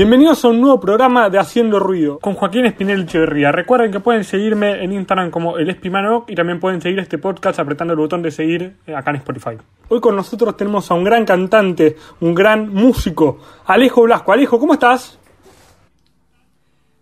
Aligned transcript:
Bienvenidos 0.00 0.42
a 0.46 0.48
un 0.48 0.62
nuevo 0.62 0.80
programa 0.80 1.28
de 1.28 1.38
Haciendo 1.38 1.78
Ruido 1.78 2.20
con 2.20 2.32
Joaquín 2.32 2.64
Espinel 2.64 3.02
Echeverría. 3.02 3.52
Recuerden 3.52 3.92
que 3.92 4.00
pueden 4.00 4.24
seguirme 4.24 4.82
en 4.82 4.94
Instagram 4.94 5.30
como 5.30 5.58
el 5.58 5.68
Espimano 5.68 6.24
y 6.26 6.34
también 6.34 6.58
pueden 6.58 6.80
seguir 6.80 7.00
este 7.00 7.18
podcast 7.18 7.58
apretando 7.58 7.92
el 7.92 7.98
botón 7.98 8.22
de 8.22 8.30
seguir 8.30 8.78
eh, 8.86 8.94
acá 8.94 9.10
en 9.10 9.16
Spotify. 9.16 9.58
Hoy 9.90 10.00
con 10.00 10.16
nosotros 10.16 10.56
tenemos 10.56 10.90
a 10.90 10.94
un 10.94 11.04
gran 11.04 11.26
cantante, 11.26 11.98
un 12.20 12.34
gran 12.34 12.72
músico, 12.72 13.40
Alejo 13.66 14.04
Blasco. 14.04 14.32
Alejo, 14.32 14.58
¿cómo 14.58 14.72
estás? 14.72 15.18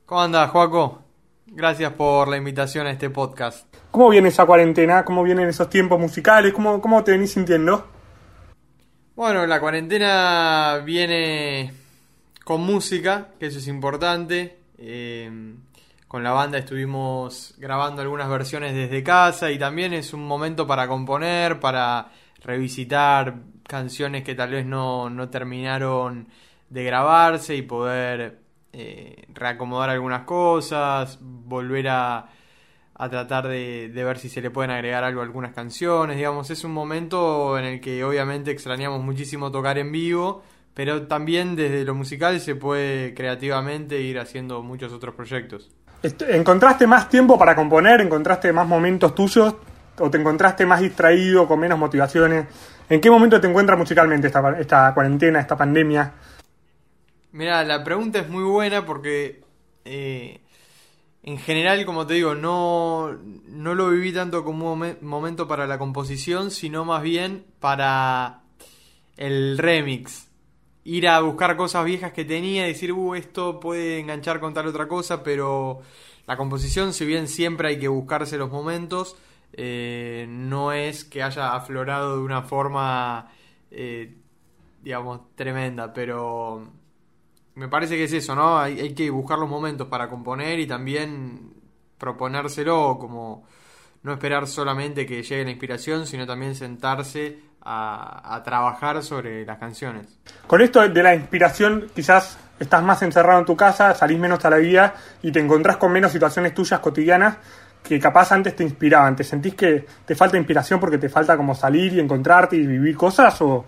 ¿Cómo 0.05 0.20
andas, 0.20 0.51
Joaco? 0.51 0.98
Gracias 1.46 1.92
por 1.92 2.27
la 2.27 2.37
invitación 2.37 2.88
a 2.88 2.91
este 2.91 3.10
podcast. 3.10 3.73
¿Cómo 3.92 4.09
viene 4.09 4.30
esa 4.30 4.45
cuarentena? 4.45 5.05
¿Cómo 5.05 5.23
vienen 5.23 5.48
esos 5.48 5.70
tiempos 5.70 6.01
musicales? 6.01 6.52
¿Cómo, 6.52 6.80
cómo 6.80 7.05
te 7.05 7.12
venís 7.12 7.30
sintiendo? 7.30 7.87
Bueno, 9.15 9.46
la 9.46 9.60
cuarentena 9.60 10.83
viene 10.84 11.77
con 12.48 12.62
música, 12.62 13.29
que 13.38 13.45
eso 13.45 13.59
es 13.59 13.69
importante. 13.69 14.56
Eh, 14.79 15.30
con 16.06 16.23
la 16.23 16.30
banda 16.30 16.56
estuvimos 16.56 17.55
grabando 17.59 18.01
algunas 18.01 18.27
versiones 18.30 18.73
desde 18.73 19.02
casa 19.02 19.51
y 19.51 19.59
también 19.59 19.93
es 19.93 20.15
un 20.15 20.27
momento 20.27 20.66
para 20.66 20.89
componer, 20.89 21.61
para 21.61 22.11
revisitar 22.42 23.34
canciones 23.65 24.25
que 24.25 24.34
tal 24.34 24.53
vez 24.53 24.65
no, 24.65 25.11
no 25.11 25.29
terminaron 25.29 26.29
de 26.70 26.84
grabarse 26.84 27.55
y 27.55 27.61
poder 27.61 28.39
eh, 28.73 29.27
reacomodar 29.34 29.91
algunas 29.91 30.23
cosas, 30.23 31.19
volver 31.20 31.89
a, 31.89 32.30
a 32.95 33.09
tratar 33.11 33.47
de, 33.47 33.91
de, 33.91 34.05
ver 34.05 34.19
si 34.19 34.30
se 34.30 34.41
le 34.41 34.48
pueden 34.48 34.70
agregar 34.70 35.05
algo 35.05 35.20
a 35.20 35.25
algunas 35.25 35.53
canciones, 35.53 36.17
digamos, 36.17 36.48
es 36.48 36.65
un 36.65 36.73
momento 36.73 37.59
en 37.59 37.67
el 37.67 37.80
que 37.83 38.03
obviamente 38.05 38.51
extrañamos 38.51 39.05
muchísimo 39.05 39.53
tocar 39.53 39.77
en 39.77 39.92
vivo 39.92 40.42
pero 40.79 41.09
también 41.09 41.57
desde 41.57 41.84
lo 41.84 41.93
musical 41.93 42.39
se 42.39 42.55
puede 42.55 43.12
creativamente 43.12 44.01
ir 44.01 44.21
haciendo 44.21 44.62
muchos 44.62 44.93
otros 44.93 45.12
proyectos. 45.12 45.69
¿Encontraste 46.29 46.87
más 46.87 47.09
tiempo 47.09 47.37
para 47.37 47.57
componer? 47.57 48.01
¿Encontraste 48.01 48.53
más 48.53 48.65
momentos 48.65 49.12
tuyos? 49.12 49.56
¿O 49.99 50.09
te 50.09 50.19
encontraste 50.19 50.65
más 50.67 50.81
distraído, 50.81 51.49
con 51.49 51.59
menos 51.59 51.81
motivaciones? 51.81 52.47
¿En 52.89 53.01
qué 53.01 53.11
momento 53.11 53.41
te 53.41 53.49
encuentras 53.49 53.77
musicalmente 53.77 54.29
esta, 54.29 54.56
esta 54.61 54.95
cuarentena, 54.95 55.41
esta 55.41 55.56
pandemia? 55.56 56.12
Mira, 57.33 57.65
la 57.65 57.83
pregunta 57.83 58.21
es 58.21 58.29
muy 58.29 58.45
buena 58.45 58.87
porque 58.87 59.43
eh, 59.84 60.39
en 61.25 61.39
general, 61.39 61.84
como 61.87 62.06
te 62.06 62.15
digo, 62.15 62.37
no, 62.37 63.19
no 63.49 63.75
lo 63.75 63.91
viví 63.91 64.12
tanto 64.12 64.45
como 64.45 64.75
un 64.75 64.97
momento 65.01 65.49
para 65.49 65.67
la 65.67 65.77
composición, 65.77 66.53
sino 66.53 66.84
más 66.84 67.03
bien 67.03 67.47
para 67.59 68.43
el 69.17 69.59
remix 69.59 70.28
ir 70.89 71.06
a 71.06 71.20
buscar 71.20 71.55
cosas 71.56 71.84
viejas 71.84 72.12
que 72.12 72.25
tenía 72.25 72.64
decir, 72.64 72.92
uh, 72.92 73.14
esto 73.14 73.61
puede 73.61 74.00
enganchar 74.00 74.41
con 74.41 74.55
tal 74.55 74.67
otra 74.69 74.89
cosa, 74.89 75.22
pero 75.22 75.81
la 76.27 76.39
composición, 76.39 76.94
si 76.94 77.05
bien 77.05 77.28
siempre 77.28 77.69
hay 77.69 77.78
que 77.78 77.89
buscarse 77.89 78.39
los 78.39 78.50
momentos, 78.50 79.14
eh, 79.53 80.27
no 80.31 80.72
es 80.72 81.05
que 81.05 81.22
haya 81.22 81.55
aflorado 81.55 82.16
de 82.16 82.22
una 82.22 82.41
forma, 82.42 83.31
eh, 83.70 84.16
digamos, 84.83 85.34
tremenda, 85.34 85.92
pero 85.92 86.72
me 87.55 87.69
parece 87.69 87.97
que 87.97 88.05
es 88.05 88.12
eso, 88.14 88.34
¿no? 88.34 88.59
Hay, 88.59 88.81
hay 88.81 88.94
que 88.94 89.11
buscar 89.11 89.39
los 89.39 89.48
momentos 89.50 89.89
para 89.89 90.09
componer 90.09 90.59
y 90.59 90.66
también 90.66 91.53
proponérselo 91.98 92.97
como 92.98 93.44
no 94.02 94.12
esperar 94.12 94.46
solamente 94.46 95.06
que 95.06 95.22
llegue 95.22 95.44
la 95.44 95.50
inspiración, 95.50 96.06
sino 96.06 96.27
también 96.27 96.54
sentarse 96.54 97.38
a, 97.62 98.41
trabajar 98.44 99.02
sobre 99.02 99.44
las 99.44 99.58
canciones. 99.58 100.18
Con 100.46 100.62
esto 100.62 100.88
de 100.88 101.02
la 101.02 101.14
inspiración, 101.14 101.91
quizás 101.94 102.38
estás 102.58 102.82
más 102.82 103.02
encerrado 103.02 103.41
en 103.41 103.44
tu 103.44 103.56
casa, 103.56 103.94
salís 103.94 104.19
menos 104.19 104.44
a 104.44 104.50
la 104.50 104.56
vida 104.56 104.94
y 105.22 105.31
te 105.32 105.41
encontrás 105.41 105.76
con 105.76 105.92
menos 105.92 106.12
situaciones 106.12 106.54
tuyas 106.54 106.81
cotidianas 106.81 107.37
que 107.82 108.00
capaz 108.00 108.32
antes 108.32 108.56
te 108.56 108.64
inspiraban. 108.64 109.16
¿Te 109.16 109.25
sentís 109.25 109.54
que 109.54 109.87
te 110.04 110.14
falta 110.14 110.37
inspiración 110.37 110.81
porque 110.81 110.98
te 110.98 111.08
falta 111.08 111.37
como 111.37 111.54
salir 111.54 111.92
y 111.92 112.00
encontrarte 112.00 112.56
y 112.56 112.66
vivir 112.66 112.97
cosas? 112.97 113.41
¿O, 113.42 113.64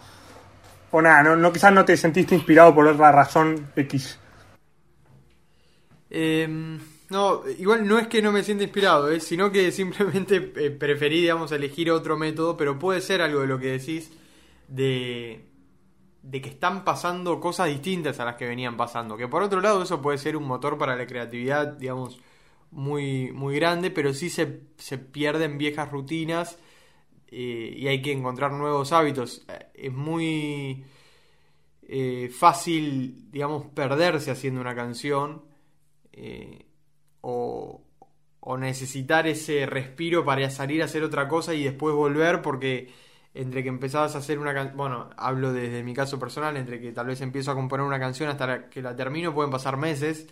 o 0.90 1.02
nada, 1.02 1.22
no, 1.22 1.36
no, 1.36 1.52
quizás 1.52 1.72
no 1.72 1.84
te 1.84 1.96
sentiste 1.96 2.34
inspirado 2.34 2.74
por 2.74 2.86
otra 2.86 3.12
razón 3.12 3.68
X? 3.76 4.18
Eh, 6.08 6.78
no, 7.10 7.42
igual 7.58 7.86
no 7.88 7.98
es 7.98 8.06
que 8.06 8.22
no 8.22 8.30
me 8.30 8.44
sienta 8.44 8.62
inspirado, 8.62 9.10
¿eh? 9.10 9.18
sino 9.18 9.50
que 9.50 9.72
simplemente 9.72 10.52
eh, 10.56 10.70
preferí, 10.70 11.20
digamos, 11.20 11.50
elegir 11.50 11.90
otro 11.90 12.16
método, 12.16 12.56
pero 12.56 12.78
puede 12.78 13.00
ser 13.00 13.20
algo 13.20 13.40
de 13.40 13.48
lo 13.48 13.58
que 13.58 13.66
decís 13.66 14.12
de, 14.68 15.44
de 16.22 16.40
que 16.40 16.50
están 16.50 16.84
pasando 16.84 17.40
cosas 17.40 17.66
distintas 17.66 18.20
a 18.20 18.24
las 18.24 18.36
que 18.36 18.46
venían 18.46 18.76
pasando. 18.76 19.16
Que 19.16 19.26
por 19.26 19.42
otro 19.42 19.60
lado 19.60 19.82
eso 19.82 20.00
puede 20.00 20.18
ser 20.18 20.36
un 20.36 20.44
motor 20.44 20.78
para 20.78 20.94
la 20.94 21.06
creatividad, 21.06 21.66
digamos, 21.66 22.20
muy, 22.70 23.32
muy 23.32 23.56
grande, 23.56 23.90
pero 23.90 24.14
sí 24.14 24.30
se, 24.30 24.60
se 24.76 24.96
pierden 24.98 25.58
viejas 25.58 25.90
rutinas 25.90 26.58
eh, 27.26 27.74
y 27.76 27.88
hay 27.88 28.02
que 28.02 28.12
encontrar 28.12 28.52
nuevos 28.52 28.92
hábitos. 28.92 29.44
Eh, 29.48 29.66
es 29.74 29.92
muy 29.92 30.84
fácil, 32.38 33.32
digamos, 33.32 33.66
perderse 33.74 34.30
haciendo 34.30 34.60
una 34.60 34.76
canción 34.76 35.42
o, 37.20 37.82
necesitar 38.58 39.26
ese 39.26 39.64
respiro 39.66 40.24
para 40.24 40.50
salir 40.50 40.82
a 40.82 40.86
hacer 40.86 41.04
otra 41.04 41.28
cosa 41.28 41.54
y 41.54 41.62
después 41.62 41.94
volver 41.94 42.42
porque 42.42 42.92
entre 43.32 43.62
que 43.62 43.68
empezabas 43.68 44.16
a 44.16 44.18
hacer 44.18 44.38
una 44.40 44.52
canción, 44.52 44.76
bueno, 44.76 45.10
hablo 45.16 45.52
desde 45.52 45.84
mi 45.84 45.94
caso 45.94 46.18
personal, 46.18 46.56
entre 46.56 46.80
que 46.80 46.90
tal 46.90 47.06
vez 47.06 47.20
empiezo 47.20 47.52
a 47.52 47.54
componer 47.54 47.86
una 47.86 48.00
canción 48.00 48.28
hasta 48.28 48.68
que 48.68 48.82
la 48.82 48.96
termino 48.96 49.32
pueden 49.32 49.52
pasar 49.52 49.76
meses 49.76 50.26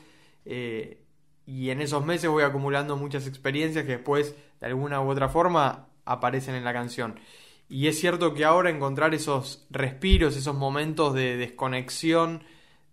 eh, 0.45 1.05
y 1.47 1.71
en 1.71 1.81
esos 1.81 2.05
meses 2.05 2.29
voy 2.29 2.43
acumulando 2.43 2.97
muchas 2.97 3.27
experiencias 3.27 3.85
que 3.85 3.93
después 3.93 4.35
de 4.61 4.67
alguna 4.67 5.01
u 5.01 5.09
otra 5.09 5.29
forma 5.29 5.89
aparecen 6.05 6.55
en 6.55 6.65
la 6.65 6.73
canción. 6.73 7.21
Y 7.69 7.87
es 7.87 8.01
cierto 8.01 8.35
que 8.35 8.45
ahora 8.45 8.71
encontrar 8.71 9.15
esos 9.15 9.67
respiros, 9.71 10.37
esos 10.37 10.57
momentos 10.57 11.15
de 11.15 11.37
desconexión, 11.37 12.43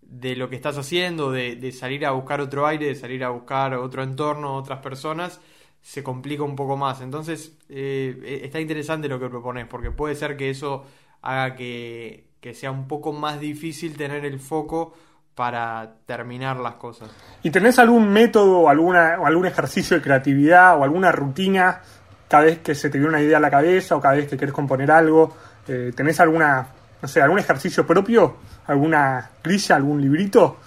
de 0.08 0.36
lo 0.36 0.48
que 0.48 0.56
estás 0.56 0.78
haciendo, 0.78 1.30
de, 1.30 1.72
salir 1.72 2.06
a 2.06 2.12
buscar 2.12 2.40
otro 2.40 2.66
aire, 2.66 2.86
de 2.86 2.94
salir 2.94 3.24
a 3.24 3.30
buscar 3.30 3.74
otro 3.74 4.02
entorno, 4.02 4.54
otras 4.54 4.80
personas, 4.80 5.40
se 5.82 6.02
complica 6.02 6.42
un 6.42 6.56
poco 6.56 6.76
más. 6.76 7.00
Entonces, 7.00 7.56
eh, 7.68 8.18
e, 8.24 8.46
está 8.46 8.60
interesante 8.60 9.08
lo 9.08 9.18
que 9.18 9.28
propones, 9.28 9.66
porque 9.66 9.90
puede 9.90 10.14
ser 10.14 10.36
que 10.36 10.50
eso 10.50 10.84
haga 11.22 11.54
que, 11.56 12.28
que 12.40 12.54
sea 12.54 12.70
un 12.70 12.86
poco 12.86 13.12
más 13.12 13.40
difícil 13.40 13.96
tener 13.96 14.24
el 14.24 14.38
foco 14.38 14.94
para 15.34 15.96
terminar 16.06 16.56
las 16.58 16.74
cosas. 16.74 17.10
¿Y 17.42 17.50
tenés 17.50 17.78
algún 17.78 18.08
método 18.08 18.68
alguna, 18.68 19.18
o 19.20 19.26
algún 19.26 19.46
ejercicio 19.46 19.96
de 19.96 20.02
creatividad 20.02 20.78
o 20.78 20.82
alguna 20.82 21.12
rutina 21.12 21.82
cada 22.26 22.44
vez 22.44 22.60
que 22.60 22.74
se 22.74 22.88
te 22.88 22.98
viene 22.98 23.10
una 23.10 23.20
idea 23.20 23.36
a 23.36 23.40
la 23.40 23.50
cabeza 23.50 23.96
o 23.96 24.00
cada 24.00 24.14
vez 24.14 24.28
que 24.28 24.36
querés 24.36 24.54
componer 24.54 24.90
algo? 24.90 25.36
Eh, 25.68 25.92
¿Tenés 25.94 26.20
alguna, 26.20 26.66
no 27.00 27.08
sé, 27.08 27.20
algún 27.20 27.38
ejercicio 27.38 27.86
propio? 27.86 28.36
alguna 28.66 29.30
grilla, 29.42 29.76
algún 29.76 30.00
librito? 30.00 30.58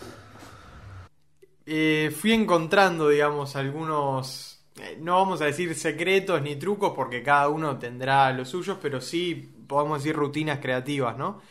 Eh, 1.65 2.13
fui 2.17 2.33
encontrando, 2.33 3.09
digamos, 3.09 3.55
algunos, 3.55 4.63
eh, 4.81 4.97
no 4.99 5.15
vamos 5.15 5.41
a 5.41 5.45
decir 5.45 5.75
secretos 5.75 6.41
ni 6.41 6.55
trucos 6.55 6.93
porque 6.95 7.21
cada 7.21 7.49
uno 7.49 7.77
tendrá 7.77 8.31
los 8.33 8.49
suyos, 8.49 8.77
pero 8.81 9.01
sí 9.01 9.53
podemos 9.67 9.99
decir 9.99 10.15
rutinas 10.15 10.59
creativas, 10.59 11.17
¿no? 11.17 11.41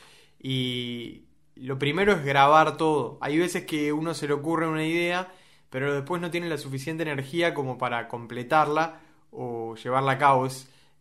Y 0.40 1.24
lo 1.54 1.78
primero 1.78 2.12
es 2.12 2.24
grabar 2.24 2.76
todo. 2.76 3.18
Hay 3.20 3.38
veces 3.38 3.64
que 3.64 3.92
uno 3.92 4.14
se 4.14 4.26
le 4.26 4.34
ocurre 4.34 4.66
una 4.66 4.84
idea, 4.84 5.32
pero 5.70 5.94
después 5.94 6.20
no 6.20 6.30
tiene 6.30 6.48
la 6.48 6.58
suficiente 6.58 7.02
energía 7.02 7.54
como 7.54 7.78
para 7.78 8.08
completarla 8.08 9.00
o 9.30 9.76
llevarla 9.76 10.12
a 10.12 10.18
cabo. 10.18 10.48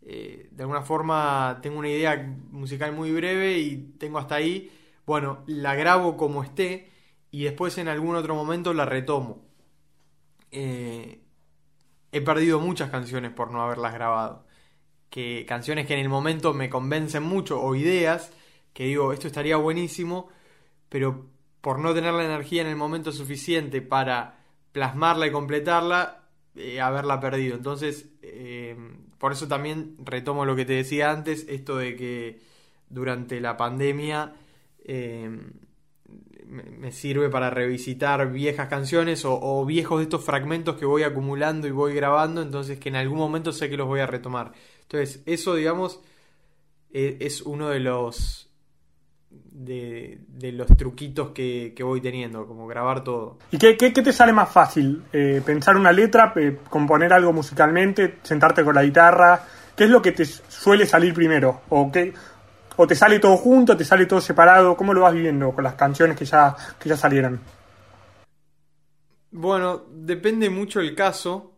Eh, 0.09 0.47
de 0.51 0.63
alguna 0.63 0.84
forma 0.84 1.59
tengo 1.62 1.80
una 1.80 1.89
idea 1.89 2.15
musical 2.51 2.94
muy 2.94 3.12
breve 3.12 3.57
y 3.57 3.94
tengo 4.00 4.19
hasta 4.19 4.36
ahí 4.36 4.71
bueno, 5.07 5.44
la 5.48 5.74
grabo 5.74 6.18
como 6.18 6.44
esté 6.44 6.92
y 7.31 7.45
después 7.45 7.77
en 7.77 7.88
algún 7.88 8.18
otro 8.18 8.36
momento 8.36 8.74
la 8.74 8.86
retomo. 8.86 9.45
Eh, 10.51 11.24
he 12.12 12.21
perdido 12.21 12.59
muchas 12.59 12.89
canciones 12.92 13.31
por 13.31 13.50
no 13.51 13.62
haberlas 13.62 13.94
grabado. 13.94 14.45
Que, 15.09 15.45
canciones 15.48 15.88
que 15.88 15.94
en 15.94 16.01
el 16.01 16.10
momento 16.10 16.53
me 16.53 16.69
convencen 16.69 17.24
mucho 17.24 17.62
o 17.62 17.74
ideas 17.75 18.33
que 18.74 18.83
digo, 18.86 19.13
esto 19.13 19.27
estaría 19.27 19.56
buenísimo, 19.57 20.30
pero 20.89 21.30
por 21.62 21.80
no 21.80 21.94
tener 21.94 22.13
la 22.13 22.25
energía 22.25 22.62
en 22.62 22.68
el 22.68 22.75
momento 22.75 23.12
suficiente 23.13 23.81
para 23.81 24.39
plasmarla 24.74 25.27
y 25.27 25.31
completarla, 25.31 26.30
eh, 26.56 26.81
haberla 26.81 27.19
perdido. 27.21 27.56
Entonces, 27.56 28.10
por 29.17 29.31
eso 29.31 29.47
también 29.47 29.95
retomo 30.03 30.45
lo 30.45 30.55
que 30.55 30.65
te 30.65 30.73
decía 30.73 31.11
antes, 31.11 31.45
esto 31.49 31.77
de 31.77 31.95
que 31.95 32.39
durante 32.89 33.39
la 33.41 33.57
pandemia 33.57 34.33
Em, 34.87 35.51
me 36.45 36.93
sirve 36.93 37.29
para 37.29 37.49
revisitar 37.49 38.31
viejas 38.31 38.69
canciones 38.69 39.23
o, 39.25 39.65
viejos 39.65 39.99
de 39.99 40.03
estos 40.03 40.23
fragmentos 40.23 40.77
que 40.77 40.85
voy 40.85 41.03
acumulando 41.03 41.67
y 41.67 41.71
voy 41.71 41.93
grabando, 41.93 42.41
entonces 42.41 42.79
que 42.79 42.87
en 42.87 42.95
algún 42.95 43.17
momento 43.17 43.51
sé 43.51 43.69
que 43.69 43.75
los 43.75 43.85
voy 43.85 43.99
a 43.99 44.07
retomar. 44.07 44.53
Entonces, 44.83 45.21
eso, 45.25 45.55
digamos, 45.55 45.99
e, 46.89 47.17
es 47.19 47.41
uno 47.41 47.67
de 47.67 47.81
los 47.81 48.49
de, 49.29 49.87
los 50.39 50.68
truquitos 50.77 51.31
que, 51.31 51.74
voy 51.81 52.01
teniendo, 52.01 52.45
como 52.45 52.68
grabar 52.68 53.04
todo. 53.04 53.38
¿Y 53.51 53.57
qué, 53.57 53.77
qué, 53.77 53.92
te 53.92 54.13
sale 54.13 54.33
más 54.33 54.50
fácil? 54.50 55.04
Eh, 55.12 55.42
¿Pensar 55.45 55.75
una 55.77 55.92
letra, 55.92 56.33
componer 56.69 57.13
algo 57.13 57.33
musicalmente, 57.33 58.19
sentarte 58.24 58.63
con 58.63 58.75
la 58.75 58.83
guitarra? 58.83 59.44
¿Qué 59.75 59.86
es 59.86 59.89
lo 59.89 60.01
que 60.01 60.12
te 60.12 60.25
suele 60.25 60.86
salir 60.86 61.13
primero? 61.13 61.62
¿O, 61.69 61.92
qué, 61.92 62.13
¿O 62.75 62.88
te 62.88 62.95
sale 62.95 63.19
todo 63.19 63.38
junto, 63.38 63.75
te 63.75 63.86
sale 63.86 64.06
todo 64.06 64.21
separado? 64.21 64.75
¿Cómo 64.75 64.94
lo 64.94 65.01
vas 65.01 65.13
viviendo 65.13 65.51
con 65.51 65.63
las 65.63 65.75
canciones 65.75 66.18
que 66.18 66.25
ya, 66.25 66.56
que 66.80 66.89
ya 66.89 66.98
salieron? 66.98 67.39
Bueno, 69.31 69.86
depende 69.92 70.50
mucho 70.50 70.80
el 70.80 70.95
caso. 70.95 71.53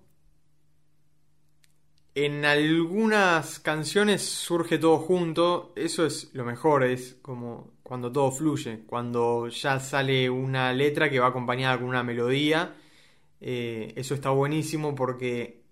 En 2.15 2.43
algunas 2.43 3.59
canciones 3.59 4.21
surge 4.27 4.77
todo 4.77 4.97
junto, 4.97 5.71
eso 5.75 6.05
es 6.05 6.29
lo 6.33 6.43
mejor, 6.43 6.83
es 6.83 7.17
como 7.21 7.71
cuando 7.89 8.11
todo 8.11 8.29
fluye, 8.29 8.81
cuando 8.85 9.47
ya 9.47 9.79
sale 9.79 10.29
una 10.29 10.71
letra 10.73 11.09
que 11.09 11.19
va 11.19 11.29
acompañada 11.29 11.79
con 11.79 11.87
una 11.87 12.03
melodía, 12.03 12.75
eh, 13.41 13.93
eso 13.95 14.13
está 14.13 14.29
buenísimo 14.29 14.93
porque 14.93 15.63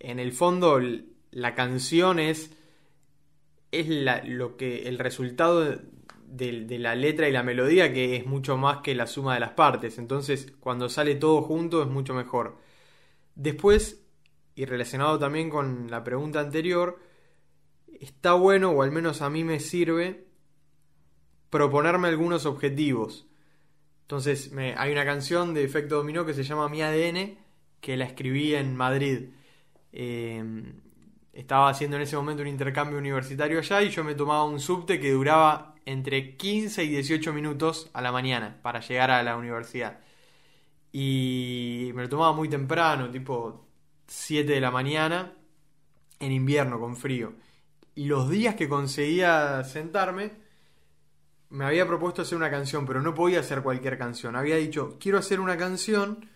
en 0.00 0.18
el 0.18 0.32
fondo 0.32 0.80
la 1.30 1.54
canción 1.54 2.18
es, 2.18 2.50
es 3.70 3.86
lo 4.24 4.56
que, 4.56 4.88
el 4.88 4.98
resultado 4.98 5.60
de, 6.26 6.64
de, 6.64 6.78
la 6.80 6.96
letra 6.96 7.28
y 7.28 7.32
la 7.32 7.44
melodía 7.44 7.92
que 7.92 8.16
es 8.16 8.26
mucho 8.26 8.56
más 8.56 8.78
que 8.78 8.96
la 8.96 9.06
suma 9.06 9.34
de 9.34 9.40
las 9.40 9.52
partes, 9.52 9.98
entonces 9.98 10.52
cuando 10.58 10.88
sale 10.88 11.14
todo 11.14 11.42
junto 11.42 11.80
es 11.80 11.86
mucho 11.86 12.12
mejor. 12.12 12.58
Después 13.36 14.04
y 14.56 14.64
relacionado 14.64 15.16
también 15.20 15.48
con 15.48 15.92
la 15.92 16.02
pregunta 16.02 16.40
anterior, 16.40 16.98
está 18.00 18.32
bueno, 18.32 18.70
o 18.70 18.82
al 18.82 18.90
menos 18.90 19.22
a 19.22 19.30
mí 19.30 19.44
me 19.44 19.60
sirve, 19.60 20.25
proponerme 21.56 22.08
algunos 22.08 22.44
objetivos. 22.44 23.26
Entonces, 24.02 24.52
hay 24.76 24.92
una 24.92 25.04
canción 25.06 25.54
de 25.54 25.64
Efecto 25.64 25.96
Dominó 25.96 26.26
que 26.26 26.34
se 26.34 26.44
llama 26.44 26.68
Mi 26.68 26.82
ADN, 26.82 27.38
que 27.80 27.96
la 27.96 28.04
escribí 28.04 28.54
en 28.54 28.76
Madrid. 28.76 29.30
Em, 29.90 30.74
estaba 31.32 31.70
haciendo 31.70 31.96
en 31.96 32.02
ese 32.02 32.16
momento 32.16 32.42
un 32.42 32.48
intercambio 32.48 32.98
universitario 32.98 33.58
allá 33.58 33.82
y 33.82 33.88
yo 33.88 34.04
me 34.04 34.14
tomaba 34.14 34.44
un 34.44 34.60
subte 34.60 35.00
que 35.00 35.12
duraba 35.12 35.74
entre 35.86 36.36
15 36.36 36.84
y 36.84 36.88
18 36.88 37.32
minutos 37.32 37.90
a 37.94 38.02
la 38.02 38.12
mañana 38.12 38.58
para 38.62 38.80
llegar 38.80 39.10
a 39.10 39.22
la 39.22 39.36
universidad. 39.36 40.00
Y 40.92 41.90
me 41.94 42.02
lo 42.02 42.08
tomaba 42.08 42.32
muy 42.32 42.48
temprano, 42.48 43.10
tipo 43.10 43.66
7 44.06 44.52
de 44.52 44.60
la 44.60 44.70
mañana 44.70 45.32
en 46.20 46.32
invierno 46.32 46.78
con 46.78 46.96
frío. 46.96 47.32
Y 47.94 48.04
los 48.04 48.28
días 48.28 48.56
que 48.56 48.68
conseguía 48.68 49.64
sentarme, 49.64 50.45
me 51.50 51.64
había 51.64 51.86
propuesto 51.86 52.22
hacer 52.22 52.36
una 52.36 52.50
canción, 52.50 52.86
pero 52.86 53.00
no 53.02 53.14
podía 53.14 53.40
hacer 53.40 53.62
cualquier 53.62 53.98
canción. 53.98 54.36
Había 54.36 54.56
dicho, 54.56 54.96
quiero 55.00 55.18
hacer 55.18 55.40
una 55.40 55.56
canción 55.56 56.28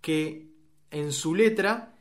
que 0.00 0.48
en 0.90 1.12
su 1.12 1.34
letra 1.34 1.94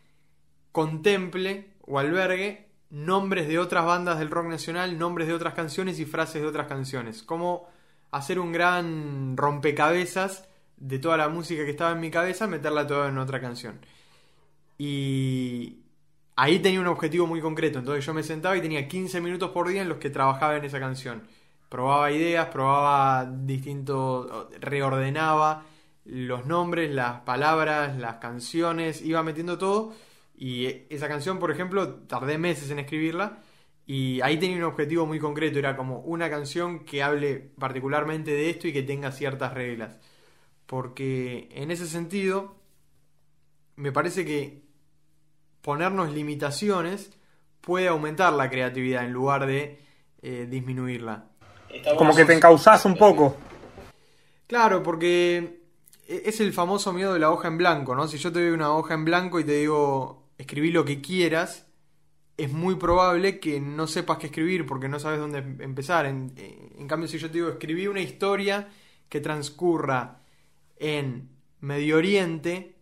contemple 0.72 1.74
o 1.82 2.00
albergue 2.00 2.68
nombres 2.90 3.48
de 3.48 3.60
otras 3.60 3.86
bandas 3.86 4.20
del 4.20 4.30
rock 4.30 4.48
nacional, 4.48 4.98
nombres 4.98 5.28
de 5.28 5.34
otras 5.34 5.54
canciones 5.54 6.00
y 6.00 6.06
frases 6.06 6.42
de 6.42 6.48
otras 6.48 6.68
canciones. 6.68 7.24
Como 7.24 7.68
hacer 8.12 8.40
un 8.40 8.52
gran 8.52 9.36
rompecabezas 9.36 10.48
de 10.78 11.00
toda 11.00 11.18
la 11.18 11.30
música 11.30 11.66
que 11.66 11.72
estaba 11.72 11.92
en 11.92 12.00
mi 12.00 12.12
cabeza, 12.12 12.48
meterla 12.48 12.88
toda 12.88 13.10
en 13.10 13.18
otra 13.18 13.42
canción. 13.42 13.80
Y 14.78 15.80
ahí 16.36 16.60
tenía 16.60 16.80
un 16.80 16.88
objetivo 16.88 17.28
muy 17.28 17.42
concreto. 17.42 17.80
Entonces 17.80 18.06
yo 18.06 18.14
me 18.14 18.24
sentaba 18.24 18.56
y 18.56 18.62
tenía 18.62 18.88
15 18.88 19.20
minutos 19.22 19.52
por 19.52 19.68
día 19.68 19.82
en 19.82 19.90
los 19.90 19.98
que 19.98 20.10
trabajaba 20.10 20.56
en 20.56 20.66
esa 20.66 20.80
canción. 20.80 21.24
Probaba 21.70 22.12
ideas, 22.12 22.48
probaba 22.48 23.26
distintos, 23.26 24.48
reordenaba 24.60 25.66
los 26.06 26.46
nombres, 26.46 26.90
las 26.94 27.22
palabras, 27.22 27.98
las 27.98 28.16
canciones, 28.16 29.02
iba 29.02 29.24
metiendo 29.24 29.58
todo. 29.58 29.94
Y 30.36 30.86
esa 30.90 31.08
canción, 31.08 31.40
por 31.40 31.52
ejemplo, 31.52 31.96
tardé 32.08 32.38
meses 32.38 32.72
en 32.72 32.80
escribirla. 32.80 33.40
Y 33.86 34.22
ahí 34.22 34.38
tenía 34.38 34.58
un 34.58 34.64
objetivo 34.64 35.06
muy 35.06 35.20
concreto, 35.20 35.60
era 35.60 35.78
como 35.78 36.00
una 36.00 36.30
canción 36.30 36.84
que 36.86 37.04
hable 37.04 37.52
particularmente 37.58 38.32
de 38.32 38.50
esto 38.50 38.68
y 38.68 38.74
que 38.74 38.84
tenga 38.84 39.12
ciertas 39.12 39.54
reglas. 39.54 39.98
Porque 40.66 41.50
en 41.54 41.72
ese 41.72 41.88
sentido, 41.88 42.56
me 43.78 43.92
parece 43.92 44.26
que 44.26 44.64
ponernos 45.62 46.14
limitaciones 46.14 47.18
puede 47.62 47.88
aumentar 47.88 48.34
la 48.34 48.50
creatividad 48.50 49.06
en 49.06 49.14
lugar 49.14 49.46
de 49.46 49.80
eh, 50.22 50.48
disminuirla. 50.50 51.30
Como 51.98 52.16
que 52.16 52.26
te 52.26 52.34
encauzás 52.34 52.86
un 52.86 52.96
poco. 52.96 53.36
Claro, 54.48 54.82
porque 54.82 55.62
e-, 56.08 56.24
es 56.26 56.40
el 56.40 56.54
famoso 56.54 56.94
miedo 56.94 57.14
de 57.14 57.20
la 57.20 57.32
hoja 57.32 57.48
en 57.48 57.58
blanco, 57.58 57.96
¿no? 57.96 58.08
Si 58.08 58.18
yo 58.18 58.32
te 58.32 58.40
doy 58.40 58.50
una 58.50 58.74
hoja 58.74 58.94
en 58.94 59.06
blanco 59.06 59.40
y 59.40 59.44
te 59.44 59.54
digo 59.54 60.24
escribí 60.38 60.72
lo 60.72 60.86
que 60.86 61.02
quieras, 61.02 61.68
es 62.38 62.52
muy 62.52 62.76
probable 62.76 63.40
que 63.40 63.60
no 63.60 63.88
sepas 63.88 64.20
qué 64.20 64.28
escribir 64.28 64.66
porque 64.66 64.88
no 64.88 65.00
sabes 65.00 65.20
dónde 65.20 65.40
em-, 65.40 65.62
empezar. 65.62 66.06
En, 66.06 66.34
en 66.38 66.88
cambio, 66.88 67.08
si 67.08 67.18
yo 67.18 67.28
te 67.28 67.36
digo 67.36 67.50
escribí 67.50 67.88
una 67.88 68.02
historia 68.02 68.70
que 69.10 69.20
transcurra 69.20 70.22
en 70.78 71.30
Medio 71.60 71.98
Oriente 71.98 72.76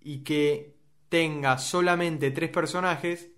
y 0.00 0.18
que 0.18 0.76
tenga 1.08 1.58
solamente 1.58 2.30
tres 2.30 2.50
personajes, 2.50 3.30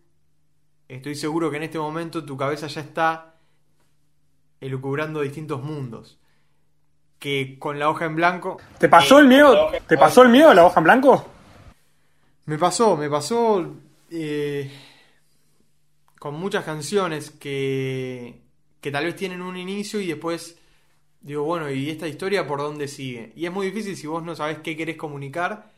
estoy 0.88 1.14
seguro 1.14 1.50
que 1.50 1.58
en 1.58 1.64
este 1.64 1.78
momento 1.78 2.25
tu 2.25 2.37
cabeza 2.37 2.66
ya 2.66 2.81
está 2.81 3.39
elucubrando 4.61 5.21
distintos 5.21 5.62
mundos. 5.62 6.19
Que 7.19 7.59
con 7.59 7.79
la 7.79 7.91
hoja 7.91 8.07
en 8.07 8.17
blanco. 8.17 8.59
¿Te 8.79 8.89
pasó 8.89 9.19
el 9.19 9.27
miedo? 9.27 9.71
¿Te 9.87 9.99
pasó 9.99 10.23
el 10.23 10.31
miedo 10.31 10.51
de 10.51 10.55
la 10.55 10.65
hoja 10.65 10.81
en 10.81 10.85
blanco? 10.85 11.27
Me 12.47 12.59
pasó, 12.59 12.97
me 12.97 13.11
pasó 13.11 13.75
eh, 14.11 14.71
con 16.19 16.35
muchas 16.35 16.65
canciones 16.65 17.31
que, 17.31 18.41
que 18.81 18.91
tal 18.91 19.05
vez 19.05 19.17
tienen 19.17 19.43
un 19.43 19.57
inicio 19.57 20.01
y 20.01 20.07
después 20.07 20.59
digo, 21.21 21.45
bueno, 21.45 21.71
¿y 21.71 21.91
esta 21.91 22.09
historia 22.09 22.47
por 22.47 22.61
dónde 22.61 22.89
sigue? 22.89 23.33
Y 23.37 23.47
es 23.47 23.53
muy 23.53 23.67
difícil 23.67 23.97
si 23.97 24.07
vos 24.07 24.23
no 24.23 24.35
sabés 24.35 24.59
qué 24.61 24.77
querés 24.77 24.97
comunicar, 24.97 25.71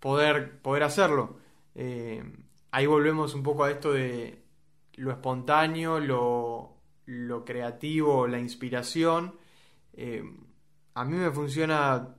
poder, 0.00 0.58
poder 0.60 0.82
hacerlo. 0.82 1.38
Eh, 1.74 2.22
ahí 2.70 2.86
volvemos 2.86 3.34
un 3.34 3.42
poco 3.42 3.64
a 3.64 3.70
esto 3.70 3.92
de 3.92 4.42
lo 4.94 5.10
espontáneo, 5.10 6.00
lo, 6.00 6.77
lo 7.08 7.44
creativo, 7.44 8.26
la 8.28 8.38
inspiración. 8.38 9.34
Eh, 9.94 10.22
a 10.94 11.04
mí 11.04 11.16
me 11.16 11.30
funciona 11.30 12.16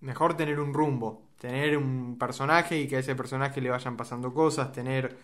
mejor 0.00 0.36
tener 0.36 0.60
un 0.60 0.74
rumbo, 0.74 1.30
tener 1.38 1.76
un 1.76 2.18
personaje 2.18 2.78
y 2.80 2.88
que 2.88 2.96
a 2.96 3.00
ese 3.00 3.14
personaje 3.14 3.60
le 3.60 3.70
vayan 3.70 3.96
pasando 3.96 4.32
cosas, 4.32 4.72
tener 4.72 5.16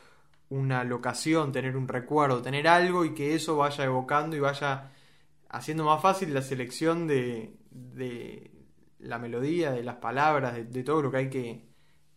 una 0.50 0.84
locación, 0.84 1.52
tener 1.52 1.76
un 1.76 1.88
recuerdo, 1.88 2.42
tener 2.42 2.68
algo 2.68 3.04
y 3.04 3.14
que 3.14 3.34
eso 3.34 3.56
vaya 3.56 3.84
evocando 3.84 4.36
y 4.36 4.40
vaya 4.40 4.92
haciendo 5.48 5.84
más 5.84 6.02
fácil 6.02 6.34
la 6.34 6.42
selección 6.42 7.06
de, 7.06 7.56
de 7.70 8.50
la 8.98 9.18
melodía, 9.18 9.72
de 9.72 9.82
las 9.82 9.96
palabras, 9.96 10.54
de 10.72 10.84
todo 10.84 11.02
lo 11.02 11.10
que 11.10 11.16
hay 11.16 11.30
que, 11.30 11.70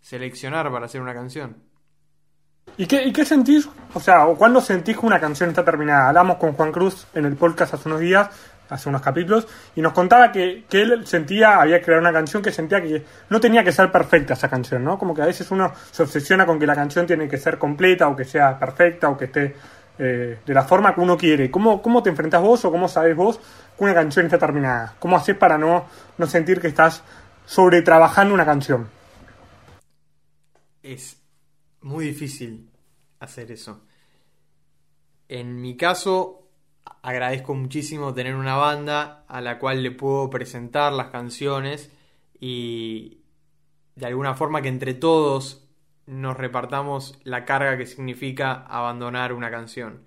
seleccionar 0.03 0.69
para 0.71 0.85
hacer 0.85 1.01
una 1.01 1.13
canción. 1.13 1.63
¿Y 2.77 2.87
qué, 2.87 3.11
qué 3.13 3.25
sentís? 3.25 3.69
O 3.93 3.99
sea, 3.99 4.25
¿o 4.25 4.35
cuándo 4.35 4.59
sentís 4.59 4.97
que 4.97 5.05
una 5.05 5.19
canción 5.19 5.49
está 5.49 5.63
terminada? 5.63 6.09
Hablamos 6.09 6.37
con 6.37 6.53
Juan 6.53 6.71
Cruz 6.71 7.07
en 7.13 7.25
el 7.25 7.35
podcast 7.35 7.75
hace 7.75 7.87
unos 7.87 7.99
días, 7.99 8.29
hace 8.69 8.89
unos 8.89 9.01
capítulos, 9.01 9.47
y 9.75 9.81
nos 9.81 9.93
contaba 9.93 10.31
que, 10.31 10.63
que 10.67 10.81
él 10.81 11.05
sentía, 11.05 11.61
había 11.61 11.81
creado 11.81 12.01
una 12.01 12.11
canción 12.11 12.41
que 12.41 12.51
sentía 12.51 12.81
que 12.81 13.05
no 13.29 13.39
tenía 13.39 13.63
que 13.63 13.71
ser 13.71 13.91
perfecta 13.91 14.33
esa 14.33 14.49
canción, 14.49 14.83
¿no? 14.83 14.97
Como 14.97 15.13
que 15.13 15.21
a 15.21 15.25
veces 15.25 15.49
uno 15.51 15.71
se 15.91 16.01
obsesiona 16.01 16.45
con 16.45 16.59
que 16.59 16.65
la 16.65 16.75
canción 16.75 17.05
tiene 17.05 17.27
que 17.27 17.37
ser 17.37 17.59
completa, 17.59 18.07
o 18.07 18.15
que 18.15 18.25
sea 18.25 18.57
perfecta, 18.57 19.09
o 19.09 19.17
que 19.17 19.25
esté 19.25 19.55
eh, 19.99 20.39
de 20.43 20.53
la 20.53 20.63
forma 20.63 20.95
que 20.95 21.01
uno 21.01 21.15
quiere. 21.15 21.51
¿Cómo, 21.51 21.81
¿Cómo 21.81 22.01
te 22.01 22.09
enfrentas 22.09 22.41
vos 22.41 22.65
o 22.65 22.71
cómo 22.71 22.87
sabes 22.87 23.15
vos 23.15 23.39
que 23.77 23.83
una 23.83 23.93
canción 23.93 24.25
está 24.25 24.39
terminada? 24.39 24.95
¿Cómo 24.97 25.15
haces 25.15 25.37
para 25.37 25.57
no, 25.59 25.85
no 26.17 26.25
sentir 26.25 26.59
que 26.59 26.67
estás 26.67 27.03
sobretrabajando 27.45 28.33
una 28.33 28.45
canción? 28.45 28.87
es 30.83 31.22
muy 31.83 32.05
difícil 32.05 32.69
hacer 33.19 33.51
eso. 33.51 33.81
En 35.27 35.61
mi 35.61 35.77
caso, 35.77 36.49
agradezco 37.01 37.53
muchísimo 37.53 38.13
tener 38.13 38.35
una 38.35 38.55
banda 38.55 39.25
a 39.27 39.41
la 39.41 39.59
cual 39.59 39.83
le 39.83 39.91
puedo 39.91 40.29
presentar 40.29 40.93
las 40.93 41.07
canciones 41.07 41.91
y 42.39 43.21
de 43.95 44.05
alguna 44.05 44.33
forma 44.33 44.61
que 44.61 44.69
entre 44.69 44.93
todos 44.93 45.67
nos 46.05 46.35
repartamos 46.37 47.19
la 47.23 47.45
carga 47.45 47.77
que 47.77 47.85
significa 47.85 48.53
abandonar 48.53 49.33
una 49.33 49.49
canción. 49.51 50.03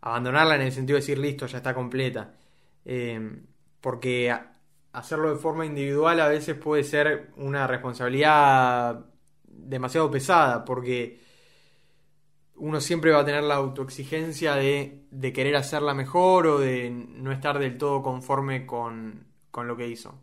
Abandonarla 0.00 0.56
en 0.56 0.62
el 0.62 0.72
sentido 0.72 0.96
de 0.96 1.00
decir, 1.00 1.18
listo, 1.18 1.46
ya 1.46 1.58
está 1.58 1.74
completa. 1.74 2.34
Eh, 2.84 3.42
porque 3.80 4.34
hacerlo 4.92 5.30
de 5.30 5.36
forma 5.36 5.66
individual 5.66 6.20
a 6.20 6.28
veces 6.28 6.56
puede 6.56 6.84
ser 6.84 7.30
una 7.36 7.66
responsabilidad 7.66 9.04
demasiado 9.68 10.10
pesada, 10.10 10.64
porque 10.64 11.20
uno 12.56 12.80
siempre 12.80 13.10
va 13.12 13.20
a 13.20 13.24
tener 13.24 13.42
la 13.42 13.56
autoexigencia 13.56 14.54
de, 14.54 15.06
querer 15.34 15.56
hacerla 15.56 15.94
mejor 15.94 16.46
o 16.46 16.58
de 16.58 16.90
no 16.90 17.32
estar 17.32 17.58
del 17.58 17.78
todo 17.78 18.02
conforme 18.02 18.66
con, 18.66 19.26
lo 19.54 19.76
que 19.76 19.88
hizo. 19.88 20.20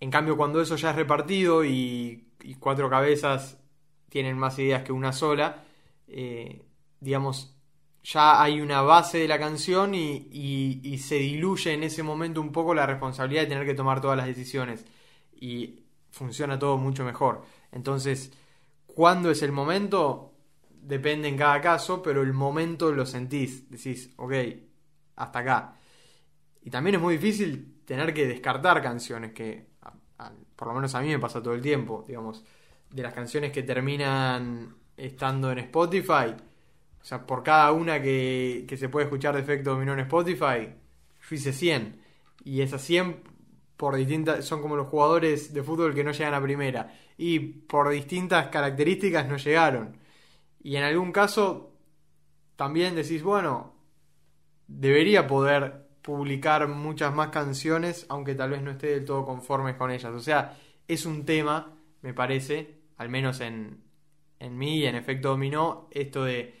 En 0.00 0.10
cambio, 0.10 0.36
cuando 0.36 0.60
eso 0.60 0.76
ya 0.76 0.90
es 0.90 0.96
repartido 0.96 1.64
y, 1.64 2.26
cuatro 2.58 2.88
cabezas 2.88 3.58
tienen 4.08 4.38
más 4.38 4.58
ideas 4.58 4.82
que 4.82 4.92
una 4.92 5.12
sola, 5.12 5.64
eh, 6.08 6.62
digamos, 7.00 7.54
ya 8.02 8.42
hay 8.42 8.60
una 8.60 8.82
base 8.82 9.18
de 9.18 9.28
la 9.28 9.38
canción 9.38 9.94
y, 9.94 10.98
se 10.98 11.16
diluye 11.16 11.72
en 11.72 11.82
ese 11.82 12.02
momento 12.02 12.40
un 12.40 12.52
poco 12.52 12.74
la 12.74 12.86
responsabilidad 12.86 13.42
de 13.42 13.48
tener 13.48 13.66
que 13.66 13.74
tomar 13.74 14.00
todas 14.00 14.16
las 14.16 14.26
decisiones. 14.26 14.84
Y 15.40 15.84
funciona 16.10 16.58
todo 16.58 16.76
mucho 16.76 17.04
mejor. 17.04 17.44
Entonces, 17.72 18.32
¿cuándo 18.86 19.30
es 19.30 19.42
el 19.42 19.52
momento? 19.52 20.34
Depende 20.68 21.28
en 21.28 21.36
cada 21.36 21.60
caso, 21.60 22.02
pero 22.02 22.22
el 22.22 22.32
momento 22.32 22.92
lo 22.92 23.06
sentís. 23.06 23.68
Decís, 23.70 24.12
ok, 24.16 24.32
hasta 25.16 25.38
acá. 25.38 25.76
Y 26.62 26.70
también 26.70 26.96
es 26.96 27.02
muy 27.02 27.16
difícil 27.16 27.82
tener 27.84 28.12
que 28.12 28.26
descartar 28.26 28.82
canciones 28.82 29.32
que, 29.32 29.70
por 30.56 30.68
lo 30.68 30.74
menos 30.74 30.94
a 30.94 31.00
mí 31.00 31.08
me 31.08 31.18
pasa 31.18 31.42
todo 31.42 31.54
el 31.54 31.62
tiempo, 31.62 32.04
digamos, 32.06 32.44
de 32.90 33.02
las 33.02 33.14
canciones 33.14 33.52
que 33.52 33.62
terminan 33.62 34.74
estando 34.96 35.50
en 35.50 35.58
Spotify 35.60 36.34
o 37.00 37.04
sea, 37.04 37.26
por 37.26 37.42
cada 37.42 37.72
una 37.72 38.00
que, 38.00 38.66
se 38.78 38.88
puede 38.88 39.04
escuchar 39.06 39.34
de 39.34 39.40
efecto 39.40 39.70
dominó 39.70 39.94
en 39.94 40.00
Spotify, 40.00 40.68
yo 41.28 41.36
hice 41.36 41.52
100. 41.52 42.00
Y 42.44 42.60
esas 42.60 42.82
100 42.82 43.22
por 43.76 43.96
distintas, 43.96 44.44
son 44.44 44.60
como 44.60 44.76
los 44.76 44.88
jugadores 44.88 45.54
de 45.54 45.62
fútbol 45.62 45.94
que 45.94 46.04
no 46.04 46.12
llegan 46.12 46.34
a 46.34 46.42
primera. 46.42 46.92
Y 47.22 47.38
por 47.38 47.90
distintas 47.90 48.46
características 48.46 49.28
no 49.28 49.36
llegaron. 49.36 49.98
Y 50.62 50.76
en 50.76 50.84
algún 50.84 51.12
caso 51.12 51.76
también 52.56 52.94
decís, 52.94 53.22
bueno, 53.22 53.74
debería 54.66 55.26
poder 55.26 55.86
publicar 56.00 56.66
muchas 56.68 57.14
más 57.14 57.28
canciones, 57.28 58.06
aunque 58.08 58.34
tal 58.34 58.52
vez 58.52 58.62
no 58.62 58.70
esté 58.70 58.86
del 58.86 59.04
todo 59.04 59.26
conforme 59.26 59.76
con 59.76 59.90
ellas. 59.90 60.14
O 60.14 60.20
sea, 60.20 60.56
es 60.88 61.04
un 61.04 61.26
tema, 61.26 61.76
me 62.00 62.14
parece, 62.14 62.80
al 62.96 63.10
menos 63.10 63.40
en, 63.40 63.84
en 64.38 64.56
mí 64.56 64.78
y 64.78 64.86
en 64.86 64.94
efecto 64.96 65.28
dominó, 65.28 65.88
esto 65.90 66.24
de 66.24 66.58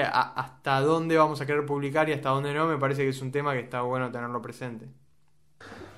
hasta 0.00 0.80
dónde 0.80 1.18
vamos 1.18 1.42
a 1.42 1.46
querer 1.46 1.66
publicar 1.66 2.08
y 2.08 2.12
hasta 2.12 2.30
dónde 2.30 2.54
no, 2.54 2.66
me 2.66 2.78
parece 2.78 3.02
que 3.02 3.10
es 3.10 3.20
un 3.20 3.30
tema 3.30 3.52
que 3.52 3.60
está 3.60 3.82
bueno 3.82 4.10
tenerlo 4.10 4.40
presente. 4.40 4.88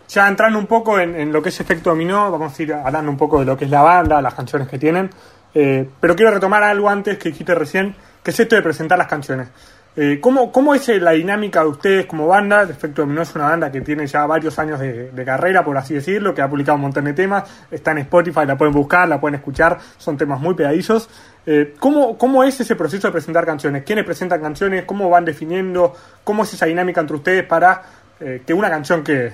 Ya 0.09 0.29
entrando 0.29 0.59
un 0.59 0.67
poco 0.67 0.99
en, 0.99 1.33
lo 1.33 1.43
que 1.43 1.49
es 1.49 1.61
efecto 1.61 1.91
dominó, 1.91 2.31
vamos 2.31 2.59
a 2.59 2.63
ir 2.63 2.75
hablando 2.75 3.11
un 3.11 3.17
poco 3.17 3.41
de 3.41 3.47
lo 3.47 3.57
que 3.57 3.65
es 3.65 3.71
la 3.71 3.83
banda, 3.83 4.21
las 4.21 4.35
canciones 4.35 4.69
que 4.69 4.79
tienen. 4.79 5.11
Eh, 5.55 5.89
pero 6.01 6.15
quiero 6.15 6.33
retomar 6.33 6.63
algo 6.63 6.89
antes 6.89 7.19
que 7.19 7.31
dijiste 7.31 7.55
recién, 7.55 7.95
que 8.23 8.31
es 8.31 8.41
esto 8.41 8.57
de 8.57 8.63
presentar 8.63 8.99
las 8.99 9.09
canciones. 9.09 9.49
Eh, 9.97 10.19
¿cómo, 10.21 10.51
¿cómo, 10.51 10.75
es 10.75 10.89
la 10.89 11.13
dinámica 11.13 11.61
de 11.61 11.69
ustedes 11.69 12.07
como 12.07 12.27
banda? 12.27 12.65
Efecto 12.65 13.03
Dominó 13.03 13.23
es 13.23 13.33
una 13.37 13.45
banda 13.45 13.71
que 13.71 13.81
tiene 13.81 14.09
ya 14.09 14.27
varios 14.27 14.59
años 14.59 14.81
de, 14.81 15.25
carrera, 15.25 15.65
por 15.65 15.77
así 15.79 15.95
decirlo, 15.95 16.35
que 16.35 16.43
ha 16.43 16.49
publicado 16.49 16.75
un 16.75 16.83
montón 16.83 17.05
de 17.05 17.13
temas, 17.13 17.45
está 17.71 17.93
en 17.93 17.99
Spotify, 17.99 18.41
la 18.45 18.59
pueden 18.59 18.75
buscar, 18.75 19.09
la 19.09 19.21
pueden 19.21 19.37
escuchar, 19.37 19.79
son 19.97 20.17
temas 20.17 20.41
muy 20.41 20.55
pegadizos. 20.55 21.09
Eh, 21.47 21.75
¿cómo, 21.79 22.19
¿Cómo 22.19 22.43
es 22.43 22.59
ese 22.59 22.75
proceso 22.75 23.07
de 23.07 23.13
presentar 23.13 23.47
canciones? 23.47 23.85
¿Quiénes 23.85 24.05
presentan 24.05 24.41
canciones? 24.41 24.85
¿Cómo 24.85 25.09
van 25.09 25.25
definiendo? 25.25 25.95
¿Cómo 26.25 26.43
es 26.43 26.53
esa 26.53 26.67
dinámica 26.67 27.01
entre 27.01 27.17
ustedes 27.17 27.45
para 27.45 27.83
eh, 28.19 28.43
que 28.45 28.53
una 28.53 28.71
canción 28.71 29.05
que... 29.05 29.33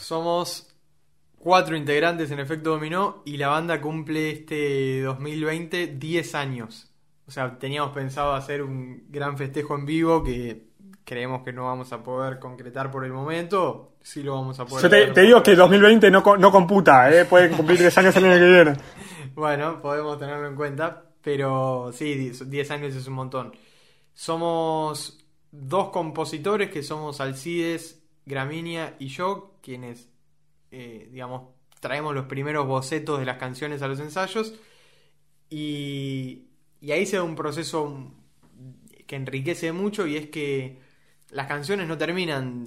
Somos 0.00 0.74
cuatro 1.38 1.76
integrantes 1.76 2.30
en 2.30 2.40
Efecto 2.40 2.70
Dominó 2.70 3.22
y 3.24 3.36
la 3.36 3.48
banda 3.48 3.80
cumple 3.80 4.30
este 4.30 5.02
2020 5.02 5.86
10 5.98 6.34
años. 6.34 6.90
O 7.26 7.30
sea, 7.30 7.58
teníamos 7.58 7.92
pensado 7.92 8.34
hacer 8.34 8.62
un 8.62 9.04
gran 9.08 9.36
festejo 9.36 9.76
en 9.76 9.86
vivo 9.86 10.24
que 10.24 10.70
creemos 11.04 11.42
que 11.42 11.52
no 11.52 11.66
vamos 11.66 11.92
a 11.92 12.02
poder 12.02 12.38
concretar 12.38 12.90
por 12.90 13.04
el 13.04 13.12
momento. 13.12 13.92
Sí 14.02 14.22
lo 14.22 14.34
vamos 14.34 14.58
a 14.58 14.66
poder. 14.66 14.90
Yo 14.90 15.12
te, 15.12 15.20
digo 15.20 15.42
que 15.42 15.54
2020 15.54 16.10
no, 16.10 16.22
no 16.38 16.50
computa, 16.50 17.12
¿eh? 17.12 17.24
puede 17.26 17.50
cumplir 17.50 17.78
10 17.78 17.98
años 17.98 18.16
el 18.16 18.24
año 18.24 18.38
que 18.38 18.48
viene. 18.48 18.72
Bueno, 19.32 19.80
podemos 19.80 20.18
tenerlo 20.18 20.48
en 20.48 20.56
cuenta, 20.56 21.04
pero 21.22 21.92
sí, 21.92 22.30
10 22.30 22.70
años 22.72 22.94
es 22.94 23.06
un 23.06 23.14
montón. 23.14 23.52
Somos 24.12 25.24
dos 25.52 25.90
compositores 25.90 26.70
que 26.70 26.82
somos 26.82 27.20
Alcides, 27.20 27.99
Gramínea 28.30 28.96
y 28.98 29.08
yo, 29.08 29.58
quienes, 29.62 30.08
eh, 30.70 31.08
digamos, 31.12 31.50
traemos 31.80 32.14
los 32.14 32.26
primeros 32.26 32.66
bocetos 32.66 33.18
de 33.18 33.26
las 33.26 33.38
canciones 33.38 33.82
a 33.82 33.88
los 33.88 34.00
ensayos. 34.00 34.54
Y 35.50 36.46
ahí 36.82 37.04
se 37.06 37.16
da 37.16 37.22
un 37.24 37.36
proceso 37.36 38.12
que 39.06 39.16
enriquece 39.16 39.72
mucho 39.72 40.06
y 40.06 40.16
es 40.16 40.30
que 40.30 40.78
las 41.30 41.46
canciones 41.48 41.88
no 41.88 41.98
terminan 41.98 42.66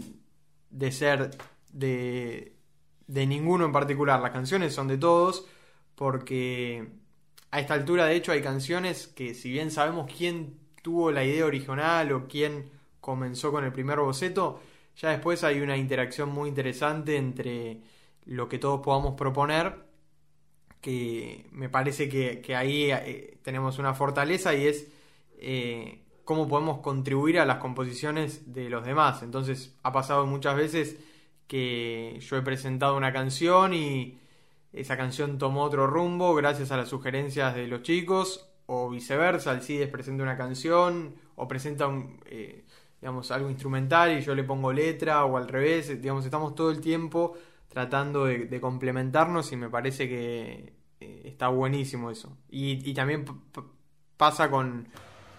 de 0.69 0.91
ser 0.91 1.31
de 1.71 2.53
ninguno 3.07 3.65
en 3.65 3.71
particular, 3.71 4.21
las 4.21 4.31
canciones 4.31 4.73
son 4.73 4.87
de 4.87 4.97
todos 4.97 5.47
porque 5.95 6.89
a 7.51 7.59
esta 7.59 7.75
altura 7.75 8.05
de 8.05 8.15
hecho 8.15 8.31
hay 8.31 8.41
canciones 8.41 9.07
que 9.07 9.33
si 9.33 9.51
bien 9.51 9.71
sabemos 9.71 10.11
quién 10.15 10.57
tuvo 10.81 11.11
la 11.11 11.23
idea 11.23 11.45
original 11.45 12.11
o 12.11 12.27
quién 12.27 12.69
comenzó 12.99 13.51
con 13.51 13.63
el 13.63 13.71
primer 13.71 13.99
boceto, 13.99 14.59
ya 14.97 15.09
después 15.09 15.43
hay 15.43 15.61
una 15.61 15.77
interacción 15.77 16.29
muy 16.29 16.49
interesante 16.49 17.17
entre 17.17 17.81
lo 18.25 18.47
que 18.47 18.59
todos 18.59 18.81
podamos 18.81 19.15
proponer 19.15 19.93
que 20.83 21.47
me 21.51 21.69
parece 21.69 22.09
que, 22.09 22.55
ahí 22.55 22.91
eh, 22.91 23.37
tenemos 23.41 23.79
una 23.79 23.93
fortaleza 23.93 24.53
y 24.53 24.67
es 24.67 24.91
eh, 25.37 26.03
cómo 26.25 26.47
podemos 26.47 26.79
contribuir 26.79 27.39
a 27.39 27.45
las 27.45 27.57
composiciones 27.57 28.53
de 28.53 28.69
los 28.69 28.85
demás. 28.85 29.23
Entonces 29.23 29.77
ha 29.83 29.93
pasado 29.93 30.25
muchas 30.25 30.57
veces 30.57 30.97
que 31.47 32.17
yo 32.19 32.35
he 32.35 32.41
presentado 32.41 32.97
una 32.97 33.13
canción 33.13 33.73
y 33.73 34.19
esa 34.73 34.97
canción 34.97 35.37
tomó 35.37 35.63
otro 35.63 35.87
rumbo 35.87 36.35
gracias 36.35 36.71
a 36.71 36.77
las 36.77 36.89
sugerencias 36.89 37.55
de 37.55 37.67
los 37.67 37.81
chicos 37.83 38.49
o 38.65 38.89
viceversa, 38.89 39.51
Alcides 39.51 39.89
presenta 39.89 40.23
una 40.23 40.37
canción 40.37 41.15
o 41.35 41.47
presenta 41.47 41.87
un, 41.87 42.19
eh, 42.25 42.62
digamos, 43.03 43.31
algo 43.31 43.49
instrumental 43.49 44.17
y 44.17 44.21
yo 44.21 44.33
le 44.33 44.45
pongo 44.45 44.71
letra 44.71 45.25
o 45.25 45.35
al 45.35 45.49
revés, 45.49 46.01
digamos, 46.01 46.23
estamos 46.23 46.55
todo 46.55 46.71
el 46.71 46.79
tiempo 46.79 47.33
tratando 47.67 48.23
de, 48.23 48.61
complementarnos 48.61 49.51
y 49.51 49.57
me 49.57 49.69
parece 49.69 50.07
que 50.07 50.73
eh, 51.01 51.21
está 51.25 51.49
buenísimo 51.49 52.11
eso. 52.11 52.37
Y, 52.49 52.93
también 52.93 53.25
pasa 54.15 54.49
con... 54.49 54.87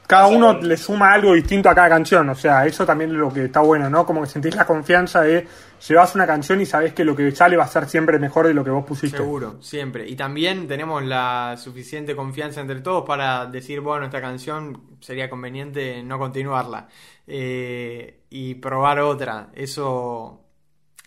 Cada 0.07 0.27
uno 0.27 0.61
le 0.61 0.77
suma 0.77 1.13
algo 1.13 1.33
distinto 1.33 1.69
a 1.71 1.75
cada 1.75 1.89
canción, 1.89 2.29
o 2.29 2.35
sea, 2.35 2.67
eso 2.67 2.85
también 2.85 3.11
es 3.11 3.17
lo 3.17 3.33
que 3.33 3.47
está 3.47 3.61
bueno, 3.61 3.89
¿no? 3.89 4.05
Como 4.05 4.21
que 4.23 4.29
sentís 4.29 4.55
la 4.55 4.67
confianza 4.67 5.23
de 5.23 5.47
llevas 5.89 6.15
una 6.15 6.27
canción 6.27 6.61
y 6.61 6.67
sabés 6.67 6.93
que 6.93 7.05
lo 7.05 7.17
que 7.17 7.31
sale 7.33 7.57
va 7.57 7.65
a 7.65 7.69
ser 7.69 7.89
siempre 7.89 8.19
mejor 8.19 8.47
de 8.47 8.55
lo 8.55 8.63
que 8.63 8.71
vos 8.71 8.85
pusiste. 8.85 9.17
Seguro, 9.17 9.57
siempre. 9.61 10.09
Y 10.09 10.15
también 10.15 10.69
tenemos 10.69 11.03
la 11.05 11.57
suficiente 11.57 12.15
confianza 12.15 12.61
entre 12.61 12.81
todos 12.81 13.05
para 13.07 13.47
decir, 13.47 13.81
bueno, 13.81 14.05
esta 14.07 14.21
canción 14.21 14.99
sería 15.01 15.31
conveniente 15.31 16.03
no 16.03 16.19
continuarla 16.19 16.89
eh, 17.27 18.25
y 18.29 18.55
probar 18.57 19.01
otra. 19.01 19.49
Eso 19.55 20.45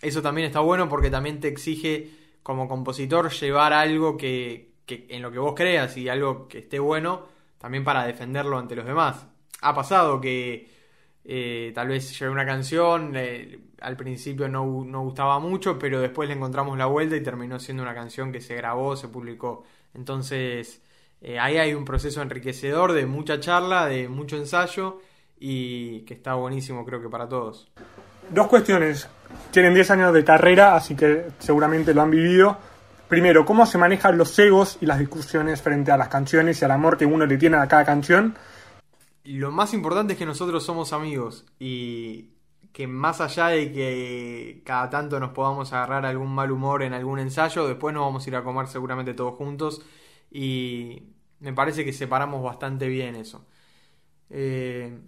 eso 0.00 0.22
también 0.22 0.46
está 0.46 0.60
bueno 0.60 0.88
porque 0.88 1.10
también 1.10 1.40
te 1.40 1.48
exige 1.48 2.10
como 2.42 2.68
compositor 2.68 3.30
llevar 3.30 3.72
algo 3.72 4.16
que, 4.16 4.74
en 4.86 5.22
lo 5.22 5.30
que 5.30 5.38
vos 5.38 5.54
creas 5.54 5.96
y 5.96 6.08
algo 6.08 6.48
que 6.48 6.58
esté 6.58 6.78
bueno 6.78 7.26
también 7.58 7.84
para 7.84 8.06
defenderlo 8.06 8.58
ante 8.58 8.76
los 8.76 8.86
demás. 8.86 9.26
Ha 9.60 9.74
pasado 9.74 10.20
que 10.20 10.70
eh, 11.24 11.72
tal 11.74 11.88
vez 11.88 12.18
llevé 12.18 12.32
una 12.32 12.46
canción, 12.46 13.14
al 13.80 13.96
principio 13.96 14.48
no, 14.48 14.64
gustaba 14.64 15.38
mucho, 15.38 15.78
pero 15.78 16.00
después 16.00 16.28
le 16.28 16.34
encontramos 16.34 16.78
la 16.78 16.86
vuelta 16.86 17.16
y 17.16 17.22
terminó 17.22 17.58
siendo 17.58 17.82
una 17.82 17.94
canción 17.94 18.32
que 18.32 18.40
se 18.40 18.54
grabó, 18.56 18.96
se 18.96 19.08
publicó. 19.08 19.64
Entonces 19.94 20.82
eh, 21.20 21.38
ahí 21.38 21.58
hay 21.58 21.74
un 21.74 21.84
proceso 21.84 22.22
enriquecedor 22.22 22.92
de 22.92 23.06
mucha 23.06 23.40
charla, 23.40 23.86
de 23.86 24.08
mucho 24.08 24.36
ensayo 24.36 25.00
y 25.40 26.00
que 26.02 26.14
está 26.14 26.34
buenísimo 26.34 26.84
creo 26.84 27.02
que 27.02 27.08
para 27.08 27.28
todos. 27.28 27.70
Dos 28.30 28.46
cuestiones 28.46 29.08
tienen 29.50 29.74
10 29.74 29.90
años 29.90 30.14
de 30.14 30.24
carrera, 30.24 30.76
así 30.76 30.94
que 30.94 31.26
seguramente 31.38 31.94
lo 31.94 32.02
han 32.02 32.10
vivido. 32.10 32.58
Primero, 33.08 33.46
¿cómo 33.46 33.64
se 33.64 33.78
manejan 33.78 34.18
los 34.18 34.38
egos 34.38 34.76
y 34.82 34.86
las 34.86 34.98
discusiones 34.98 35.62
frente 35.62 35.90
a 35.90 35.96
las 35.96 36.08
canciones 36.08 36.60
y 36.60 36.64
al 36.66 36.72
amor 36.72 36.98
que 36.98 37.06
uno 37.06 37.24
le 37.24 37.38
tiene 37.38 37.56
a 37.56 37.66
cada 37.66 37.84
canción? 37.84 38.36
Lo 39.24 39.50
más 39.50 39.72
importante 39.72 40.12
es 40.12 40.18
que 40.18 40.26
nosotros 40.26 40.62
somos 40.62 40.92
amigos 40.92 41.46
y 41.58 42.30
que 42.72 42.86
más 42.86 43.22
allá 43.22 43.48
de 43.48 43.72
que 43.72 44.62
cada 44.64 44.90
tanto 44.90 45.18
nos 45.18 45.30
podamos 45.30 45.72
agarrar 45.72 46.04
algún 46.04 46.34
mal 46.34 46.52
humor 46.52 46.82
en 46.82 46.92
algún 46.92 47.18
ensayo, 47.18 47.66
después 47.66 47.94
nos 47.94 48.04
vamos 48.04 48.26
a 48.26 48.28
ir 48.28 48.36
a 48.36 48.44
comer 48.44 48.66
seguramente 48.66 49.14
todos 49.14 49.34
juntos 49.36 49.80
y 50.30 51.04
me 51.40 51.54
parece 51.54 51.86
que 51.86 51.94
separamos 51.94 52.42
bastante 52.42 52.88
bien 52.88 53.16
eso. 53.16 53.46
Eh, 54.28 54.98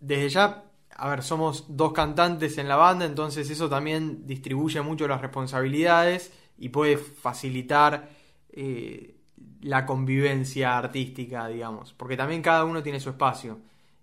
desde 0.00 0.30
ya 0.30 0.64
a 0.96 1.10
ver, 1.10 1.22
somos 1.22 1.66
dos 1.68 1.92
cantantes 1.92 2.58
en 2.58 2.66
la 2.66 2.74
banda, 2.74 3.04
entonces 3.04 3.48
eso 3.50 3.68
también 3.68 4.26
distribuye 4.26 4.80
mucho 4.80 5.06
las 5.06 5.20
responsabilidades 5.20 6.32
y 6.58 6.68
puede 6.70 6.96
facilitar, 6.96 8.08
eh, 8.50 9.14
la 9.62 9.86
convivencia 9.86 10.78
artística, 10.78 11.48
digamos, 11.48 11.92
porque 11.94 12.16
también 12.16 12.42
cada 12.42 12.64
uno 12.64 12.82
tiene 12.82 13.00
su 13.00 13.10
espacio. 13.10 13.60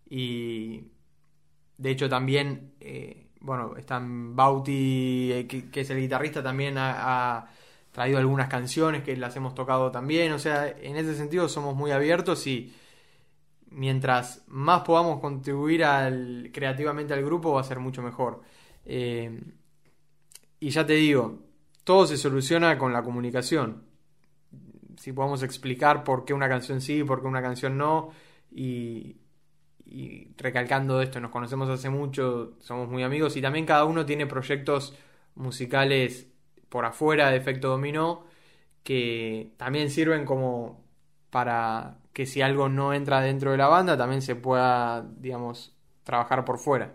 Y 0.09 0.83
de 1.77 1.91
hecho 1.91 2.09
también, 2.09 2.73
eh, 2.79 3.27
bueno, 3.41 3.75
están 3.77 4.35
Bauti, 4.35 5.31
eh, 5.33 5.47
que, 5.47 5.81
es 5.81 5.89
el 5.89 5.99
guitarrista, 5.99 6.43
también 6.43 6.75
ha, 6.77 7.49
traído 7.91 8.17
algunas 8.19 8.49
canciones 8.49 9.03
que 9.03 9.15
las 9.17 9.35
hemos 9.37 9.55
tocado 9.55 9.91
también. 9.91 10.33
O 10.33 10.39
sea, 10.39 10.67
en 10.69 10.97
ese 10.97 11.15
sentido 11.15 11.47
somos 11.49 11.75
muy 11.75 11.91
abiertos 11.91 12.45
y 12.47 12.73
mientras 13.71 14.43
más 14.47 14.81
podamos 14.83 15.19
contribuir 15.21 15.81
creativamente 16.53 17.13
al 17.13 17.23
grupo 17.23 17.53
va 17.53 17.61
a 17.61 17.63
ser 17.63 17.79
mucho 17.79 18.01
mejor. 18.01 18.41
Y 20.59 20.69
ya 20.69 20.85
te 20.85 20.93
digo, 20.93 21.39
todo 21.85 22.05
se 22.05 22.17
soluciona 22.17 22.77
con 22.77 22.91
la 22.91 23.03
comunicación. 23.03 23.83
Si 24.97 25.13
podemos 25.13 25.43
explicar 25.43 26.03
por 26.03 26.25
qué 26.25 26.33
una 26.33 26.49
canción 26.49 26.81
sí, 26.81 27.03
por 27.03 27.21
qué 27.21 27.27
una 27.27 27.41
canción 27.41 27.77
no, 27.77 28.09
y, 28.51 29.15
y 29.85 30.33
recalcando 30.37 31.01
esto, 31.01 31.21
nos 31.21 31.31
conocemos 31.31 31.69
hace 31.69 31.89
mucho, 31.89 32.57
somos 32.59 32.89
muy 32.89 33.03
amigos 33.03 33.37
y 33.37 33.41
también 33.41 33.65
cada 33.65 33.85
uno 33.85 34.05
tiene 34.05 34.25
proyectos 34.25 34.93
musicales 35.35 36.27
por 36.69 36.85
afuera 36.85 37.29
de 37.29 37.37
efecto 37.37 37.69
dominó 37.69 38.25
que 38.83 39.53
también 39.57 39.89
sirven 39.89 40.25
como 40.25 40.83
para 41.29 41.97
que 42.13 42.25
si 42.25 42.41
algo 42.41 42.69
no 42.69 42.93
entra 42.93 43.21
dentro 43.21 43.51
de 43.51 43.57
la 43.57 43.67
banda 43.67 43.97
también 43.97 44.21
se 44.21 44.35
pueda, 44.35 45.05
digamos, 45.17 45.75
trabajar 46.03 46.45
por 46.45 46.57
fuera. 46.57 46.93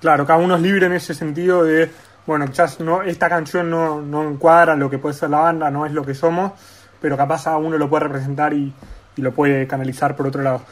Claro, 0.00 0.26
cada 0.26 0.38
uno 0.38 0.56
es 0.56 0.62
libre 0.62 0.86
en 0.86 0.92
ese 0.92 1.14
sentido 1.14 1.64
de, 1.64 1.90
bueno, 2.26 2.46
quizás 2.46 2.80
no, 2.80 3.02
esta 3.02 3.28
canción 3.28 3.70
no, 3.70 4.00
no 4.00 4.28
encuadra 4.28 4.74
lo 4.76 4.90
que 4.90 4.98
puede 4.98 5.14
ser 5.14 5.30
la 5.30 5.38
banda, 5.38 5.70
no 5.70 5.86
es 5.86 5.92
lo 5.92 6.04
que 6.04 6.14
somos, 6.14 6.52
pero 7.00 7.16
capaz 7.16 7.46
a 7.46 7.56
uno 7.56 7.78
lo 7.78 7.88
puede 7.88 8.04
representar 8.04 8.52
y, 8.52 8.72
y 9.16 9.22
lo 9.22 9.32
puede 9.32 9.66
canalizar 9.66 10.16
por 10.16 10.26
otro 10.26 10.42
lado 10.42 10.62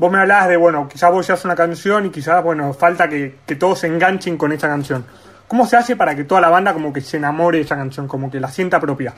vos 0.00 0.10
me 0.10 0.18
hablabas 0.18 0.48
de, 0.48 0.56
bueno, 0.56 0.88
quizás 0.88 1.12
vos 1.12 1.28
haces 1.28 1.44
una 1.44 1.54
canción 1.54 2.06
y 2.06 2.10
quizás, 2.10 2.42
bueno, 2.42 2.72
falta 2.72 3.06
que, 3.06 3.36
todos 3.58 3.80
se 3.80 3.86
enganchen 3.86 4.38
con 4.38 4.50
esa 4.50 4.66
canción. 4.66 5.04
¿Cómo 5.46 5.66
se 5.66 5.76
hace 5.76 5.94
para 5.94 6.16
que 6.16 6.24
toda 6.24 6.40
la 6.40 6.48
banda 6.48 6.72
como 6.72 6.90
que 6.90 7.02
se 7.02 7.18
enamore 7.18 7.58
de 7.58 7.64
esa 7.64 7.76
canción, 7.76 8.08
como 8.08 8.30
que 8.30 8.40
la 8.40 8.48
sienta 8.48 8.80
propia? 8.80 9.12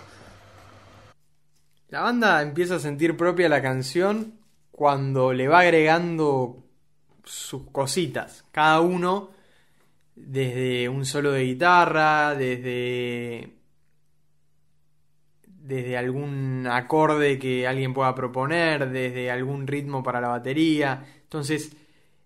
La 1.89 2.01
banda 2.01 2.43
empieza 2.43 2.77
a 2.77 2.79
sentir 2.81 3.17
propia 3.17 3.49
la 3.49 3.63
canción 3.63 4.41
cuando 4.73 5.33
le 5.33 5.47
va 5.47 5.61
agregando 5.61 6.65
sus 7.23 7.71
cositas. 7.71 8.45
Cada 8.51 8.81
uno, 8.81 9.31
desde 10.15 10.89
un 10.89 11.05
solo 11.05 11.33
de 11.33 11.45
guitarra, 11.45 12.35
desde 12.35 13.63
desde 15.63 15.97
algún 15.97 16.67
acorde 16.71 17.39
que 17.39 17.67
alguien 17.67 17.95
pueda 17.95 18.15
proponer, 18.15 18.91
desde 18.91 19.31
algún 19.31 19.67
ritmo 19.67 20.03
para 20.03 20.21
la 20.21 20.29
batería. 20.29 21.05
Entonces, 21.23 21.77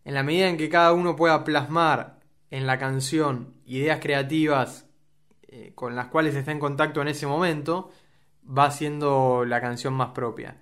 en 0.04 0.14
la 0.14 0.22
medida 0.22 0.48
en 0.48 0.56
que 0.56 0.68
cada 0.68 0.92
uno 0.92 1.16
pueda 1.16 1.44
plasmar 1.44 2.18
en 2.50 2.66
la 2.66 2.78
canción 2.78 3.54
ideas 3.66 4.00
creativas 4.00 4.88
eh, 5.48 5.72
con 5.74 5.94
las 5.94 6.06
cuales 6.06 6.34
está 6.34 6.52
en 6.52 6.58
contacto 6.58 7.02
en 7.02 7.08
ese 7.08 7.26
momento, 7.26 7.90
va 8.46 8.70
siendo 8.70 9.44
la 9.44 9.60
canción 9.60 9.92
más 9.94 10.10
propia. 10.10 10.56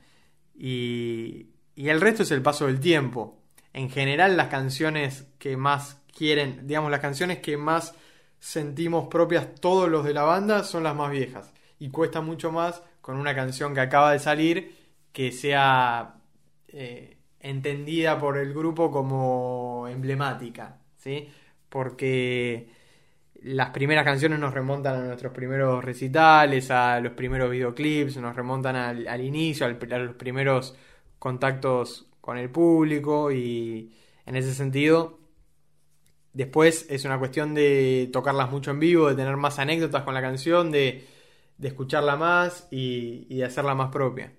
Y, 0.54 1.50
y 1.76 1.88
el 1.88 2.00
resto 2.00 2.24
es 2.24 2.30
el 2.32 2.42
paso 2.42 2.66
del 2.66 2.80
tiempo. 2.80 3.40
En 3.72 3.88
general, 3.88 4.36
las 4.36 4.48
canciones 4.48 5.28
que 5.38 5.56
más 5.56 6.03
quieren, 6.14 6.66
digamos, 6.66 6.90
las 6.90 7.00
canciones 7.00 7.38
que 7.38 7.56
más 7.56 7.94
sentimos 8.38 9.08
propias 9.08 9.54
todos 9.60 9.88
los 9.88 10.04
de 10.04 10.14
la 10.14 10.22
banda 10.22 10.64
son 10.64 10.82
las 10.82 10.94
más 10.94 11.10
viejas 11.10 11.52
y 11.78 11.90
cuesta 11.90 12.20
mucho 12.20 12.52
más 12.52 12.82
con 13.00 13.16
una 13.16 13.34
canción 13.34 13.74
que 13.74 13.80
acaba 13.80 14.12
de 14.12 14.18
salir 14.18 14.74
que 15.12 15.32
sea 15.32 16.16
eh, 16.68 17.16
entendida 17.40 18.18
por 18.18 18.36
el 18.38 18.52
grupo 18.52 18.90
como 18.90 19.86
emblemática, 19.88 20.78
¿sí? 20.96 21.28
Porque 21.68 22.68
las 23.42 23.70
primeras 23.70 24.04
canciones 24.04 24.38
nos 24.38 24.54
remontan 24.54 24.96
a 24.96 25.06
nuestros 25.06 25.32
primeros 25.32 25.84
recitales, 25.84 26.70
a 26.70 27.00
los 27.00 27.12
primeros 27.12 27.50
videoclips, 27.50 28.16
nos 28.16 28.34
remontan 28.34 28.76
al, 28.76 29.20
inicio, 29.20 29.66
a 29.66 29.68
los 29.68 30.14
primeros 30.16 30.76
contactos 31.18 32.06
con 32.20 32.38
el 32.38 32.50
público 32.50 33.30
y 33.30 33.92
en 34.26 34.36
ese 34.36 34.54
sentido 34.54 35.23
después 36.34 36.86
es 36.90 37.04
una 37.06 37.18
cuestión 37.18 37.54
de 37.54 38.10
tocarlas 38.12 38.50
mucho 38.50 38.70
en 38.70 38.80
vivo, 38.80 39.08
de 39.08 39.14
tener 39.14 39.36
más 39.36 39.58
anécdotas 39.58 40.02
con 40.02 40.14
la 40.14 40.20
canción, 40.20 40.70
de 40.70 41.06
de 41.58 41.68
escucharla 41.68 42.16
más 42.16 42.66
y, 42.70 43.26
y 43.28 43.38
de 43.38 43.44
hacerla 43.44 43.74
más 43.74 43.90
propia. 43.90 44.32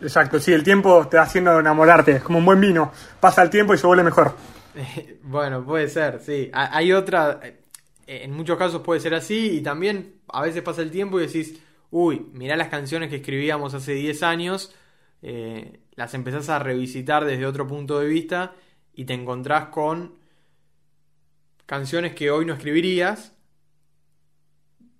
Exacto, 0.00 0.38
sí, 0.38 0.52
el 0.52 0.62
tiempo 0.62 1.06
te 1.08 1.18
va 1.18 1.24
haciendo 1.24 1.58
enamorarte, 1.58 2.12
es 2.12 2.22
como 2.22 2.38
un 2.38 2.44
buen 2.44 2.60
vino, 2.60 2.92
pasa 3.18 3.42
el 3.42 3.50
tiempo 3.50 3.74
y 3.74 3.78
se 3.78 3.86
vuelve 3.86 4.02
mejor. 4.02 4.34
bueno, 5.22 5.64
puede 5.64 5.88
ser, 5.88 6.20
sí. 6.20 6.50
Hay 6.52 6.92
otra, 6.92 7.40
eh, 7.42 7.60
en 8.06 8.32
muchos 8.32 8.56
casos 8.56 8.80
puede 8.80 9.00
ser 9.00 9.14
así 9.14 9.58
y 9.58 9.60
también 9.60 10.20
a 10.28 10.42
veces 10.42 10.62
pasa 10.62 10.80
el 10.80 10.90
tiempo 10.90 11.20
y 11.20 11.26
decís, 11.26 11.60
uy, 11.90 12.30
mirá 12.32 12.56
las 12.56 12.68
canciones 12.68 13.10
que 13.10 13.16
escribíamos 13.16 13.74
hace 13.74 13.92
10 13.92 14.22
años, 14.22 14.74
eh, 15.22 15.80
las 15.96 16.14
empezás 16.14 16.48
a 16.48 16.58
revisitar 16.58 17.26
desde 17.26 17.44
otro 17.44 17.66
punto 17.66 17.98
de 17.98 18.06
vista 18.06 18.54
y 18.94 19.04
te 19.04 19.12
encontrás 19.12 19.66
con 19.66 20.14
canciones 21.70 22.14
que 22.14 22.32
hoy 22.32 22.44
no 22.44 22.54
escribirías 22.54 23.32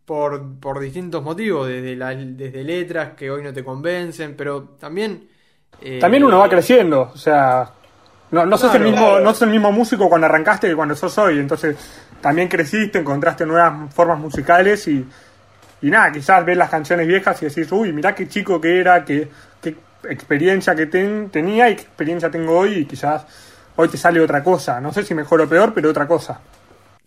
por, 0.04 0.78
distintos 0.78 1.20
motivos, 1.20 1.66
desde, 1.66 1.96
desde 1.96 2.62
letras 2.62 3.14
que 3.16 3.28
hoy 3.28 3.42
no 3.42 3.52
te 3.52 3.64
convencen, 3.64 4.37
pero 4.37 4.76
también... 4.78 5.28
Eh, 5.80 5.98
también 6.00 6.22
uno 6.22 6.38
va 6.38 6.48
creciendo, 6.48 7.11
o 7.12 7.16
sea, 7.16 7.72
no, 8.30 8.46
no, 8.46 8.56
sos 8.56 8.72
el 8.76 8.83
mismo, 8.83 9.18
no 9.18 9.30
sos 9.30 9.42
el 9.42 9.50
mismo 9.50 9.72
músico 9.72 10.09
cuando 10.09 10.28
arrancaste 10.28 10.68
que 10.68 10.76
cuando 10.76 10.94
sos 10.94 11.18
hoy, 11.18 11.40
entonces 11.40 11.76
también 12.20 12.46
creciste, 12.46 13.00
encontraste 13.00 13.44
nuevas 13.44 13.92
formas 13.92 14.20
musicales 14.20 14.87
y, 14.87 15.04
y 15.83 15.90
nada, 15.90 16.12
quizás 16.12 16.44
ves 16.44 16.56
las 16.56 16.70
canciones 16.70 17.09
viejas 17.09 17.42
y 17.42 17.46
decís, 17.46 17.66
uy, 17.72 17.92
mirá 17.92 18.14
qué 18.14 18.28
chico 18.28 18.61
que 18.61 18.78
era, 18.78 19.04
qué, 19.04 19.28
qué 19.61 19.74
experiencia 20.04 20.76
que 20.76 20.87
tenía 20.87 21.68
y 21.68 21.74
qué 21.74 21.83
experiencia 21.83 22.30
tengo 22.30 22.56
hoy 22.56 22.74
y 22.74 22.85
quizás 22.85 23.26
hoy 23.74 23.88
te 23.88 23.96
sale 23.96 24.20
otra 24.20 24.44
cosa, 24.44 24.80
no 24.80 24.92
sé 24.92 25.02
si 25.02 25.14
mejor 25.14 25.40
o 25.40 25.48
peor, 25.48 25.74
pero 25.74 25.90
otra 25.90 26.06
cosa. 26.06 26.40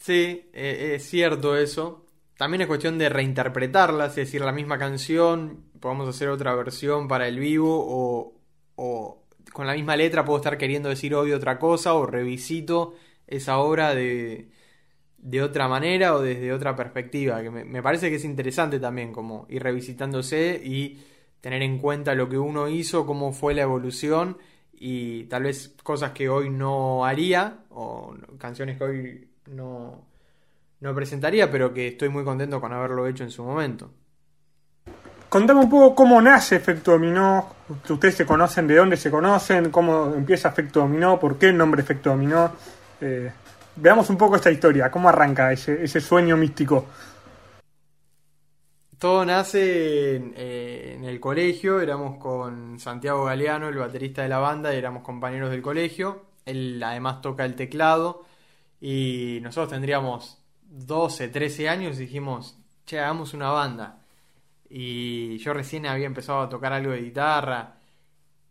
Sí, 0.03 0.49
eh, 0.51 0.95
es 0.95 1.09
cierto 1.09 1.55
eso. 1.55 2.05
También 2.35 2.59
es 2.61 2.67
cuestión 2.67 2.97
de 2.97 3.07
reinterpretarla, 3.07 4.07
es 4.07 4.15
decir, 4.15 4.41
la 4.41 4.51
misma 4.51 4.77
canción, 4.77 5.63
podemos 5.79 6.09
hacer 6.09 6.27
otra 6.27 6.53
versión 6.55 7.07
para 7.07 7.25
el 7.29 7.39
vivo 7.39 7.69
o, 7.87 8.33
o 8.75 9.23
con 9.53 9.65
la 9.65 9.73
misma 9.73 9.95
letra 9.95 10.25
puedo 10.25 10.39
estar 10.39 10.57
queriendo 10.57 10.89
decir 10.89 11.15
hoy 11.15 11.31
otra 11.31 11.57
cosa 11.57 11.93
o 11.93 12.05
revisito 12.05 12.95
esa 13.27 13.59
obra 13.59 13.95
de, 13.95 14.49
de 15.19 15.41
otra 15.41 15.69
manera 15.69 16.15
o 16.15 16.21
desde 16.21 16.51
otra 16.53 16.75
perspectiva, 16.75 17.41
que 17.41 17.49
me, 17.51 17.63
me, 17.63 17.81
parece 17.81 18.09
que 18.09 18.17
es 18.17 18.25
interesante 18.25 18.79
también 18.81 19.13
como 19.13 19.47
ir 19.49 19.63
revisitándose 19.63 20.61
y 20.63 21.01
tener 21.41 21.61
en 21.63 21.79
cuenta 21.79 22.13
lo 22.15 22.27
que 22.29 22.37
uno 22.37 22.67
hizo, 22.67 23.05
cómo 23.05 23.31
fue 23.33 23.53
la 23.53 23.61
evolución 23.63 24.37
y 24.73 25.25
tal 25.25 25.43
vez 25.43 25.75
cosas 25.83 26.11
que 26.11 26.27
hoy 26.29 26.49
no 26.49 27.05
haría 27.05 27.65
o 27.69 28.15
canciones 28.37 28.77
que 28.77 28.83
hoy 28.83 29.32
no, 29.47 30.05
no 30.79 30.95
presentaría, 30.95 31.49
pero 31.49 31.73
que 31.73 31.87
estoy 31.89 32.09
muy 32.09 32.23
contento 32.23 32.59
con 32.59 32.73
haberlo 32.73 33.07
hecho 33.07 33.23
en 33.23 33.31
su 33.31 33.43
momento. 33.43 33.91
Contame 35.29 35.61
un 35.61 35.69
poco 35.69 35.95
cómo 35.95 36.21
nace 36.21 36.57
Efecto 36.57 36.91
Dominó, 36.91 37.55
ustedes 37.89 38.15
se 38.15 38.25
conocen, 38.25 38.67
de 38.67 38.75
dónde 38.75 38.97
se 38.97 39.09
conocen, 39.09 39.71
cómo 39.71 40.13
empieza 40.13 40.49
Efecto 40.49 40.81
Dominó, 40.81 41.19
por 41.19 41.39
qué 41.39 41.47
el 41.47 41.57
nombre 41.57 41.81
Efecto 41.81 42.11
Dominó. 42.11 42.51
Eh, 43.01 43.31
veamos 43.77 44.09
un 44.11 44.17
poco 44.17 44.35
esta 44.35 44.51
historia, 44.51 44.91
cómo 44.91 45.09
arranca 45.09 45.51
ese, 45.51 45.83
ese 45.83 46.01
sueño 46.01 46.37
místico. 46.37 46.85
Todo 48.99 49.25
nace 49.25 50.17
en, 50.17 50.33
eh, 50.37 50.93
en, 50.97 51.03
el 51.05 51.19
colegio, 51.19 51.81
éramos 51.81 52.19
con 52.19 52.79
Santiago 52.79 53.25
Galeano, 53.25 53.69
el 53.69 53.77
baterista 53.77 54.21
de 54.21 54.29
la 54.29 54.37
banda, 54.37 54.71
éramos 54.73 55.01
compañeros 55.01 55.49
del 55.49 55.61
colegio. 55.61 56.25
Él 56.45 56.81
además 56.83 57.21
toca 57.21 57.43
el 57.43 57.55
teclado 57.55 58.23
y 58.85 59.39
nosotros 59.41 59.69
tendríamos 59.69 60.43
12, 60.61 61.29
13 61.29 61.69
años 61.69 61.97
dijimos, 61.97 62.57
che, 62.85 62.99
hagamos 62.99 63.33
una 63.33 63.49
banda. 63.49 64.01
Y 64.69 65.37
yo 65.37 65.53
recién 65.53 65.85
había 65.85 66.05
empezado 66.05 66.41
a 66.41 66.49
tocar 66.49 66.73
algo 66.73 66.91
de 66.91 67.01
guitarra. 67.01 67.77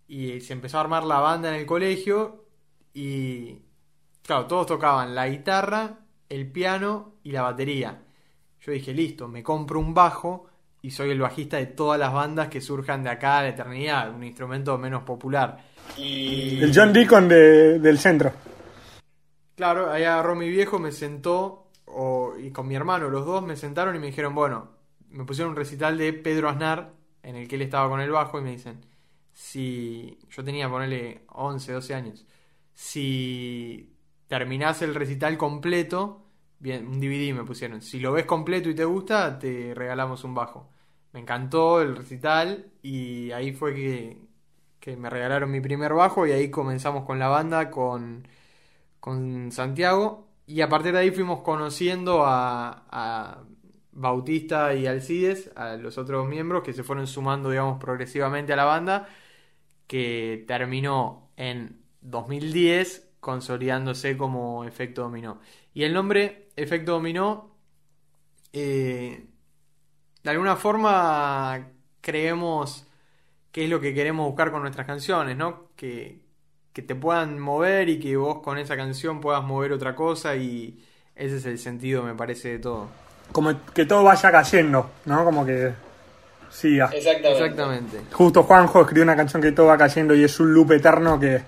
Y 0.08 0.40
se 0.40 0.54
empezó 0.54 0.78
a 0.78 0.80
armar 0.80 1.04
la 1.04 1.18
banda 1.18 1.50
en 1.50 1.56
el 1.56 1.66
colegio. 1.66 2.46
Y 2.94 3.58
claro, 4.22 4.46
todos 4.46 4.68
tocaban 4.68 5.14
la 5.14 5.28
guitarra, 5.28 5.98
el 6.30 6.50
piano 6.50 7.16
y 7.24 7.32
la 7.32 7.42
batería. 7.42 8.00
Yo 8.62 8.72
dije, 8.72 8.94
listo, 8.94 9.28
me 9.28 9.42
compro 9.42 9.80
un 9.80 9.92
bajo 9.92 10.46
y 10.80 10.92
soy 10.92 11.10
el 11.10 11.20
bajista 11.20 11.58
de 11.58 11.66
todas 11.66 12.00
las 12.00 12.10
bandas 12.10 12.48
que 12.48 12.62
surjan 12.62 13.02
de 13.02 13.10
acá 13.10 13.40
a 13.40 13.42
la 13.42 13.48
eternidad, 13.50 14.10
un 14.14 14.24
instrumento 14.24 14.78
menos 14.78 15.02
popular. 15.02 15.58
Y... 15.98 16.58
El 16.58 16.72
John 16.74 16.90
Deacon 16.90 17.28
del 17.28 17.98
centro. 17.98 18.32
Claro, 19.54 19.90
ahí 19.90 20.04
agarró 20.04 20.34
mi 20.34 20.48
viejo, 20.48 20.78
me 20.78 20.92
sentó 20.92 21.62
y 22.38 22.50
con 22.50 22.66
mi 22.68 22.74
hermano, 22.74 23.10
los 23.10 23.26
dos 23.26 23.42
me 23.44 23.56
sentaron 23.56 23.94
y 23.96 23.98
me 23.98 24.06
dijeron, 24.06 24.34
bueno, 24.34 24.70
me 25.10 25.24
pusieron 25.24 25.50
un 25.52 25.56
recital 25.56 25.98
de 25.98 26.12
Pedro 26.12 26.48
Aznar 26.48 26.94
en 27.22 27.36
el 27.36 27.48
que 27.48 27.56
él 27.56 27.62
estaba 27.62 27.88
con 27.88 28.00
el 28.00 28.10
bajo 28.10 28.38
y 28.38 28.42
me 28.42 28.50
dicen, 28.52 28.80
si 29.32 30.18
yo 30.30 30.44
tenía, 30.44 30.68
ponerle 30.70 31.24
11, 31.28 31.72
12 31.72 31.94
años, 31.94 32.26
si 32.74 33.94
terminás 34.26 34.82
el 34.82 34.94
recital 34.94 35.36
completo, 35.38 36.24
bien, 36.58 36.86
un 36.86 37.00
DVD 37.00 37.34
me 37.34 37.44
pusieron, 37.44 37.82
si 37.82 38.00
lo 38.00 38.12
ves 38.12 38.24
completo 38.26 38.70
y 38.70 38.74
te 38.74 38.84
gusta, 38.84 39.38
te 39.38 39.74
regalamos 39.74 40.24
un 40.24 40.34
bajo. 40.34 40.70
Me 41.12 41.20
encantó 41.20 41.82
el 41.82 41.96
recital 41.96 42.72
y 42.82 43.32
ahí 43.32 43.52
fue 43.52 43.74
que, 43.74 44.18
que 44.80 44.96
me 44.96 45.10
regalaron 45.10 45.50
mi 45.50 45.60
primer 45.60 45.92
bajo 45.94 46.26
y 46.26 46.32
ahí 46.32 46.50
comenzamos 46.50 47.04
con 47.04 47.18
la 47.18 47.28
banda, 47.28 47.70
con, 47.70 48.26
con 49.02 49.50
Santiago 49.50 50.28
y 50.46 50.60
a 50.60 50.68
partir 50.68 50.92
de 50.92 51.00
ahí 51.00 51.10
fuimos 51.10 51.40
conociendo 51.42 52.22
a, 52.24 53.44
Bautista 53.94 54.74
y 54.74 54.86
Alcides, 54.86 55.50
a 55.56 55.76
los 55.76 55.98
otros 55.98 56.26
miembros 56.28 56.62
que 56.62 56.72
se 56.72 56.84
fueron 56.84 57.06
sumando, 57.06 57.50
digamos, 57.50 57.78
progresivamente 57.78 58.52
a 58.52 58.56
la 58.56 58.64
banda, 58.64 59.08
que 59.88 60.44
terminó 60.46 61.32
en 61.36 61.82
2010 62.00 63.10
consolidándose 63.20 64.16
como 64.16 64.64
Efecto 64.64 65.02
Dominó. 65.02 65.40
Y 65.74 65.82
el 65.82 65.92
nombre 65.94 66.50
Efecto 66.56 66.92
Dominó, 66.92 67.56
eh, 68.52 69.26
de 70.22 70.30
alguna 70.30 70.56
forma 70.56 71.72
creemos 72.00 72.86
que 73.50 73.64
es 73.64 73.70
lo 73.70 73.80
que 73.80 73.94
queremos 73.94 74.26
buscar 74.26 74.52
con 74.52 74.62
nuestras 74.62 74.86
canciones, 74.86 75.36
¿no? 75.36 75.70
Que, 75.76 76.21
que 76.72 76.82
te 76.82 76.94
puedan 76.94 77.38
mover 77.38 77.88
y 77.88 77.98
que 77.98 78.16
vos 78.16 78.40
con 78.40 78.58
esa 78.58 78.76
canción 78.76 79.20
puedas 79.20 79.42
mover 79.44 79.72
otra 79.72 79.94
cosa 79.94 80.34
y 80.36 80.78
ese 81.14 81.36
es 81.36 81.46
el 81.46 81.58
sentido, 81.58 82.02
me 82.02 82.14
parece, 82.14 82.50
de 82.52 82.58
todo. 82.58 82.88
Como 83.32 83.52
que 83.74 83.84
todo 83.84 84.02
vaya 84.04 84.30
cayendo, 84.30 84.90
¿no? 85.04 85.24
Como 85.24 85.44
que 85.44 85.72
siga. 86.50 86.86
Exactamente. 86.92 87.30
Exactamente. 87.44 87.96
Justo 88.12 88.42
Juanjo 88.42 88.80
escribió 88.82 89.04
una 89.04 89.16
canción 89.16 89.42
que 89.42 89.52
todo 89.52 89.66
va 89.66 89.78
cayendo 89.78 90.14
y 90.14 90.24
es 90.24 90.38
un 90.40 90.52
loop 90.54 90.72
eterno 90.72 91.18
que 91.20 91.42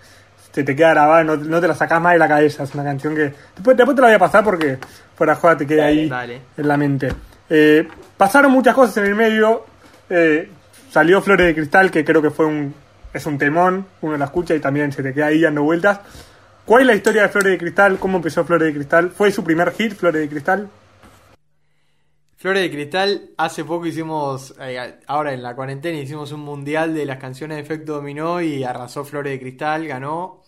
te, 0.53 0.63
te 0.63 0.77
queda 0.77 0.91
grabado, 0.91 1.25
no, 1.25 1.37
no 1.37 1.61
te 1.61 1.69
la 1.69 1.75
sacás 1.75 2.01
más 2.01 2.13
de 2.13 2.19
la 2.19 2.29
cabeza. 2.29 2.63
Es 2.63 2.75
una 2.75 2.85
canción 2.85 3.15
que. 3.15 3.33
Después, 3.55 3.77
después 3.77 3.95
te 3.97 4.03
la 4.03 4.09
voy 4.09 4.15
a 4.17 4.19
pasar 4.19 4.45
porque 4.45 4.79
fuera 5.17 5.35
joda 5.35 5.57
te 5.57 5.67
queda 5.67 5.85
Dale, 5.85 6.01
ahí 6.03 6.09
dale. 6.09 6.41
en 6.57 6.69
la 6.69 6.77
mente. 6.77 7.13
Eh, 7.51 7.89
pasaron 8.17 8.53
muchas 8.53 8.75
cosas 8.75 8.97
en 8.99 9.07
el 9.07 9.15
medio. 9.15 9.65
eh, 10.11 10.49
salió 10.91 11.21
Flores 11.21 11.47
de 11.47 11.55
Cristal, 11.55 11.91
que 11.91 12.05
creo 12.05 12.23
que 12.23 12.31
fue 12.31 12.47
un. 12.47 12.75
Es 13.15 13.27
un 13.27 13.39
temón, 13.39 13.87
uno 14.01 14.17
la 14.17 14.25
escucha 14.25 14.57
y 14.57 14.61
también 14.61 14.91
se 14.91 15.01
te 15.01 15.15
queda 15.15 15.27
ahí 15.27 15.41
dando 15.41 15.63
vueltas. 15.63 16.01
¿Cuál 16.65 16.81
es 16.83 16.87
la 16.89 16.95
historia 16.95 17.23
de 17.23 17.29
Flores 17.29 17.53
de 17.53 17.59
Cristal? 17.59 17.99
¿Cómo 17.99 18.17
empezó 18.17 18.45
Flores 18.45 18.67
de 18.67 18.75
Cristal? 18.75 19.11
¿Fue 19.11 19.31
su 19.31 19.45
primer 19.45 19.71
hit, 19.73 19.93
Flores 19.93 20.21
de 20.21 20.29
Cristal? 20.29 20.69
Flores 22.37 22.63
de 22.65 22.71
Cristal, 22.71 23.31
hace 23.39 23.65
poco 23.65 23.87
hicimos, 23.87 24.55
eh, 24.61 24.99
ahora 25.07 25.33
en 25.33 25.43
la 25.43 25.55
cuarentena 25.55 25.97
hicimos 25.99 26.33
un 26.33 26.41
mundial 26.41 26.93
de 26.93 27.07
las 27.07 27.19
canciones 27.19 27.57
de 27.57 27.63
Efecto 27.63 27.95
Dominó 27.95 28.43
y 28.43 28.65
arrasó 28.65 29.05
Flores 29.05 29.33
de 29.33 29.41
Cristal, 29.41 29.87
ganó 29.87 30.43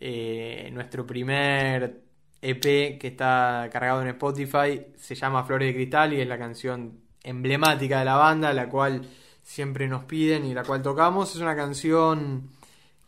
eh, 0.00 0.70
nuestro 0.72 1.06
primer 1.06 2.00
EP 2.40 2.98
que 2.98 3.08
está 3.08 3.68
cargado 3.70 4.00
en 4.02 4.08
Spotify, 4.08 4.86
se 4.96 5.14
llama 5.14 5.44
Flores 5.44 5.68
de 5.68 5.74
Cristal 5.74 6.14
y 6.14 6.22
es 6.22 6.26
la 6.26 6.38
canción 6.38 7.02
emblemática 7.22 7.98
de 7.98 8.04
la 8.06 8.16
banda, 8.16 8.52
la 8.52 8.68
cual 8.68 9.02
siempre 9.48 9.88
nos 9.88 10.04
piden 10.04 10.44
y 10.44 10.52
la 10.52 10.62
cual 10.62 10.82
tocamos. 10.82 11.34
Es 11.34 11.40
una 11.40 11.56
canción 11.56 12.50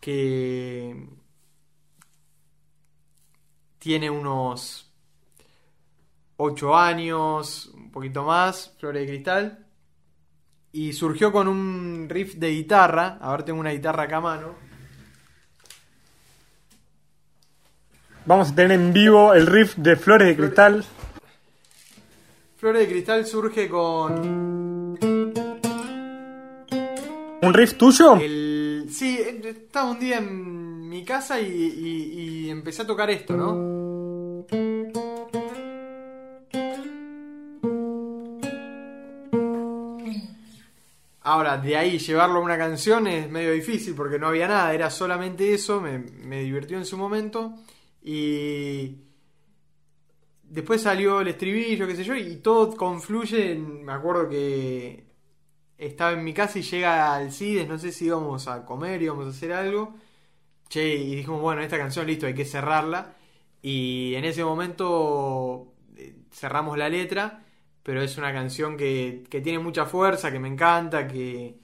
que 0.00 1.06
tiene 3.78 4.08
unos 4.08 4.90
8 6.38 6.76
años, 6.76 7.66
un 7.74 7.92
poquito 7.92 8.24
más, 8.24 8.74
Flores 8.78 9.02
de 9.02 9.08
Cristal. 9.08 9.66
Y 10.72 10.94
surgió 10.94 11.30
con 11.30 11.46
un 11.46 12.06
riff 12.08 12.36
de 12.36 12.50
guitarra. 12.52 13.18
A 13.20 13.32
ver, 13.32 13.42
tengo 13.42 13.60
una 13.60 13.72
guitarra 13.72 14.04
acá 14.04 14.16
a 14.16 14.20
mano. 14.22 14.54
Vamos 18.24 18.52
a 18.52 18.54
tener 18.54 18.72
en 18.80 18.94
vivo 18.94 19.34
el 19.34 19.46
riff 19.46 19.76
de 19.76 19.94
Flores 19.94 20.28
de 20.28 20.36
Cristal. 20.36 20.84
Flores 22.56 22.82
de 22.82 22.88
Cristal 22.88 23.26
surge 23.26 23.68
con 23.68 24.69
¿Un 27.50 27.54
riff 27.54 27.74
tuyo? 27.74 28.16
Sí, 28.88 29.18
estaba 29.44 29.90
un 29.90 29.98
día 29.98 30.18
en 30.18 30.88
mi 30.88 31.04
casa 31.04 31.40
y 31.40 32.48
empecé 32.48 32.82
a 32.82 32.86
tocar 32.86 33.10
esto, 33.10 33.36
¿no? 33.36 34.46
Ahora, 41.22 41.58
de 41.58 41.76
ahí 41.76 41.98
llevarlo 41.98 42.38
a 42.38 42.42
una 42.42 42.56
canción 42.56 43.06
es 43.06 43.28
medio 43.30 43.52
difícil 43.52 43.94
porque 43.94 44.18
no 44.18 44.28
había 44.28 44.48
nada, 44.48 44.72
era 44.72 44.90
solamente 44.90 45.52
eso, 45.52 45.80
me, 45.80 45.98
me 45.98 46.40
divirtió 46.42 46.78
en 46.78 46.86
su 46.86 46.96
momento 46.96 47.52
y 48.02 48.96
después 50.44 50.80
salió 50.80 51.20
el 51.20 51.28
estribillo, 51.28 51.86
qué 51.86 51.94
sé 51.94 52.04
yo, 52.04 52.14
y 52.16 52.36
todo 52.36 52.74
confluye, 52.74 53.52
en- 53.52 53.84
me 53.84 53.92
acuerdo 53.92 54.28
que 54.30 55.09
estaba 55.80 56.12
en 56.12 56.22
mi 56.22 56.34
casa 56.34 56.58
y 56.58 56.62
llega 56.62 57.14
Alcides, 57.14 57.66
no 57.66 57.78
sé 57.78 57.90
si 57.90 58.04
íbamos 58.04 58.46
a 58.48 58.66
comer, 58.66 59.00
íbamos 59.00 59.26
a 59.26 59.30
hacer 59.30 59.52
algo, 59.52 59.94
che, 60.68 60.94
y 60.94 61.16
dijimos, 61.16 61.40
bueno, 61.40 61.62
esta 61.62 61.78
canción 61.78 62.06
listo, 62.06 62.26
hay 62.26 62.34
que 62.34 62.44
cerrarla, 62.44 63.14
y 63.62 64.14
en 64.14 64.24
ese 64.26 64.44
momento 64.44 65.72
eh, 65.96 66.16
cerramos 66.30 66.76
la 66.76 66.88
letra, 66.90 67.42
pero 67.82 68.02
es 68.02 68.18
una 68.18 68.32
canción 68.32 68.76
que, 68.76 69.24
que 69.30 69.40
tiene 69.40 69.58
mucha 69.58 69.86
fuerza, 69.86 70.30
que 70.30 70.38
me 70.38 70.48
encanta, 70.48 71.08
que, 71.08 71.58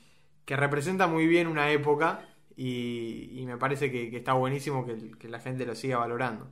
que 0.46 0.56
representa 0.56 1.06
muy 1.06 1.26
bien 1.26 1.46
una 1.46 1.70
época, 1.70 2.20
y, 2.56 3.44
me 3.46 3.58
parece 3.58 3.92
que, 3.92 4.10
que 4.10 4.16
está 4.16 4.32
buenísimo 4.32 4.86
que, 4.86 5.10
que 5.18 5.28
la 5.28 5.40
gente 5.40 5.66
lo 5.66 5.74
siga 5.74 5.98
valorando. 5.98 6.48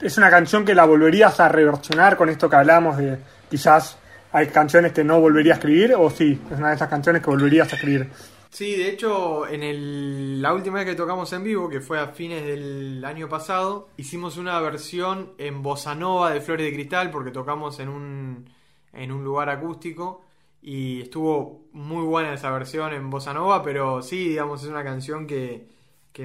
Es 0.00 0.16
una 0.16 0.30
canción 0.30 0.64
que 0.64 0.74
la 0.74 0.86
volverías 0.86 1.38
a 1.40 1.48
reversionar 1.50 2.16
con 2.16 2.30
esto 2.30 2.48
que 2.48 2.56
hablamos 2.56 2.96
de 2.96 3.18
quizás 3.50 3.99
hay 4.32 4.48
canciones 4.48 4.92
que 4.92 5.04
no 5.04 5.20
volvería 5.20 5.54
a 5.54 5.56
escribir 5.56 5.94
o 5.94 6.10
sí, 6.10 6.40
es 6.50 6.58
una 6.58 6.68
de 6.70 6.74
esas 6.76 6.88
canciones 6.88 7.22
que 7.22 7.30
volverías 7.30 7.72
a 7.72 7.76
escribir. 7.76 8.10
Sí, 8.50 8.76
de 8.76 8.88
hecho, 8.90 9.46
en 9.46 9.62
el- 9.62 10.42
la 10.42 10.52
última 10.54 10.78
vez 10.78 10.86
que 10.86 10.94
tocamos 10.96 11.32
en 11.32 11.44
vivo, 11.44 11.68
que 11.68 11.80
fue 11.80 12.00
a 12.00 12.08
fines 12.08 12.44
del 12.44 13.04
año 13.04 13.28
pasado, 13.28 13.92
hicimos 13.96 14.36
una 14.38 14.60
versión 14.60 15.34
en 15.38 15.62
bossa 15.62 15.94
nova 15.94 16.32
de 16.32 16.40
Flores 16.40 16.66
de 16.66 16.72
Cristal, 16.74 17.10
porque 17.10 17.30
tocamos 17.30 17.78
en 17.78 17.88
un, 17.88 18.50
en 18.92 19.12
un 19.12 19.22
lugar 19.24 19.48
acústico 19.50 20.24
y 20.60 21.00
estuvo 21.02 21.68
muy 21.72 22.04
buena 22.04 22.34
esa 22.34 22.50
versión 22.50 22.92
en 22.92 23.08
bossa 23.08 23.32
nova, 23.32 23.62
pero 23.62 24.02
sí, 24.02 24.30
digamos, 24.30 24.62
es 24.64 24.68
una 24.68 24.84
canción 24.84 25.26
que, 25.26 25.68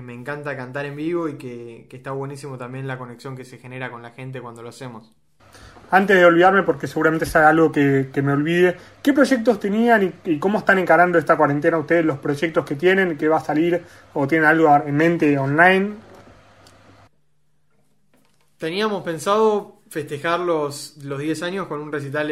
me 0.02 0.14
encanta 0.14 0.58
cantar 0.58 0.86
en 0.86 0.96
vivo 0.98 1.30
y 1.30 1.38
que 1.38 1.88
está 1.90 2.12
buenísimo 2.12 2.58
también 2.58 2.86
la 2.88 2.98
conexión 2.98 3.38
que 3.38 3.46
se 3.46 3.58
genera 3.60 3.90
con 3.92 4.02
la 4.02 4.12
gente 4.12 4.42
cuando 4.42 4.62
lo 4.62 4.70
hacemos. 4.70 5.16
Antes 5.92 6.18
de 6.18 6.26
olvidarme, 6.26 6.64
porque 6.64 6.88
seguramente 6.88 7.26
es 7.26 7.36
algo 7.36 7.72
que, 7.72 8.10
que 8.12 8.22
me 8.22 8.34
olvide, 8.34 8.76
¿qué 9.04 9.14
proyectos 9.14 9.60
tenían 9.60 10.14
y, 10.26 10.40
cómo 10.40 10.60
están 10.60 10.80
encarando 10.80 11.18
esta 11.18 11.38
cuarentena 11.38 11.78
ustedes, 11.78 12.06
los 12.06 12.18
proyectos 12.18 12.66
que 12.66 12.76
tienen, 12.76 13.18
que 13.18 13.28
va 13.28 13.38
a 13.38 13.42
salir 13.42 13.84
o 14.14 14.28
tienen 14.28 14.48
algo 14.48 14.76
en 14.76 14.96
mente 14.96 15.38
online? 15.38 15.94
Teníamos 18.58 19.04
pensado 19.04 19.82
festejar 19.90 20.40
los, 20.40 20.98
los 21.04 21.20
10 21.20 21.44
años 21.44 21.68
con 21.68 21.82
un 21.82 21.92
recital. 21.92 22.32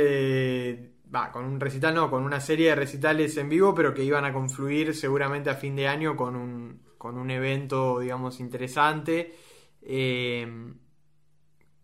Va, 1.14 1.32
con 1.32 1.46
un 1.46 1.60
recital 1.60 1.94
no, 1.94 2.10
con 2.10 2.24
una 2.24 2.40
serie 2.40 2.70
de 2.70 2.76
recitales 2.76 3.38
en 3.38 3.48
vivo, 3.48 3.76
pero 3.76 3.94
que 3.94 4.04
iban 4.04 4.26
a 4.26 4.34
confluir 4.34 4.96
seguramente 4.96 5.52
a 5.52 5.56
fin 5.56 5.76
de 5.76 5.88
año 5.88 6.16
con 6.16 6.36
un, 6.36 6.82
con 6.98 7.20
un 7.20 7.30
evento, 7.30 8.00
digamos, 8.00 8.40
interesante. 8.40 9.36
Eh, 9.80 10.74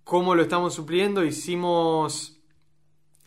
¿Cómo 0.09 0.33
lo 0.33 0.41
estamos 0.41 0.73
supliendo? 0.73 1.23
Hicimos 1.23 2.41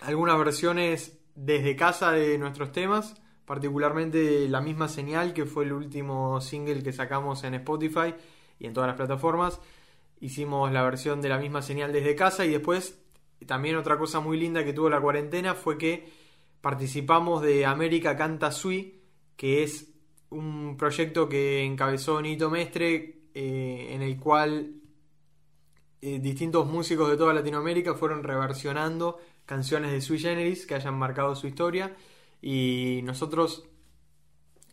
algunas 0.00 0.36
versiones 0.36 1.16
desde 1.36 1.76
casa 1.76 2.10
de 2.10 2.36
nuestros 2.38 2.72
temas, 2.72 3.22
particularmente 3.44 4.48
La 4.48 4.60
misma 4.60 4.88
señal, 4.88 5.32
que 5.32 5.46
fue 5.46 5.62
el 5.62 5.74
último 5.74 6.40
single 6.40 6.82
que 6.82 6.92
sacamos 6.92 7.44
en 7.44 7.54
Spotify 7.54 8.16
y 8.58 8.66
en 8.66 8.72
todas 8.72 8.88
las 8.88 8.96
plataformas. 8.96 9.60
Hicimos 10.18 10.72
la 10.72 10.82
versión 10.82 11.22
de 11.22 11.28
La 11.28 11.38
misma 11.38 11.62
señal 11.62 11.92
desde 11.92 12.16
casa 12.16 12.44
y 12.44 12.50
después 12.50 13.00
también 13.46 13.76
otra 13.76 13.96
cosa 13.96 14.18
muy 14.18 14.36
linda 14.36 14.64
que 14.64 14.72
tuvo 14.72 14.90
la 14.90 15.00
cuarentena 15.00 15.54
fue 15.54 15.78
que 15.78 16.08
participamos 16.60 17.42
de 17.42 17.64
América 17.64 18.16
Canta 18.16 18.50
Sui, 18.50 19.00
que 19.36 19.62
es 19.62 19.94
un 20.30 20.76
proyecto 20.76 21.28
que 21.28 21.62
encabezó 21.62 22.20
Nito 22.20 22.50
Mestre, 22.50 23.28
eh, 23.34 23.90
en 23.92 24.02
el 24.02 24.18
cual 24.18 24.81
eh, 26.04 26.18
distintos 26.18 26.66
músicos 26.66 27.08
de 27.08 27.16
toda 27.16 27.32
Latinoamérica 27.32 27.94
fueron 27.94 28.24
reversionando 28.24 29.20
canciones 29.46 29.92
de 29.92 30.00
Sui 30.00 30.18
Generis 30.18 30.66
que 30.66 30.74
hayan 30.74 30.98
marcado 30.98 31.36
su 31.36 31.46
historia. 31.46 31.94
Y 32.40 33.02
nosotros 33.04 33.68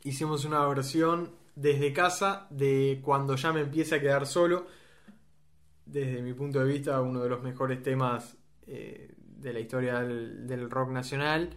hicimos 0.03 0.43
una 0.45 0.65
versión 0.65 1.35
desde 1.53 1.93
casa 1.93 2.47
de 2.49 2.99
cuando 3.03 3.35
ya 3.35 3.53
me 3.53 3.61
empiece 3.61 3.93
a 3.93 4.01
quedar 4.01 4.25
solo. 4.25 4.65
Desde 5.85 6.23
mi 6.23 6.33
punto 6.33 6.61
de 6.61 6.65
vista 6.65 6.99
uno 6.99 7.21
de 7.21 7.29
los 7.29 7.43
mejores 7.43 7.83
temas 7.83 8.35
eh, 8.65 9.13
de 9.19 9.53
la 9.53 9.59
historia 9.59 9.99
del, 9.99 10.47
del 10.47 10.67
rock 10.67 10.89
nacional. 10.89 11.51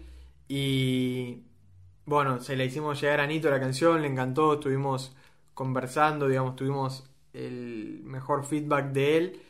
Y 0.49 1.45
bueno, 2.05 2.41
se 2.41 2.57
la 2.57 2.65
hicimos 2.65 3.01
llegar 3.01 3.21
a 3.21 3.27
Nito 3.27 3.49
la 3.49 3.59
canción, 3.59 4.03
le 4.03 4.09
encantó, 4.09 4.53
estuvimos 4.53 5.17
conversando, 5.55 6.29
digamos, 6.29 6.57
tuvimos 6.57 7.05
el 7.33 8.03
mejor 8.05 8.45
feedback 8.45 8.93
de 8.93 9.17
él 9.17 9.43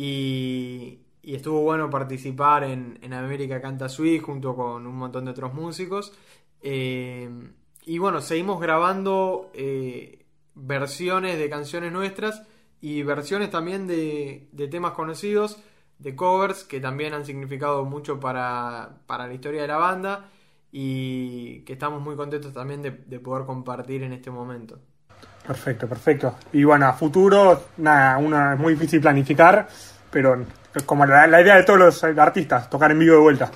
y, 0.00 0.98
estuvo 1.22 1.60
bueno 1.60 1.90
participar 1.90 2.64
en, 2.64 3.12
América 3.12 3.60
Canta 3.60 3.88
Sweet 3.88 4.22
junto 4.22 4.56
con 4.56 4.86
un 4.86 4.96
montón 4.96 5.26
de 5.26 5.32
otros 5.32 5.52
músicos. 5.52 6.14
Eh, 6.62 7.28
y 7.84 7.98
bueno, 7.98 8.22
seguimos 8.22 8.60
grabando 8.60 9.50
eh, 9.52 10.24
versiones 10.54 11.38
de 11.38 11.50
canciones 11.50 11.92
nuestras 11.92 12.42
y 12.80 13.02
versiones 13.02 13.50
también 13.50 13.86
de, 13.86 14.48
temas 14.70 14.92
conocidos, 14.92 15.58
de 15.98 16.16
covers 16.16 16.64
que 16.64 16.80
también 16.80 17.12
han 17.12 17.26
significado 17.26 17.84
mucho 17.84 18.18
para, 18.20 19.02
para, 19.06 19.26
la 19.26 19.34
historia 19.34 19.62
de 19.62 19.68
la 19.68 19.76
banda 19.76 20.30
y 20.72 21.60
que 21.64 21.74
estamos 21.74 22.00
muy 22.00 22.16
contentos 22.16 22.54
también 22.54 22.80
de 22.82 23.20
poder 23.20 23.44
compartir 23.44 24.02
en 24.02 24.14
este 24.14 24.30
momento. 24.30 24.80
Perfecto, 25.50 25.88
perfecto. 25.88 26.36
Y 26.52 26.62
bueno, 26.62 26.86
a 26.86 26.92
futuro, 26.92 27.70
nada, 27.78 28.18
uno 28.18 28.52
es 28.52 28.58
muy 28.60 28.74
difícil 28.74 29.00
planificar, 29.00 29.66
pero 30.08 30.44
como 30.86 31.04
la, 31.04 31.26
la, 31.26 31.42
idea 31.42 31.56
de 31.56 31.64
todos 31.64 31.80
los 31.80 32.04
artistas, 32.04 32.70
tocar 32.70 32.92
en 32.92 33.00
vivo 33.00 33.16
de 33.16 33.20
vuelta. 33.20 33.50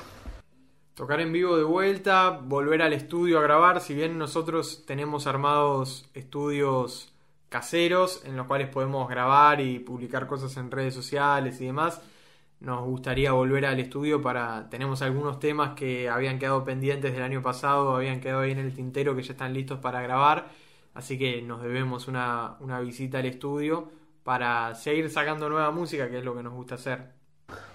Tocar 0.95 1.21
en 1.21 1.33
vivo 1.33 1.57
de 1.57 1.63
vuelta, 1.63 2.31
volver 2.31 2.83
al 2.83 2.95
estudio 2.95 3.39
a 3.39 3.43
grabar, 3.43 3.81
si 3.81 3.95
bien 3.95 4.19
nosotros 4.19 4.83
tenemos 4.85 5.29
armados 5.29 6.11
estudios 6.15 7.15
caseros 7.49 8.23
en 8.25 8.37
los 8.37 8.49
cuales 8.49 8.71
podemos 8.71 9.09
grabar 9.09 9.61
y 9.61 9.79
publicar 9.79 10.27
cosas 10.27 10.57
en 10.57 10.73
redes 10.73 10.95
sociales 10.95 11.61
y 11.61 11.67
demás, 11.67 12.01
nos 12.59 12.85
gustaría 12.85 13.31
volver 13.31 13.67
al 13.67 13.79
estudio 13.79 14.21
para... 14.21 14.69
Tenemos 14.69 15.01
algunos 15.01 15.39
temas 15.39 15.77
que 15.77 16.09
habían 16.09 16.41
quedado 16.41 16.65
pendientes 16.65 17.13
del 17.13 17.23
año 17.23 17.41
pasado, 17.41 17.95
habían 17.95 18.21
quedado 18.21 18.41
ahí 18.41 18.51
en 18.51 18.59
el 18.59 18.75
tintero 18.75 19.15
que 19.15 19.23
ya 19.23 19.35
están 19.35 19.55
listos 19.55 19.79
para 19.79 20.03
grabar, 20.03 20.49
así 20.95 21.19
que 21.19 21.43
nos 21.43 21.63
debemos 21.63 22.09
una, 22.09 22.57
una 22.61 22.81
visita 22.81 23.19
al 23.19 23.27
estudio 23.27 23.91
para 24.25 24.75
seguir 24.75 25.11
sacando 25.11 25.49
nueva 25.49 25.71
música, 25.71 26.09
que 26.09 26.19
es 26.19 26.25
lo 26.25 26.35
que 26.35 26.43
nos 26.43 26.55
gusta 26.55 26.77
hacer. 26.77 27.03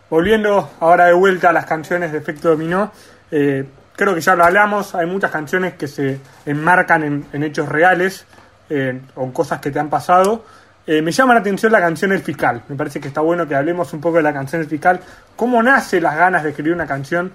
Volviendo 0.09 0.71
ahora 0.79 1.05
de 1.05 1.13
vuelta 1.13 1.49
a 1.49 1.53
las 1.53 1.65
canciones 1.65 2.11
de 2.11 2.17
Efecto 2.17 2.49
Dominó, 2.49 2.91
eh, 3.29 3.63
creo 3.95 4.15
que 4.15 4.21
ya 4.21 4.35
lo 4.35 4.43
hablamos, 4.43 4.95
hay 4.95 5.05
muchas 5.05 5.29
canciones 5.29 5.75
que 5.75 5.87
se 5.87 6.19
enmarcan 6.47 7.27
en, 7.31 7.43
hechos 7.43 7.69
reales 7.69 8.25
eh, 8.69 8.99
o 9.15 9.31
cosas 9.31 9.59
que 9.59 9.69
te 9.69 9.79
han 9.79 9.89
pasado. 9.89 10.43
Eh, 10.87 11.03
me 11.03 11.11
llama 11.11 11.35
la 11.35 11.41
atención 11.41 11.71
la 11.71 11.79
canción 11.79 12.11
El 12.11 12.21
Fiscal, 12.21 12.63
me 12.67 12.75
parece 12.75 12.99
que 12.99 13.09
está 13.09 13.21
bueno 13.21 13.47
que 13.47 13.53
hablemos 13.53 13.93
un 13.93 14.01
poco 14.01 14.17
de 14.17 14.23
la 14.23 14.33
canción 14.33 14.63
El 14.63 14.67
Fiscal. 14.67 14.99
¿Cómo 15.35 15.61
nace 15.61 16.01
las 16.01 16.15
ganas 16.15 16.43
de 16.43 16.49
escribir 16.49 16.73
una 16.73 16.87
canción 16.87 17.31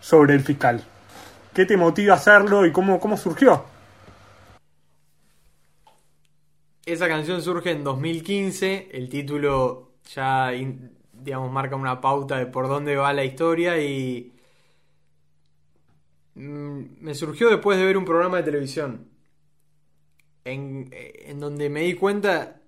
sobre 0.00 0.32
el 0.32 0.40
fiscal? 0.40 0.82
¿Qué 1.52 1.66
te 1.66 1.76
motiva 1.76 2.14
a 2.14 2.16
hacerlo 2.16 2.64
y 2.64 2.72
cómo, 2.72 2.98
cómo 2.98 3.18
surgió? 3.18 3.64
Esa 6.88 7.06
canción 7.06 7.42
surge 7.42 7.72
en 7.72 7.84
2015, 7.84 8.88
el 8.92 9.10
título 9.10 9.90
ya, 10.14 10.52
digamos, 11.12 11.52
marca 11.52 11.76
una 11.76 12.00
pauta 12.00 12.38
de 12.38 12.46
por 12.46 12.66
dónde 12.66 12.96
va 12.96 13.12
la 13.12 13.24
historia 13.24 13.78
y 13.78 14.32
mm, 16.34 16.80
me 16.98 17.14
surgió 17.14 17.50
después 17.50 17.78
de 17.78 17.84
ver 17.84 17.98
un 17.98 18.06
programa 18.06 18.38
de 18.38 18.44
televisión 18.44 19.06
en, 20.46 20.88
en, 20.90 21.38
donde 21.38 21.68
me 21.68 21.82
di 21.82 21.92
cuenta... 21.92 22.58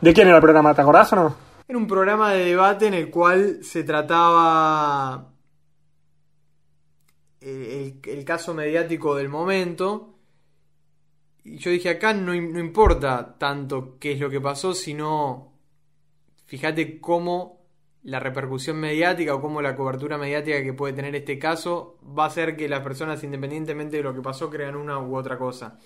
¿De 0.00 0.12
quién 0.12 0.26
era 0.26 0.38
el 0.38 0.42
programa? 0.42 0.74
¿Te 0.74 0.82
acordás 0.82 1.12
o 1.12 1.16
no? 1.16 1.36
Era 1.68 1.78
un 1.78 1.86
programa 1.86 2.32
de 2.32 2.46
debate 2.46 2.88
en 2.88 2.94
el 2.94 3.08
cual 3.08 3.62
se 3.62 3.84
trataba 3.84 5.32
el, 7.40 8.00
el 8.04 8.24
caso 8.24 8.52
mediático 8.52 9.14
del 9.14 9.28
momento 9.28 10.13
y 11.44 11.58
yo 11.58 11.70
dije, 11.70 11.90
acá 11.90 12.14
no, 12.14 12.34
no, 12.34 12.58
importa 12.58 13.36
tanto 13.38 13.98
qué 14.00 14.12
es 14.12 14.20
lo 14.20 14.30
que 14.30 14.40
pasó, 14.40 14.72
sino 14.72 15.52
fíjate 16.46 16.98
cómo 17.00 17.60
la 18.02 18.18
repercusión 18.18 18.78
mediática 18.78 19.34
o 19.34 19.42
cómo 19.42 19.60
la 19.60 19.76
cobertura 19.76 20.16
mediática 20.16 20.62
que 20.62 20.72
puede 20.72 20.94
tener 20.94 21.14
este 21.14 21.38
caso 21.38 21.98
va 22.02 22.24
a 22.24 22.28
hacer 22.28 22.56
que 22.56 22.68
las 22.68 22.80
personas, 22.80 23.22
independientemente 23.24 23.98
de 23.98 24.02
lo 24.02 24.14
que 24.14 24.22
pasó, 24.22 24.48
crean 24.48 24.74
una 24.74 24.98
u 24.98 25.16
otra 25.16 25.36
cosa. 25.36 25.78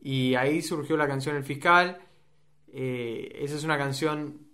Y 0.00 0.34
ahí 0.34 0.62
surgió 0.62 0.96
la 0.96 1.06
canción 1.06 1.36
El 1.36 1.44
Fiscal. 1.44 1.98
Eh, 2.72 3.32
esa 3.40 3.56
es 3.56 3.64
una 3.64 3.76
canción 3.76 4.48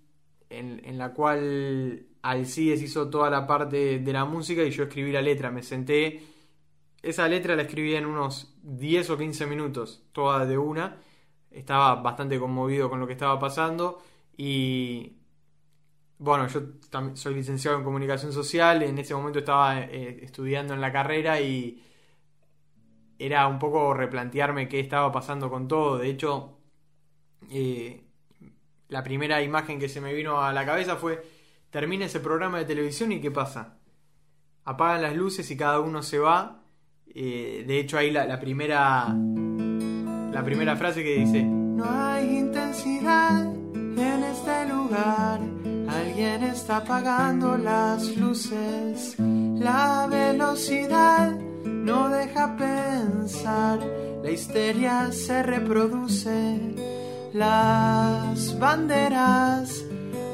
en, 0.50 0.81
en 0.85 0.98
la 0.98 1.12
cual 1.12 2.07
Alcides 2.22 2.83
hizo 2.83 3.09
toda 3.11 3.31
la 3.31 3.46
parte 3.46 4.00
de 4.00 4.12
la 4.12 4.24
música 4.24 4.62
y 4.64 4.70
yo 4.70 4.85
escribí 4.85 5.12
la 5.12 5.22
letra. 5.22 5.50
Me 5.52 5.62
senté 5.62 6.20
esa 7.02 7.28
letra 7.28 7.56
la 7.56 7.62
escribí 7.62 7.94
en 7.94 8.06
unos 8.06 8.54
10 8.62 9.10
o 9.10 9.18
15 9.18 9.46
minutos, 9.46 10.04
toda 10.12 10.46
de 10.46 10.56
una. 10.58 10.98
Estaba 11.50 11.96
bastante 11.96 12.38
conmovido 12.38 12.88
con 12.88 13.00
lo 13.00 13.06
que 13.06 13.12
estaba 13.12 13.38
pasando 13.38 14.02
y 14.36 15.18
bueno, 16.18 16.46
yo 16.46 16.62
soy 17.14 17.34
licenciado 17.34 17.78
en 17.78 17.84
comunicación 17.84 18.32
social, 18.32 18.82
en 18.84 18.96
ese 18.98 19.14
momento 19.14 19.40
estaba 19.40 19.80
eh, 19.80 20.20
estudiando 20.22 20.72
en 20.72 20.80
la 20.80 20.92
carrera 20.92 21.40
y 21.40 21.82
era 23.18 23.48
un 23.48 23.58
poco 23.58 23.92
replantearme 23.94 24.68
qué 24.68 24.80
estaba 24.80 25.10
pasando 25.10 25.50
con 25.50 25.68
todo. 25.68 25.98
De 25.98 26.08
hecho, 26.08 26.58
eh, 27.50 28.04
la 28.88 29.02
primera 29.02 29.42
imagen 29.42 29.80
que 29.80 29.88
se 29.88 30.00
me 30.00 30.14
vino 30.14 30.40
a 30.42 30.52
la 30.52 30.64
cabeza 30.64 30.96
fue, 30.96 31.22
termina 31.70 32.06
ese 32.06 32.20
programa 32.20 32.58
de 32.58 32.66
televisión 32.66 33.12
y 33.12 33.20
¿qué 33.20 33.30
pasa? 33.30 33.78
Apagan 34.64 35.02
las 35.02 35.16
luces 35.16 35.50
y 35.50 35.56
cada 35.56 35.80
uno 35.80 36.02
se 36.02 36.18
va 36.18 36.62
eh, 37.14 37.64
de 37.66 37.81
hecho, 37.81 37.98
ahí 37.98 38.11
la, 38.11 38.25
la, 38.25 38.40
primera. 38.40 39.14
La 40.33 40.42
primera 40.44 40.77
frase 40.77 41.03
que 41.03 41.16
dice: 41.16 41.42
No 41.42 41.85
hay 41.85 42.38
intensidad 42.38 43.44
en 43.44 44.25
este 44.25 44.68
lugar. 44.68 45.40
Alguien 45.88 46.42
está 46.44 46.79
apagando 46.79 47.59
las 47.59 48.16
luces. 48.16 49.16
La 49.18 50.07
velocidad 50.11 51.37
no 51.64 52.09
deja 52.09 52.57
pensar. 52.57 53.81
La 54.22 54.31
histeria 54.31 55.12
se 55.12 55.42
reproduce. 55.42 56.59
Las 57.35 58.59
banderas 58.59 59.85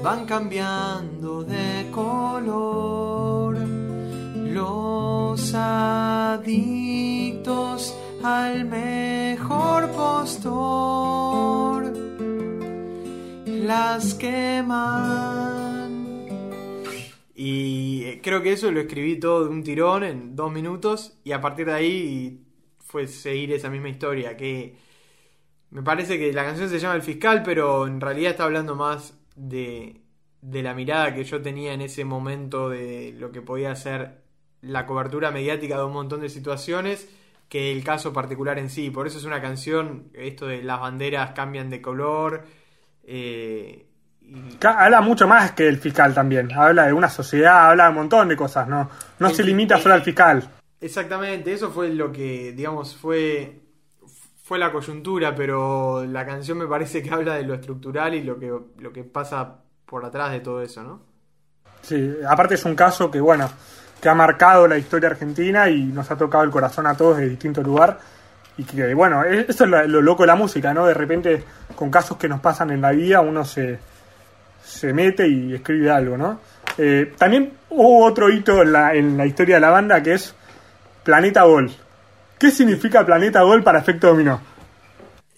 van 0.03 0.27
cambiando 0.27 1.43
de 1.43 1.89
color. 1.93 3.48
Los 4.59 5.55
adictos 5.55 6.55
al 8.25 8.65
mejor 8.65 9.93
postor 9.93 11.93
las 13.47 14.15
queman. 14.15 16.17
Y 17.37 18.17
creo 18.17 18.43
que 18.43 18.55
eso 18.55 18.73
lo 18.73 18.81
escribí 18.81 19.21
todo 19.21 19.45
de 19.45 19.51
un 19.51 19.63
tirón 19.63 20.03
en 20.03 20.35
dos 20.35 20.51
minutos 20.51 21.21
y 21.23 21.31
a 21.31 21.41
partir 21.41 21.67
de 21.67 21.75
ahí 21.75 22.45
fue 22.81 23.07
seguir 23.07 23.53
esa 23.53 23.71
misma 23.71 23.91
historia 23.91 24.37
que 24.37 24.75
me 25.71 25.85
parece 25.85 26.19
que 26.19 26.33
la 26.33 26.45
canción 26.45 26.69
se 26.69 26.81
llama 26.81 26.97
El 26.97 27.03
Fiscal 27.03 27.45
pero 27.45 27.87
en 27.87 28.01
realidad 28.01 28.33
está 28.33 28.43
hablando 28.43 28.75
más 28.75 29.17
de, 29.37 30.01
de 30.43 30.63
la 30.65 30.75
mirada 30.75 31.15
que 31.15 31.23
yo 31.23 31.41
tenía 31.41 31.75
en 31.75 31.83
ese 31.83 32.05
momento 32.05 32.69
de 32.69 33.15
lo 33.17 33.31
que 33.31 33.41
podía 33.41 33.77
ser 33.77 34.27
la 34.63 34.87
cobertura 34.87 35.31
mediática 35.31 35.77
de 35.77 35.85
un 35.85 35.93
montón 35.93 36.21
de 36.21 36.29
situaciones 36.29 37.09
que 37.49 37.73
el 37.73 37.83
caso 37.83 38.13
particular 38.13 38.59
en 38.59 38.71
sí. 38.71 38.91
Por 38.91 39.07
eso 39.07 39.19
es 39.19 39.25
una 39.25 39.41
canción, 39.41 40.11
esto 40.15 40.47
de 40.47 40.63
las 40.63 40.81
banderas 40.81 41.33
cambian 41.33 41.71
de 41.71 41.81
color. 41.81 42.45
Eh, 43.05 43.87
y... 44.21 44.59
Habla 44.63 45.01
mucho 45.01 45.27
más 45.27 45.53
que 45.53 45.67
el 45.67 45.79
fiscal 45.79 46.13
también. 46.13 46.53
Habla 46.53 46.87
de 46.87 46.93
una 46.93 47.09
sociedad, 47.09 47.71
habla 47.71 47.85
de 47.85 47.91
un 47.91 47.97
montón 47.97 48.29
de 48.29 48.37
cosas, 48.37 48.69
¿no? 48.69 48.91
No 49.19 49.29
el, 49.29 49.35
se 49.35 49.43
limita 49.43 49.79
solo 49.79 49.95
al 49.95 50.03
fiscal. 50.03 50.49
Exactamente, 50.81 51.53
eso 51.53 51.71
fue 51.71 51.89
lo 51.89 52.13
que, 52.13 52.53
digamos, 52.53 52.95
fue, 52.95 53.63
fue 54.43 54.59
la 54.59 54.71
coyuntura, 54.71 55.35
pero 55.35 56.05
la 56.05 56.25
canción 56.25 56.59
me 56.59 56.67
parece 56.67 57.03
que 57.03 57.11
habla 57.11 57.35
de 57.35 57.43
lo 57.43 57.55
estructural 57.55 58.15
y 58.15 58.23
lo 58.23 58.39
que, 58.39 58.53
lo 58.79 58.93
que 58.93 59.03
pasa 59.03 59.61
por 59.87 60.05
atrás 60.05 60.31
de 60.31 60.41
todo 60.41 60.63
eso, 60.63 60.85
¿no? 60.85 61.03
Sí, 61.83 62.15
aparte 62.29 62.55
es 62.55 62.65
un 62.65 62.75
caso 62.75 63.11
que, 63.11 63.21
bueno, 63.21 63.49
que 64.01 64.09
ha 64.09 64.15
marcado 64.15 64.69
la 64.69 64.79
historia 64.79 65.11
argentina 65.11 65.69
y 65.69 65.83
nos 65.85 66.11
ha 66.11 66.17
tocado 66.17 66.45
el 66.45 66.51
corazón 66.51 66.87
a 66.87 66.97
todos 66.97 67.19
de 67.19 67.29
distinto 67.29 67.63
lugar. 67.63 67.99
Y 68.57 68.65
que, 68.65 68.93
bueno, 68.95 69.25
eso 69.25 69.65
es 69.65 69.71
lo, 69.71 69.87
lo, 69.87 70.03
loco 70.03 70.25
de 70.25 70.29
la 70.29 70.37
música, 70.37 70.75
¿no? 70.75 70.87
De 70.87 70.95
repente, 70.95 71.45
con 71.77 71.91
casos 71.91 72.17
que 72.17 72.29
nos 72.29 72.41
pasan 72.41 72.71
en 72.71 72.81
la 72.81 72.91
vida, 72.91 73.21
uno 73.21 73.45
se, 73.45 73.79
se 74.65 74.93
mete 74.93 75.27
y 75.27 75.55
escribe 75.55 75.91
algo, 75.91 76.17
¿no? 76.17 76.41
Eh, 76.77 77.15
también 77.17 77.53
hubo 77.71 78.05
otro 78.05 78.31
hito 78.31 78.63
en 78.63 78.73
la, 78.73 78.95
en 78.95 79.17
la 79.17 79.27
historia 79.27 79.57
de 79.57 79.61
la 79.61 79.71
banda 79.71 80.03
que 80.03 80.15
es 80.15 80.35
Planeta 81.03 81.45
Gol. 81.45 81.71
¿Qué 82.39 82.51
significa 82.51 83.05
Planeta 83.05 83.43
Gol 83.43 83.65
para 83.65 83.81
Efecto 83.81 84.09
Dominó? 84.09 84.41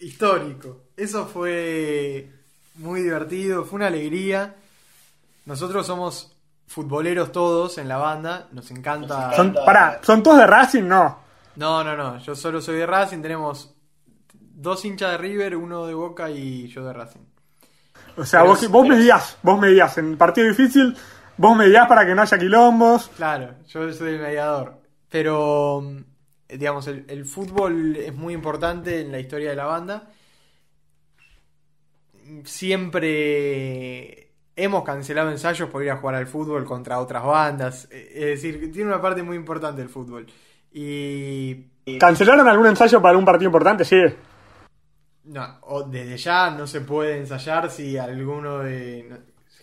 Histórico. 0.00 0.82
Eso 0.96 1.26
fue 1.26 2.28
muy 2.74 3.02
divertido, 3.02 3.64
fue 3.64 3.76
una 3.76 3.86
alegría. 3.86 4.54
Nosotros 5.46 5.86
somos 5.86 6.29
futboleros 6.70 7.32
todos 7.32 7.78
en 7.78 7.88
la 7.88 7.96
banda, 7.96 8.46
nos 8.52 8.70
encanta. 8.70 9.32
Son, 9.32 9.52
pará, 9.52 9.98
¿son 10.04 10.22
todos 10.22 10.38
de 10.38 10.46
Racing? 10.46 10.84
No. 10.84 11.18
No, 11.56 11.82
no, 11.82 11.96
no. 11.96 12.18
Yo 12.18 12.36
solo 12.36 12.60
soy 12.60 12.76
de 12.76 12.86
Racing. 12.86 13.20
Tenemos 13.20 13.74
dos 14.32 14.84
hinchas 14.84 15.10
de 15.10 15.18
River, 15.18 15.56
uno 15.56 15.84
de 15.86 15.94
Boca 15.94 16.30
y 16.30 16.68
yo 16.68 16.84
de 16.84 16.92
Racing. 16.92 17.22
O 18.16 18.24
sea, 18.24 18.42
Pero 18.42 18.52
vos, 18.52 18.68
vos 18.68 18.82
pero 18.86 18.96
medías, 18.96 19.36
vos 19.42 19.58
medías 19.58 19.98
en 19.98 20.16
partido 20.16 20.46
difícil, 20.46 20.96
vos 21.36 21.56
medías 21.56 21.88
para 21.88 22.06
que 22.06 22.14
no 22.14 22.22
haya 22.22 22.38
quilombos. 22.38 23.10
Claro, 23.16 23.56
yo 23.66 23.92
soy 23.92 24.12
el 24.12 24.20
mediador. 24.20 24.80
Pero, 25.08 25.82
digamos, 26.48 26.86
el, 26.86 27.04
el 27.08 27.24
fútbol 27.24 27.96
es 27.96 28.14
muy 28.14 28.32
importante 28.32 29.00
en 29.00 29.10
la 29.10 29.18
historia 29.18 29.50
de 29.50 29.56
la 29.56 29.64
banda. 29.64 30.08
Siempre 32.44 34.19
hemos 34.56 34.84
cancelado 34.84 35.30
ensayos 35.30 35.68
por 35.70 35.82
ir 35.82 35.90
a 35.90 35.96
jugar 35.96 36.16
al 36.16 36.26
fútbol 36.26 36.64
contra 36.64 37.00
otras 37.00 37.24
bandas. 37.24 37.88
Eh, 37.90 38.10
Es 38.14 38.42
decir, 38.42 38.72
tiene 38.72 38.88
una 38.88 39.00
parte 39.00 39.22
muy 39.22 39.36
importante 39.36 39.82
el 39.82 39.88
fútbol. 39.88 40.26
Y 40.72 41.70
¿Cancelaron 41.98 42.46
algún 42.48 42.66
ensayo 42.66 43.00
para 43.00 43.10
algún 43.10 43.24
partido 43.24 43.48
importante? 43.48 43.84
Sí. 43.84 43.96
No, 45.24 45.58
o 45.62 45.82
desde 45.82 46.16
ya 46.16 46.50
no 46.50 46.66
se 46.66 46.80
puede 46.80 47.18
ensayar 47.18 47.70
si 47.70 47.98
alguno 47.98 48.58
de 48.60 49.20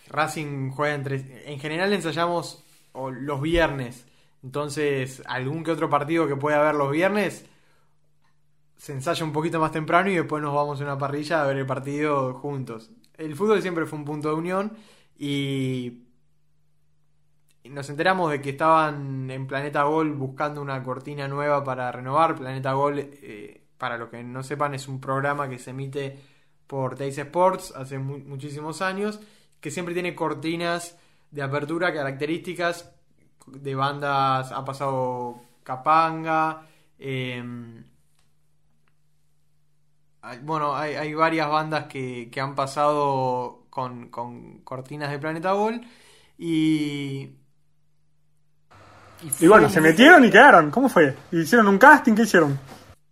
Racing 0.08 0.70
juega 0.70 0.94
entre 0.94 1.52
en 1.52 1.58
general 1.58 1.92
ensayamos 1.92 2.64
los 2.94 3.40
viernes. 3.40 4.06
Entonces, 4.42 5.22
algún 5.26 5.64
que 5.64 5.72
otro 5.72 5.90
partido 5.90 6.26
que 6.26 6.36
pueda 6.36 6.60
haber 6.60 6.74
los 6.74 6.90
viernes 6.90 7.44
se 8.76 8.92
ensaya 8.92 9.24
un 9.24 9.32
poquito 9.32 9.58
más 9.58 9.72
temprano 9.72 10.08
y 10.10 10.14
después 10.14 10.42
nos 10.42 10.54
vamos 10.54 10.80
a 10.80 10.84
una 10.84 10.96
parrilla 10.98 11.42
a 11.42 11.46
ver 11.46 11.56
el 11.58 11.66
partido 11.66 12.34
juntos. 12.34 12.90
El 13.18 13.34
fútbol 13.36 13.60
siempre 13.60 13.84
fue 13.86 13.98
un 13.98 14.04
punto 14.06 14.28
de 14.28 14.34
unión 14.34 14.72
y 15.18 16.04
nos 17.64 17.90
enteramos 17.90 18.30
de 18.30 18.40
que 18.40 18.50
estaban 18.50 19.30
en 19.30 19.46
Planeta 19.46 19.82
Gol 19.82 20.12
buscando 20.14 20.62
una 20.62 20.82
cortina 20.82 21.28
nueva 21.28 21.62
para 21.62 21.92
renovar. 21.92 22.36
Planeta 22.36 22.72
Gol, 22.72 22.98
eh, 22.98 23.62
para 23.76 23.98
los 23.98 24.08
que 24.08 24.22
no 24.24 24.42
sepan, 24.42 24.74
es 24.74 24.88
un 24.88 25.00
programa 25.00 25.48
que 25.48 25.58
se 25.58 25.70
emite 25.70 26.18
por 26.66 26.94
Teis 26.96 27.18
Sports 27.18 27.72
hace 27.76 27.98
mu- 27.98 28.18
muchísimos 28.18 28.80
años, 28.82 29.20
que 29.60 29.70
siempre 29.70 29.94
tiene 29.94 30.14
cortinas 30.14 30.96
de 31.30 31.42
apertura 31.42 31.92
características 31.92 32.90
de 33.46 33.74
bandas. 33.74 34.52
Ha 34.52 34.64
pasado 34.64 35.40
Capanga. 35.62 36.66
em, 37.00 37.84
hay- 40.22 40.38
bueno, 40.40 40.76
hay, 40.76 40.94
hay 40.94 41.14
varias 41.14 41.48
bandas 41.48 41.84
que, 41.86 42.28
que 42.30 42.40
han 42.40 42.54
pasado 42.54 43.66
con, 43.70 44.08
con 44.08 44.58
cortinas 44.60 45.10
de 45.10 45.18
Planeta 45.18 45.52
Gol. 45.52 45.80
Y. 46.38 47.30
Y 49.20 49.30
fue 49.30 49.48
bueno, 49.48 49.68
se 49.68 49.80
metieron 49.80 50.24
y 50.24 50.30
quedaron. 50.30 50.70
¿Cómo 50.70 50.88
fue? 50.88 51.16
¿Hicieron 51.32 51.66
un 51.68 51.78
casting? 51.78 52.14
¿Qué 52.14 52.22
hicieron? 52.22 52.58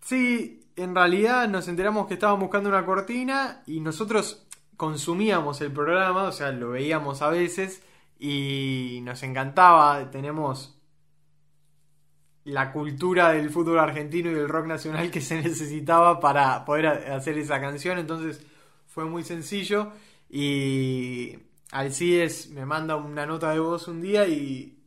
Sí, 0.00 0.70
en 0.76 0.94
realidad 0.94 1.48
nos 1.48 1.66
enteramos 1.68 2.06
que 2.06 2.14
estaban 2.14 2.38
buscando 2.38 2.68
una 2.68 2.84
cortina 2.86 3.62
y 3.66 3.80
nosotros 3.80 4.46
consumíamos 4.76 5.60
el 5.62 5.72
programa, 5.72 6.24
o 6.24 6.32
sea, 6.32 6.52
lo 6.52 6.70
veíamos 6.70 7.22
a 7.22 7.30
veces 7.30 7.82
y 8.20 9.00
nos 9.02 9.22
encantaba. 9.24 10.10
Tenemos 10.12 10.75
la 12.46 12.72
cultura 12.72 13.32
del 13.32 13.50
fútbol 13.50 13.78
argentino 13.78 14.30
y 14.30 14.34
del 14.34 14.48
rock 14.48 14.66
nacional 14.66 15.10
que 15.10 15.20
se 15.20 15.42
necesitaba 15.42 16.20
para 16.20 16.64
poder 16.64 16.86
hacer 16.86 17.36
esa 17.38 17.60
canción, 17.60 17.98
entonces 17.98 18.44
fue 18.86 19.04
muy 19.04 19.24
sencillo 19.24 19.92
y 20.30 21.36
Alcides 21.72 22.50
me 22.50 22.64
manda 22.64 22.96
una 22.96 23.26
nota 23.26 23.50
de 23.50 23.58
voz 23.58 23.88
un 23.88 24.00
día 24.00 24.26
y 24.26 24.78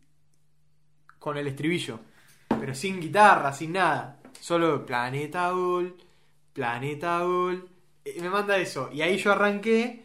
con 1.19 1.37
el 1.37 1.47
estribillo, 1.47 1.99
pero 2.47 2.73
sin 2.73 3.01
guitarra, 3.01 3.51
sin 3.53 3.73
nada, 3.73 4.19
solo 4.39 4.85
Planeta 4.85 5.51
Gol, 5.51 5.97
Planeta 6.53 7.21
Gol, 7.21 7.67
y 8.05 8.21
me 8.21 8.29
manda 8.29 8.57
eso 8.57 8.89
y 8.91 9.01
ahí 9.01 9.17
yo 9.17 9.33
arranqué 9.33 10.03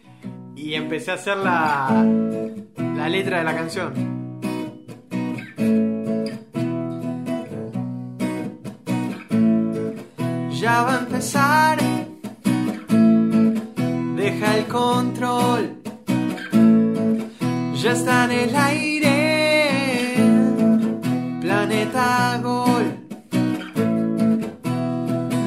y 0.56 0.74
empecé 0.74 1.12
a 1.12 1.14
hacer 1.14 1.36
la 1.36 2.24
la 3.04 3.08
letra 3.08 3.38
de 3.38 3.44
la 3.44 3.54
canción. 3.54 4.23
Ya 10.64 10.80
va 10.82 10.94
a 10.94 10.98
empezar. 11.00 11.78
Deja 14.16 14.56
el 14.56 14.64
control. 14.64 15.62
Ya 17.82 17.92
está 17.92 18.24
en 18.24 18.30
el 18.32 18.56
aire. 18.56 20.14
Planeta 21.42 22.40
Gol. 22.42 22.86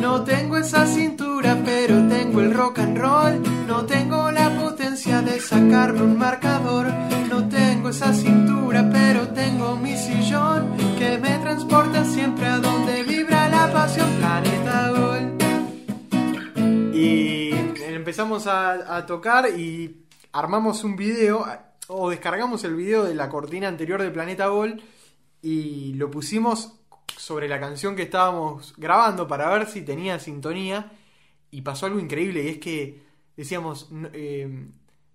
No 0.03 0.21
tengo 0.21 0.57
esa 0.57 0.85
cintura, 0.85 1.57
pero 1.65 1.95
tengo 2.07 2.41
el 2.41 2.53
rock 2.53 2.77
and 2.77 2.99
roll. 2.99 3.41
No 3.67 3.87
tengo 3.87 4.29
la 4.29 4.51
potencia 4.51 5.23
de 5.23 5.39
sacarme 5.39 6.03
un 6.03 6.15
marcador. 6.19 6.93
No 7.27 7.49
tengo 7.49 7.89
esa 7.89 8.13
cintura, 8.13 8.87
pero 8.91 9.29
tengo 9.29 9.77
mi 9.77 9.97
sillón 9.97 10.77
que 10.99 11.17
me 11.17 11.39
transporta 11.39 12.05
siempre 12.05 12.45
a 12.45 12.59
donde 12.59 12.86
Planeta. 13.85 14.91
Y 16.93 17.51
empezamos 17.77 18.47
a, 18.47 19.05
tocar 19.05 19.47
y 19.55 20.07
armamos 20.31 20.83
un 20.83 20.95
video, 20.95 21.45
o 21.87 22.09
descargamos 22.09 22.63
el 22.63 22.75
video 22.75 23.03
de 23.03 23.13
la 23.13 23.29
cortina 23.29 23.67
anterior 23.67 24.01
de 24.01 24.09
Planeta 24.09 24.47
Gol 24.47 24.81
y 25.43 25.93
lo 25.93 26.09
pusimos 26.09 26.73
sobre 27.15 27.47
la 27.47 27.59
canción 27.59 27.95
que 27.95 28.03
estábamos 28.03 28.73
grabando 28.77 29.27
para 29.27 29.47
ver 29.49 29.67
si 29.67 29.83
tenía 29.83 30.17
sintonía. 30.17 30.91
Y 31.51 31.61
pasó 31.61 31.85
algo 31.85 31.99
increíble, 31.99 32.43
y 32.43 32.47
es 32.47 32.57
que 32.57 33.03
decíamos, 33.37 33.91
no, 33.91 34.09
eh, 34.11 34.69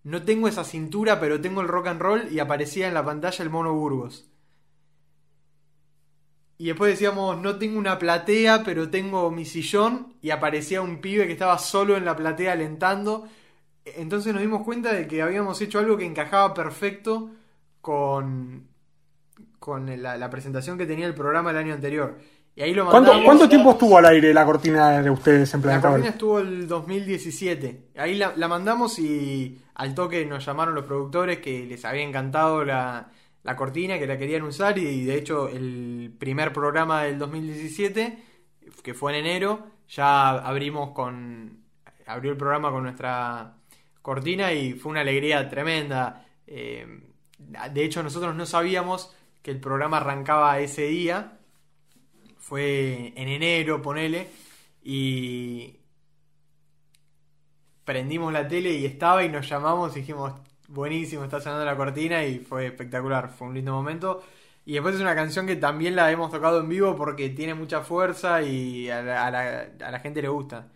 no 0.05 0.23
tengo 0.23 0.47
esa 0.47 0.63
cintura, 0.63 1.19
pero 1.19 1.41
tengo 1.41 1.61
el 1.63 1.69
rock 1.69 1.89
and 1.89 2.01
roll, 2.01 2.29
y 2.31 2.39
aparecía 2.39 2.87
en 2.87 2.95
la 2.95 3.05
pantalla 3.05 3.43
el 3.43 3.51
mono 3.51 3.75
Burgos. 3.75 4.32
Y 6.59 6.67
después 6.67 6.93
decíamos, 6.93 7.39
no 7.39 7.57
tengo 7.57 7.79
una 7.79 7.99
platea, 7.99 8.63
pero 8.65 8.89
tengo 8.89 9.31
mi 9.31 9.45
sillón. 9.45 10.15
Y 10.23 10.31
aparecía 10.31 10.81
un 10.81 11.01
pibe 11.01 11.27
que 11.27 11.33
estaba 11.33 11.59
solo 11.59 11.97
en 11.97 12.05
la 12.05 12.17
platea 12.17 12.53
alentando. 12.53 13.27
Entonces 13.85 14.33
nos 14.33 14.43
dimos 14.43 14.63
cuenta 14.63 14.93
de 14.93 15.09
que 15.09 15.23
habíamos 15.23 15.61
hecho 15.61 15.79
algo 15.79 15.97
que 15.97 16.05
encajaba 16.05 16.55
perfecto 16.55 17.31
con, 17.81 18.69
con 19.59 20.03
la, 20.03 20.17
la 20.17 20.31
presentación 20.31 20.79
que 20.79 20.87
tenía 20.87 21.07
el 21.07 21.15
programa 21.15 21.51
el 21.51 21.57
año 21.57 21.75
anterior. 21.75 22.19
Y 22.55 22.63
ahí 22.63 22.75
lo 22.75 22.89
¿Cuánto, 22.91 23.13
cuánto 23.25 23.49
tiempo 23.49 23.73
estuvo 23.73 23.97
al 23.97 24.05
aire 24.07 24.35
la 24.35 24.45
cortina 24.45 25.01
de 25.03 25.11
ustedes 25.11 25.53
en 25.55 25.61
La 25.61 25.63
Planeta 25.63 25.89
cortina 25.89 26.07
Gol? 26.07 26.13
estuvo 26.13 26.39
el 26.39 26.69
2017. 26.69 27.89
Ahí 27.97 28.15
la, 28.15 28.35
la 28.37 28.47
mandamos 28.47 28.99
y 28.99 29.59
al 29.75 29.95
toque 29.95 30.27
nos 30.27 30.45
llamaron 30.45 30.75
los 30.75 30.85
productores 30.85 31.39
que 31.39 31.65
les 31.65 31.85
había 31.87 32.03
encantado 32.03 32.63
la, 32.63 33.11
la 33.43 33.57
cortina, 33.57 33.99
que 33.99 34.07
la 34.07 34.19
querían 34.19 34.43
usar 34.43 34.79
y 34.79 35.05
de 35.05 35.17
hecho 35.17 35.49
el 35.49 36.15
primer 36.19 36.53
programa 36.53 37.05
del 37.05 37.19
2017, 37.19 38.19
que 38.83 38.95
fue 38.95 39.13
en 39.13 39.27
enero, 39.27 39.67
ya 39.89 40.31
abrimos 40.31 40.91
con... 40.91 41.65
abrió 42.07 42.33
el 42.33 42.37
programa 42.37 42.71
con 42.71 42.85
nuestra 42.85 43.57
cortina 44.01 44.53
y 44.53 44.75
fue 44.75 44.93
una 44.93 45.01
alegría 45.01 45.49
tremenda. 45.49 46.27
Eh, 46.47 46.87
de 47.39 47.85
hecho 47.85 48.03
nosotros 48.03 48.35
no 48.35 48.47
sabíamos 48.47 49.15
que 49.43 49.51
el 49.51 49.61
programa 49.61 49.99
arrancaba 49.99 50.61
ese 50.61 50.87
día 50.87 51.39
fue 52.43 53.13
en 53.17 53.29
enero, 53.29 53.81
ponele, 53.81 54.29
y 54.83 55.79
prendimos 57.85 58.33
la 58.33 58.49
tele 58.49 58.73
y 58.73 58.85
estaba 58.85 59.25
y 59.25 59.29
nos 59.29 59.49
llamamos 59.49 59.97
y 59.97 60.01
dijimos, 60.01 60.35
buenísimo, 60.73 61.25
está 61.25 61.41
sonando 61.41 61.65
la 61.65 61.77
cortina 61.77 62.25
y 62.25 62.39
fue 62.41 62.67
espectacular, 62.67 63.31
fue 63.31 63.49
un 63.49 63.55
lindo 63.55 63.73
momento. 63.73 64.23
Y 64.65 64.75
después 64.75 64.95
es 64.95 65.01
una 65.01 65.15
canción 65.15 65.47
que 65.47 65.57
también 65.57 65.97
la 65.97 66.11
hemos 66.11 66.31
tocado 66.31 66.61
en 66.61 66.69
vivo 66.69 66.95
porque 66.97 67.31
tiene 67.31 67.55
mucha 67.55 67.81
fuerza 67.83 68.43
y 68.43 68.89
a 68.91 69.03
la, 69.03 69.27
a 69.27 69.31
la- 69.31 69.99
gente 70.01 70.23
le 70.23 70.29
gusta. 70.29 70.67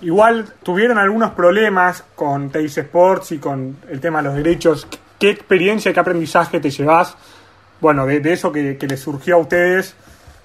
Igual 0.00 0.52
tuvieron 0.62 0.98
algunos 0.98 1.30
problemas 1.30 2.04
con 2.14 2.50
Teis 2.50 2.76
Sports 2.76 3.32
y 3.32 3.38
con 3.38 3.76
el 3.88 4.00
tema 4.00 4.18
de 4.18 4.24
los 4.24 4.34
derechos. 4.34 4.86
¿Qué 5.18 5.30
experiencia, 5.30 5.92
qué 5.92 6.00
aprendizaje 6.00 6.60
te 6.60 6.70
llevas? 6.70 7.16
Bueno, 7.80 8.04
de, 8.06 8.20
eso 8.32 8.52
que, 8.52 8.76
que 8.76 8.86
les 8.86 9.00
surgió 9.00 9.36
a 9.36 9.38
ustedes, 9.38 9.94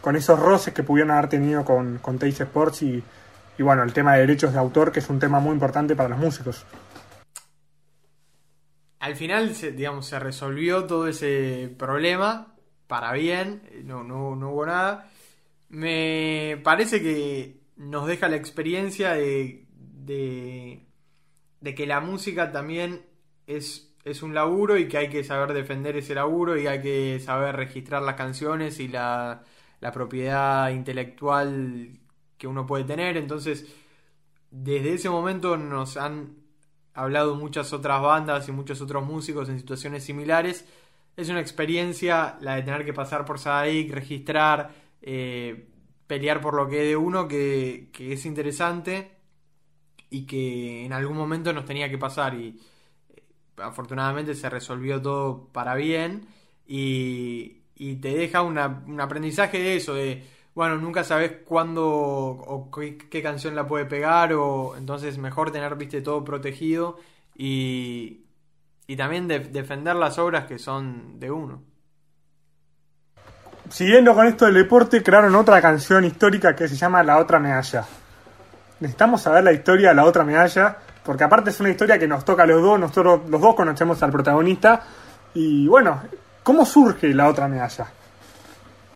con 0.02 0.16
esos 0.16 0.40
roces 0.40 0.74
que 0.74 0.84
pudieron 0.84 1.12
haber 1.12 1.30
tenido 1.30 1.66
con, 1.66 1.98
con 1.98 2.20
Sports 2.22 2.84
y, 2.84 3.04
y 3.58 3.64
bueno, 3.64 3.84
el 3.84 3.92
tema 3.92 4.14
de 4.14 4.22
derechos 4.22 4.54
de 4.54 4.60
autor, 4.60 4.92
que 4.92 5.00
es 5.00 5.10
un 5.10 5.20
tema 5.20 5.40
muy 5.40 5.54
importante 5.54 5.96
para 5.96 6.10
los 6.10 6.20
músicos. 6.20 6.66
Al 9.00 9.16
final, 9.16 9.56
se, 9.56 9.72
digamos, 9.72 10.08
se 10.08 10.20
resolvió 10.20 10.86
todo 10.86 11.08
ese 11.08 11.74
problema 11.78 12.56
para 12.88 13.14
bien, 13.14 13.64
no, 13.86 14.04
no, 14.04 14.36
no 14.36 14.52
hubo 14.52 14.66
nada. 14.66 15.10
Me 15.70 16.60
parece 16.64 17.02
que 17.02 17.62
nos 17.78 18.08
deja 18.08 18.28
la 18.30 18.36
experiencia 18.36 19.14
de, 19.14 19.66
de, 19.72 20.86
que 21.76 21.88
la 21.88 22.02
música 22.02 22.52
también 22.52 23.06
es, 23.48 23.96
es 24.04 24.24
un 24.24 24.34
laburo 24.34 24.78
y 24.78 24.88
que 24.88 24.98
hay 24.98 25.10
que 25.10 25.24
saber 25.24 25.54
defender 25.54 25.98
ese 25.98 26.16
laburo 26.16 26.58
y 26.58 26.68
hay 26.68 26.82
que 26.82 27.20
saber 27.20 27.56
registrar 27.56 28.02
las 28.02 28.16
canciones 28.16 28.80
y 28.80 28.88
la 28.88 29.44
propiedad 29.94 30.70
intelectual 30.72 32.00
que 32.40 32.48
uno 32.48 32.66
puede 32.66 32.86
tener. 32.86 33.18
Entonces, 33.18 33.68
desde 34.50 34.94
ese 34.94 35.10
momento 35.12 35.58
nos 35.58 35.98
han 35.98 36.38
hablado 37.02 37.36
muchas 37.36 37.74
otras 37.74 38.02
bandas 38.02 38.48
y 38.48 38.52
muchos 38.52 38.82
otros 38.82 39.06
músicos 39.06 39.50
en 39.50 39.60
situaciones 39.60 40.04
similares. 40.04 40.66
Es 41.16 41.30
una 41.30 41.40
experiencia 41.40 42.38
la 42.42 42.56
de 42.56 42.64
tener 42.64 42.86
que 42.86 42.94
pasar 42.94 43.26
por 43.26 43.40
Sadaic, 43.40 43.92
registrar, 43.92 44.72
eh, 45.02 45.68
pelear 46.08 46.42
por 46.42 46.54
lo 46.54 46.68
que 46.68 46.84
es 46.84 46.88
de 46.90 46.96
uno, 46.98 47.28
que, 47.28 47.90
es 47.98 48.26
interesante 48.26 49.12
y 50.10 50.26
que 50.26 50.86
en 50.86 50.94
algún 50.94 51.18
momento 51.18 51.54
nos 51.54 51.66
tenía 51.66 51.90
que 51.90 51.98
pasar 51.98 52.36
y 52.36 52.60
eh, 53.10 53.24
afortunadamente 53.58 54.34
se 54.36 54.50
resolvió 54.50 55.02
todo 55.02 55.50
para 55.52 55.76
bien 55.76 56.28
y, 56.68 57.62
y 57.76 57.96
te 57.96 58.14
deja 58.14 58.42
un 58.42 58.58
aprendizaje 59.00 59.60
de 59.60 59.76
eso, 59.76 59.96
bueno, 60.54 60.78
nunca 60.78 61.04
sabes 61.04 61.34
cuándo 61.46 61.86
o 61.86 62.70
qué, 62.72 63.22
canción 63.22 63.56
la 63.56 63.68
puede 63.68 63.86
pegar, 63.86 64.34
o 64.34 64.76
entonces 64.78 65.18
mejor 65.18 65.52
tener, 65.52 65.76
viste, 65.76 66.02
todo 66.02 66.24
protegido 66.24 66.98
y, 67.36 68.26
y 68.88 68.96
también 68.96 69.28
defender 69.28 69.96
las 69.96 70.18
obras 70.18 70.46
que 70.46 70.60
son 70.60 71.20
de 71.20 71.32
uno. 71.32 71.64
Siguiendo 73.70 74.16
con 74.16 74.26
esto 74.26 74.46
del 74.46 74.56
deporte, 74.56 75.04
crearon 75.04 75.36
otra 75.36 75.62
canción 75.62 76.04
histórica 76.04 76.56
que 76.56 76.68
se 76.68 76.76
llama 76.76 77.04
La 77.04 77.20
Otra 77.20 77.40
Medalla. 77.40 77.86
Necesitamos 78.80 79.22
saber 79.22 79.44
la 79.44 79.52
historia 79.52 79.90
de 79.90 79.96
la 79.96 80.06
otra 80.06 80.24
medalla, 80.24 80.76
porque 81.04 81.24
aparte 81.24 81.52
es 81.52 81.60
una 81.60 81.70
historia 81.70 82.00
que 82.00 82.08
nos 82.08 82.26
toca 82.26 82.44
a 82.44 82.46
los 82.48 82.62
dos, 82.62 82.80
nosotros 82.80 83.30
los 83.30 83.40
dos 83.40 83.54
conocemos 83.54 84.02
al 84.02 84.12
protagonista. 84.12 84.82
Y 85.36 85.68
bueno, 85.68 86.02
¿cómo 86.42 86.66
surge 86.66 87.14
la 87.14 87.30
otra 87.30 87.48
medalla? 87.48 87.88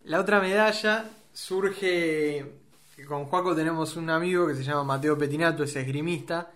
La 0.06 0.20
otra 0.20 0.39
medalla 0.39 1.06
surge 1.34 2.63
con 3.07 3.25
Juaco 3.25 3.55
tenemos 3.55 3.97
un 3.97 4.09
amigo 4.09 4.47
que 4.47 4.55
se 4.55 4.63
llama 4.63 4.84
Mateo 4.84 5.17
Petinato, 5.17 5.63
es 5.63 5.75
esgrimista, 5.75 6.51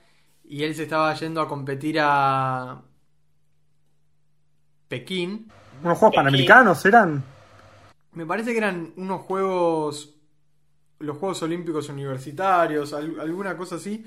y 0.45 0.63
él 0.63 0.75
se 0.75 0.83
estaba 0.83 1.13
yendo 1.15 1.41
a 1.41 1.47
competir 1.47 1.97
a 1.99 2.81
Pekín. 4.87 5.51
¿Unos 5.83 5.97
Juegos 5.97 6.15
Panamericanos 6.15 6.85
eran? 6.85 7.23
Me 8.13 8.25
parece 8.25 8.51
que 8.51 8.57
eran 8.57 8.93
unos 8.95 9.21
Juegos, 9.21 10.15
los 10.99 11.17
Juegos 11.17 11.41
Olímpicos 11.43 11.89
Universitarios, 11.89 12.93
alguna 12.93 13.57
cosa 13.57 13.75
así. 13.75 14.05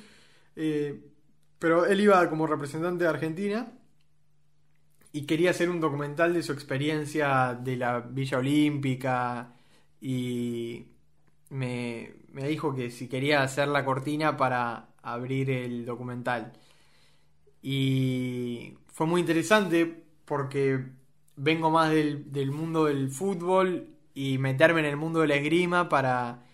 Eh, 0.57 1.13
pero 1.59 1.85
él 1.85 2.01
iba 2.01 2.29
como 2.31 2.47
representante 2.47 3.05
de 3.05 3.11
Argentina 3.11 3.73
y 5.13 5.27
quería 5.27 5.51
hacer 5.51 5.69
un 5.69 5.81
documental 5.81 6.33
de 6.33 6.43
su 6.43 6.53
experiencia 6.53 7.59
de 7.61 7.77
la 7.77 8.01
Villa 8.01 8.39
Olímpica 8.39 9.53
y 10.01 10.87
me, 11.51 12.13
dijo 12.33 12.75
que 12.75 12.91
si 12.91 13.09
quería 13.09 13.43
hacer 13.43 13.69
la 13.69 13.85
cortina 13.85 14.37
para 14.37 14.89
abrir 15.03 15.51
el 15.51 15.85
documental. 15.85 16.53
Y 17.63 18.75
fue 18.89 19.07
muy 19.07 19.21
interesante 19.21 20.05
porque 20.25 20.87
vengo 21.37 21.71
más 21.71 21.91
del, 21.91 22.33
del, 22.33 22.51
mundo 22.51 22.87
del 22.87 23.11
fútbol 23.11 23.89
y 24.15 24.39
meterme 24.39 24.81
en 24.81 24.87
el 24.87 24.97
mundo 24.97 25.21
de 25.21 25.29
la 25.29 25.37
esgrima 25.37 25.89
para 25.89 26.45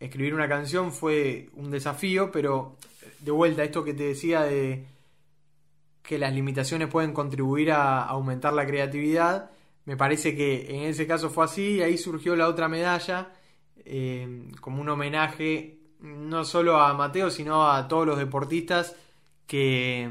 escribir 0.00 0.34
una 0.34 0.48
canción 0.48 0.92
fue 0.92 1.50
un 1.54 1.70
desafío, 1.70 2.30
pero 2.30 2.76
de 3.20 3.30
vuelta, 3.30 3.64
esto 3.64 3.84
que 3.84 3.94
te 3.94 4.04
decía 4.04 4.42
de 4.42 4.86
que 6.02 6.18
las 6.18 6.32
limitaciones 6.32 6.88
pueden 6.88 7.12
contribuir 7.12 7.72
a 7.72 8.04
aumentar 8.04 8.52
la 8.52 8.66
creatividad, 8.66 9.50
me 9.88 9.96
parece 9.96 10.36
que 10.36 10.66
en 10.68 10.82
ese 10.82 11.06
caso 11.06 11.30
fue 11.30 11.46
así 11.46 11.76
y 11.76 11.80
ahí 11.80 11.96
surgió 11.96 12.36
la 12.36 12.46
otra 12.46 12.68
medalla 12.68 13.32
eh, 13.86 14.50
como 14.60 14.82
un 14.82 14.88
homenaje 14.90 15.80
no 16.00 16.44
solo 16.44 16.76
a 16.76 16.92
Mateo, 16.92 17.30
sino 17.30 17.70
a 17.70 17.88
todos 17.88 18.06
los 18.06 18.18
deportistas 18.18 18.94
que, 19.46 20.10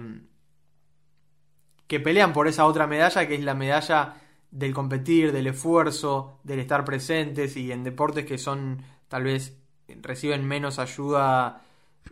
que 1.85 1.99
pelean 1.99 2.33
por 2.33 2.47
esa 2.47 2.65
otra 2.65 2.87
medalla, 2.87 3.27
que 3.27 3.35
es 3.35 3.43
la 3.43 3.53
medalla 3.53 4.15
del 4.49 4.73
competir, 4.73 5.31
del 5.31 5.45
esfuerzo, 5.45 6.39
del 6.43 6.57
estar 6.57 6.83
presentes 6.83 7.55
y 7.55 7.71
en 7.71 7.83
deportes 7.83 8.25
que 8.25 8.39
son 8.39 8.81
tal 9.07 9.25
vez 9.25 9.59
reciben 10.01 10.43
menos 10.43 10.79
ayuda 10.79 11.61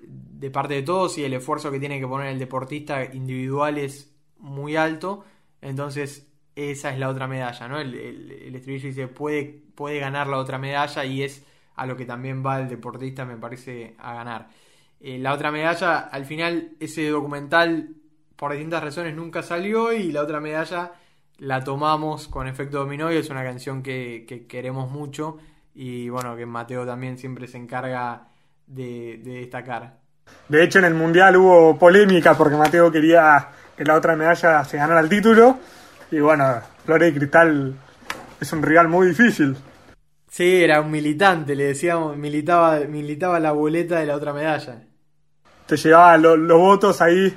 de 0.04 0.52
parte 0.52 0.76
de 0.76 0.84
todos 0.84 1.18
y 1.18 1.24
el 1.24 1.34
esfuerzo 1.34 1.72
que 1.72 1.80
tiene 1.80 2.00
que 2.00 2.08
poner 2.08 2.28
el 2.28 2.38
deportista 2.38 3.04
individual 3.12 3.80
es 3.80 4.14
muy 4.38 4.76
alto. 4.76 5.26
Entonces 5.62 6.28
esa 6.56 6.92
es 6.92 7.00
la 7.00 7.10
otra 7.10 7.28
medalla, 7.28 7.68
¿no? 7.68 7.80
El, 7.80 7.94
el, 7.94 8.56
estribillo 8.56 8.88
dice, 8.88 9.08
puede, 9.08 9.62
puede 9.76 10.00
ganar 10.00 10.28
la 10.28 10.38
otra 10.38 10.58
medalla 10.58 11.04
y 11.04 11.24
es 11.24 11.46
a 11.76 11.86
lo 11.86 11.98
que 11.98 12.06
también 12.06 12.46
va 12.46 12.62
el 12.62 12.70
deportista, 12.70 13.26
me 13.26 13.36
parece, 13.36 13.96
a 14.00 14.14
ganar. 14.14 14.48
Eh, 15.02 15.18
la 15.20 15.34
otra 15.34 15.52
medalla, 15.52 16.00
al 16.00 16.26
final, 16.26 16.72
ese 16.80 17.10
documental, 17.10 17.90
por 18.36 18.54
distintas 18.54 18.84
razones, 18.84 19.14
nunca 19.16 19.44
salió 19.44 19.92
y 19.92 20.12
la 20.12 20.22
otra 20.22 20.40
medalla 20.40 20.94
la 21.38 21.62
tomamos 21.64 22.30
con 22.30 22.48
efecto 22.48 22.78
dominó 22.78 23.12
y 23.12 23.18
es 23.18 23.30
una 23.30 23.44
canción 23.44 23.84
que, 23.84 24.46
queremos 24.48 24.90
mucho 24.90 25.38
y 25.74 26.08
bueno, 26.08 26.38
que 26.38 26.46
Mateo 26.46 26.86
también 26.86 27.18
siempre 27.18 27.48
se 27.48 27.58
encarga 27.58 28.30
de, 28.66 29.20
de 29.22 29.40
destacar. 29.40 29.98
De 30.48 30.64
hecho, 30.64 30.80
en 30.80 30.86
el 30.86 30.94
Mundial 30.94 31.36
hubo 31.36 31.78
polémica 31.78 32.34
porque 32.36 32.56
Mateo 32.56 32.90
quería 32.90 33.50
que 33.76 33.84
la 33.84 33.96
otra 33.96 34.16
medalla 34.16 34.64
se 34.64 34.78
ganara 34.78 35.02
el 35.02 35.10
título 35.10 35.60
y 36.16 36.22
bueno, 36.22 36.62
Flores 36.86 37.12
y 37.12 37.18
Cristal 37.18 37.76
es 38.40 38.54
un 38.54 38.64
rival 38.64 38.88
muy 38.88 39.08
difícil. 39.08 39.58
Sí, 40.32 40.64
era 40.64 40.80
un 40.80 40.90
militante, 40.90 41.56
le 41.56 41.66
decíamos, 41.66 42.16
militaba, 42.16 42.80
militaba 42.88 43.38
la 43.38 43.52
boleta 43.52 44.00
de 44.00 44.06
la 44.06 44.16
otra 44.16 44.32
medalla. 44.32 44.82
Te 45.66 45.76
llevaba 45.76 46.18
los 46.18 46.58
votos 46.58 47.02
ahí, 47.02 47.36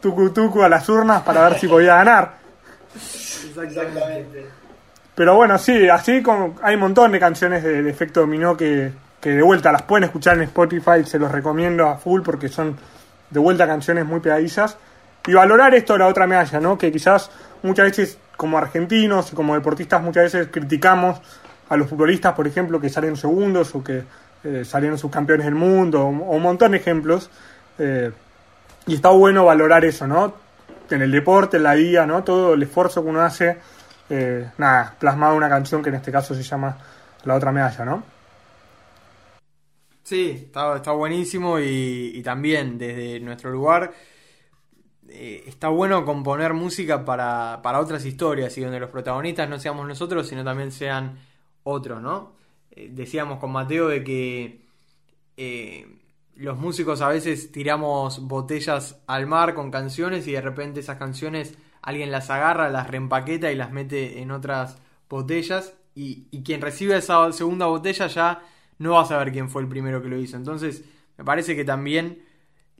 tucu 0.00 0.30
tucu, 0.30 0.62
a 0.62 0.68
las 0.68 0.88
urnas 0.88 1.22
para 1.22 1.48
ver 1.48 1.58
si 1.58 1.66
podía 1.66 1.96
ganar. 1.96 2.34
Exactamente. 2.94 4.46
Pero 5.16 5.34
bueno, 5.34 5.58
sí, 5.58 5.88
así 5.88 6.22
como 6.22 6.54
hay 6.62 6.76
un 6.76 6.80
montón 6.82 7.10
de 7.10 7.18
canciones 7.18 7.64
de, 7.64 7.90
efecto 7.90 8.20
dominó 8.20 8.56
que, 8.56 8.92
que 9.20 9.30
de 9.30 9.42
vuelta 9.42 9.72
las 9.72 9.82
pueden 9.82 10.04
escuchar 10.04 10.36
en 10.36 10.44
Spotify, 10.44 11.04
se 11.04 11.18
los 11.18 11.32
recomiendo 11.32 11.88
a 11.88 11.96
full 11.96 12.22
porque 12.22 12.48
son 12.48 12.76
de 13.30 13.40
vuelta 13.40 13.66
canciones 13.66 14.06
muy 14.06 14.20
pegadizas. 14.20 14.78
Y 15.26 15.32
valorar 15.34 15.74
esto 15.74 15.92
de 15.94 16.00
la 16.00 16.08
otra 16.08 16.26
medalla, 16.28 16.60
¿no? 16.60 16.76
Que 16.76 16.90
quizás 16.90 17.30
muchas 17.62 17.86
veces 17.86 18.18
como 18.36 18.58
argentinos 18.58 19.32
y 19.32 19.36
como 19.36 19.54
deportistas 19.54 20.02
muchas 20.02 20.24
veces 20.24 20.48
criticamos 20.50 21.20
a 21.68 21.76
los 21.76 21.88
futbolistas, 21.88 22.34
por 22.34 22.46
ejemplo, 22.46 22.80
que 22.80 22.88
salen 22.88 23.16
segundos 23.16 23.74
o 23.74 23.82
que 23.82 24.02
eh, 24.44 24.64
salieron 24.64 24.98
subcampeones 24.98 25.46
del 25.46 25.54
mundo, 25.54 26.02
o, 26.02 26.08
un 26.08 26.42
montón 26.42 26.72
de 26.72 26.78
ejemplos. 26.78 27.30
Eh, 27.78 28.10
y 28.86 28.94
está 28.94 29.08
bueno 29.10 29.44
valorar 29.44 29.84
eso, 29.84 30.06
¿no? 30.06 30.34
En 30.90 31.00
el 31.00 31.10
deporte, 31.10 31.56
en 31.56 31.62
la 31.62 31.74
vida, 31.74 32.04
¿no? 32.04 32.24
Todo 32.24 32.54
el 32.54 32.62
esfuerzo 32.62 33.02
que 33.02 33.08
uno 33.08 33.22
hace, 33.22 33.56
eh, 34.10 34.50
nada, 34.58 34.94
plasmado 34.98 35.34
una 35.36 35.48
canción 35.48 35.82
que 35.82 35.88
en 35.88 35.94
este 35.94 36.12
caso 36.12 36.34
se 36.34 36.42
llama 36.42 36.76
La 37.24 37.36
otra 37.36 37.52
medalla, 37.52 37.84
¿no? 37.84 38.02
Sí, 40.02 40.42
está, 40.46 40.76
está 40.76 40.92
buenísimo 40.92 41.58
y 41.58 42.20
también 42.22 42.76
desde 42.76 43.20
nuestro 43.20 43.50
lugar 43.50 43.92
eh, 45.14 45.44
está 45.46 45.68
bueno 45.68 46.04
componer 46.04 46.54
música 46.54 47.04
para, 47.04 47.60
para, 47.62 47.80
otras 47.80 48.04
historias 48.04 48.56
y 48.56 48.62
donde 48.62 48.80
los 48.80 48.90
protagonistas 48.90 49.48
no 49.48 49.58
seamos 49.58 49.86
nosotros, 49.86 50.26
sino 50.26 50.42
también 50.42 50.72
sean 50.72 51.18
otros, 51.64 52.00
¿no? 52.00 52.32
Eh, 52.70 52.88
decíamos 52.90 53.38
con 53.38 53.52
Mateo 53.52 53.88
de 53.88 54.02
que 54.02 54.66
eh, 55.36 55.98
los 56.36 56.58
músicos 56.58 57.02
a 57.02 57.08
veces 57.08 57.52
tiramos 57.52 58.26
botellas 58.26 59.02
al 59.06 59.26
mar 59.26 59.54
con 59.54 59.70
canciones 59.70 60.26
y 60.26 60.32
de 60.32 60.40
repente 60.40 60.80
esas 60.80 60.96
canciones 60.98 61.58
alguien 61.82 62.10
las 62.10 62.30
agarra, 62.30 62.70
las 62.70 62.88
reempaqueta 62.88 63.52
y 63.52 63.54
las 63.54 63.70
mete 63.70 64.22
en 64.22 64.30
otras 64.30 64.78
botellas 65.10 65.74
y, 65.94 66.26
y 66.30 66.42
quien 66.42 66.62
recibe 66.62 66.96
esa 66.96 67.30
segunda 67.32 67.66
botella 67.66 68.06
ya 68.06 68.42
no 68.78 68.92
va 68.92 69.02
a 69.02 69.06
saber 69.06 69.30
quién 69.32 69.50
fue 69.50 69.62
el 69.62 69.68
primero 69.68 70.02
que 70.02 70.08
lo 70.08 70.18
hizo. 70.18 70.36
Entonces, 70.36 70.84
me 71.18 71.24
parece 71.24 71.54
que 71.54 71.64
también 71.64 72.31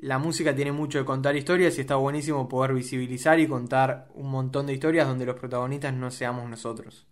la 0.03 0.19
música 0.19 0.55
tiene 0.55 0.73
mucho 0.73 0.99
de 0.99 1.05
contar 1.05 1.37
historias 1.37 1.79
y 1.79 1.83
está 1.83 1.95
buenísimo 1.95 2.49
poder 2.49 2.75
visibilizar 2.75 3.39
y 3.39 3.47
contar 3.47 4.09
un 4.15 4.31
montón 4.31 4.67
de 4.67 4.73
historias 4.73 5.07
donde 5.07 5.25
los 5.25 5.39
protagonistas 5.39 5.95
no 5.95 6.11
seamos 6.11 6.51
nosotros. 6.51 7.07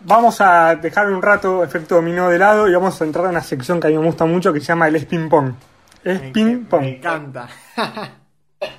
Vamos 0.00 0.42
a 0.42 0.74
dejar 0.76 1.10
un 1.10 1.22
rato 1.22 1.64
efecto 1.64 1.94
dominó 1.94 2.28
de 2.28 2.38
lado 2.38 2.68
y 2.68 2.74
vamos 2.74 3.00
a 3.00 3.04
entrar 3.04 3.24
en 3.24 3.30
una 3.30 3.40
sección 3.40 3.80
que 3.80 3.86
a 3.86 3.90
mí 3.90 3.96
me 3.96 4.04
gusta 4.04 4.26
mucho 4.26 4.52
que 4.52 4.60
se 4.60 4.66
llama 4.66 4.88
el 4.88 4.96
es 4.96 5.06
ping 5.06 5.30
pong. 5.30 5.54
Es 6.04 6.20
ping 6.32 6.66
pong. 6.66 6.82
Me 6.82 6.96
encanta. 6.96 7.48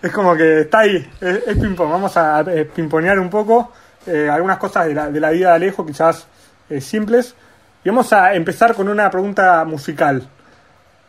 es 0.01 0.11
como 0.11 0.35
que 0.35 0.61
está 0.61 0.79
ahí, 0.81 1.09
es, 1.21 1.57
ping 1.57 1.73
pong. 1.73 1.89
Vamos 1.89 2.15
a 2.17 2.45
pimponear 2.75 3.17
un 3.17 3.31
poco 3.31 3.71
eh, 4.05 4.29
algunas 4.29 4.59
cosas 4.59 4.85
de 4.85 4.93
la, 4.93 5.09
de 5.09 5.19
la, 5.19 5.31
vida 5.31 5.49
de 5.49 5.55
Alejo, 5.55 5.83
quizás 5.83 6.27
eh, 6.69 6.79
simples. 6.79 7.33
Y 7.83 7.89
vamos 7.89 8.13
a 8.13 8.35
empezar 8.35 8.75
con 8.75 8.89
una 8.89 9.09
pregunta 9.09 9.65
musical. 9.65 10.29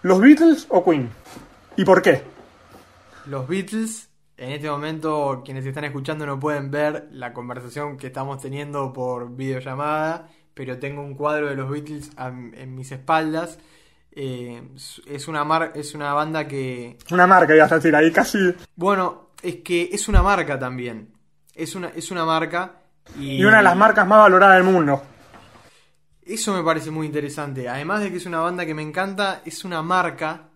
¿Los 0.01 0.20
Beatles 0.20 0.66
o 0.70 0.82
Queen? 0.82 1.11
¿Y 1.77 1.85
por 1.85 2.03
qué? 2.03 2.22
Los 3.27 3.49
Beatles, 3.49 4.09
en 4.37 4.53
este 4.53 4.70
momento 4.70 5.43
quienes 5.45 5.64
están 5.66 5.85
escuchando 5.85 6.27
no 6.27 6.39
pueden 6.39 6.70
ver 6.70 7.09
la 7.12 7.33
conversación 7.33 7.97
que 7.97 8.09
estamos 8.09 8.41
teniendo 8.41 8.93
por 8.93 9.35
videollamada, 9.35 10.29
pero 10.55 10.79
tengo 10.79 11.03
un 11.03 11.14
cuadro 11.14 11.49
de 11.49 11.57
los 11.57 11.70
Beatles 11.70 12.11
en 12.18 12.75
mis 12.75 12.93
espaldas. 12.93 13.59
Eh, 14.12 14.62
es, 15.09 15.27
una 15.27 15.43
mar- 15.45 15.72
es 15.75 15.95
una 15.95 16.12
banda 16.12 16.47
que, 16.47 16.97
Una 17.11 17.27
marca, 17.27 17.57
ibas 17.57 17.72
a 17.72 17.77
decir, 17.77 17.97
ahí 17.97 18.12
casi. 18.12 18.39
bueno, 18.77 19.31
es 19.43 19.57
que 19.57 19.89
es 19.93 20.07
una 20.09 20.22
marca 20.22 20.57
también. 20.59 21.12
Es 21.55 21.75
una, 21.75 21.89
es 21.89 22.11
una 22.12 22.25
marca. 22.25 22.77
Y, 23.18 23.37
Y 23.41 23.45
una 23.45 23.57
de 23.59 23.64
las 23.64 23.77
marcas 23.77 24.07
más 24.07 24.18
valoradas 24.20 24.57
del 24.57 24.64
mundo. 24.72 25.03
Eso 26.25 26.55
me 26.55 26.62
parece 26.62 26.91
muy 26.91 27.07
interesante. 27.07 27.68
Además 27.68 28.01
de 28.03 28.11
que 28.11 28.16
es 28.18 28.27
una 28.27 28.39
banda 28.41 28.64
que 28.64 28.75
me 28.75 28.83
encanta, 28.83 29.43
es 29.45 29.64
una 29.64 29.83
marca 29.83 30.49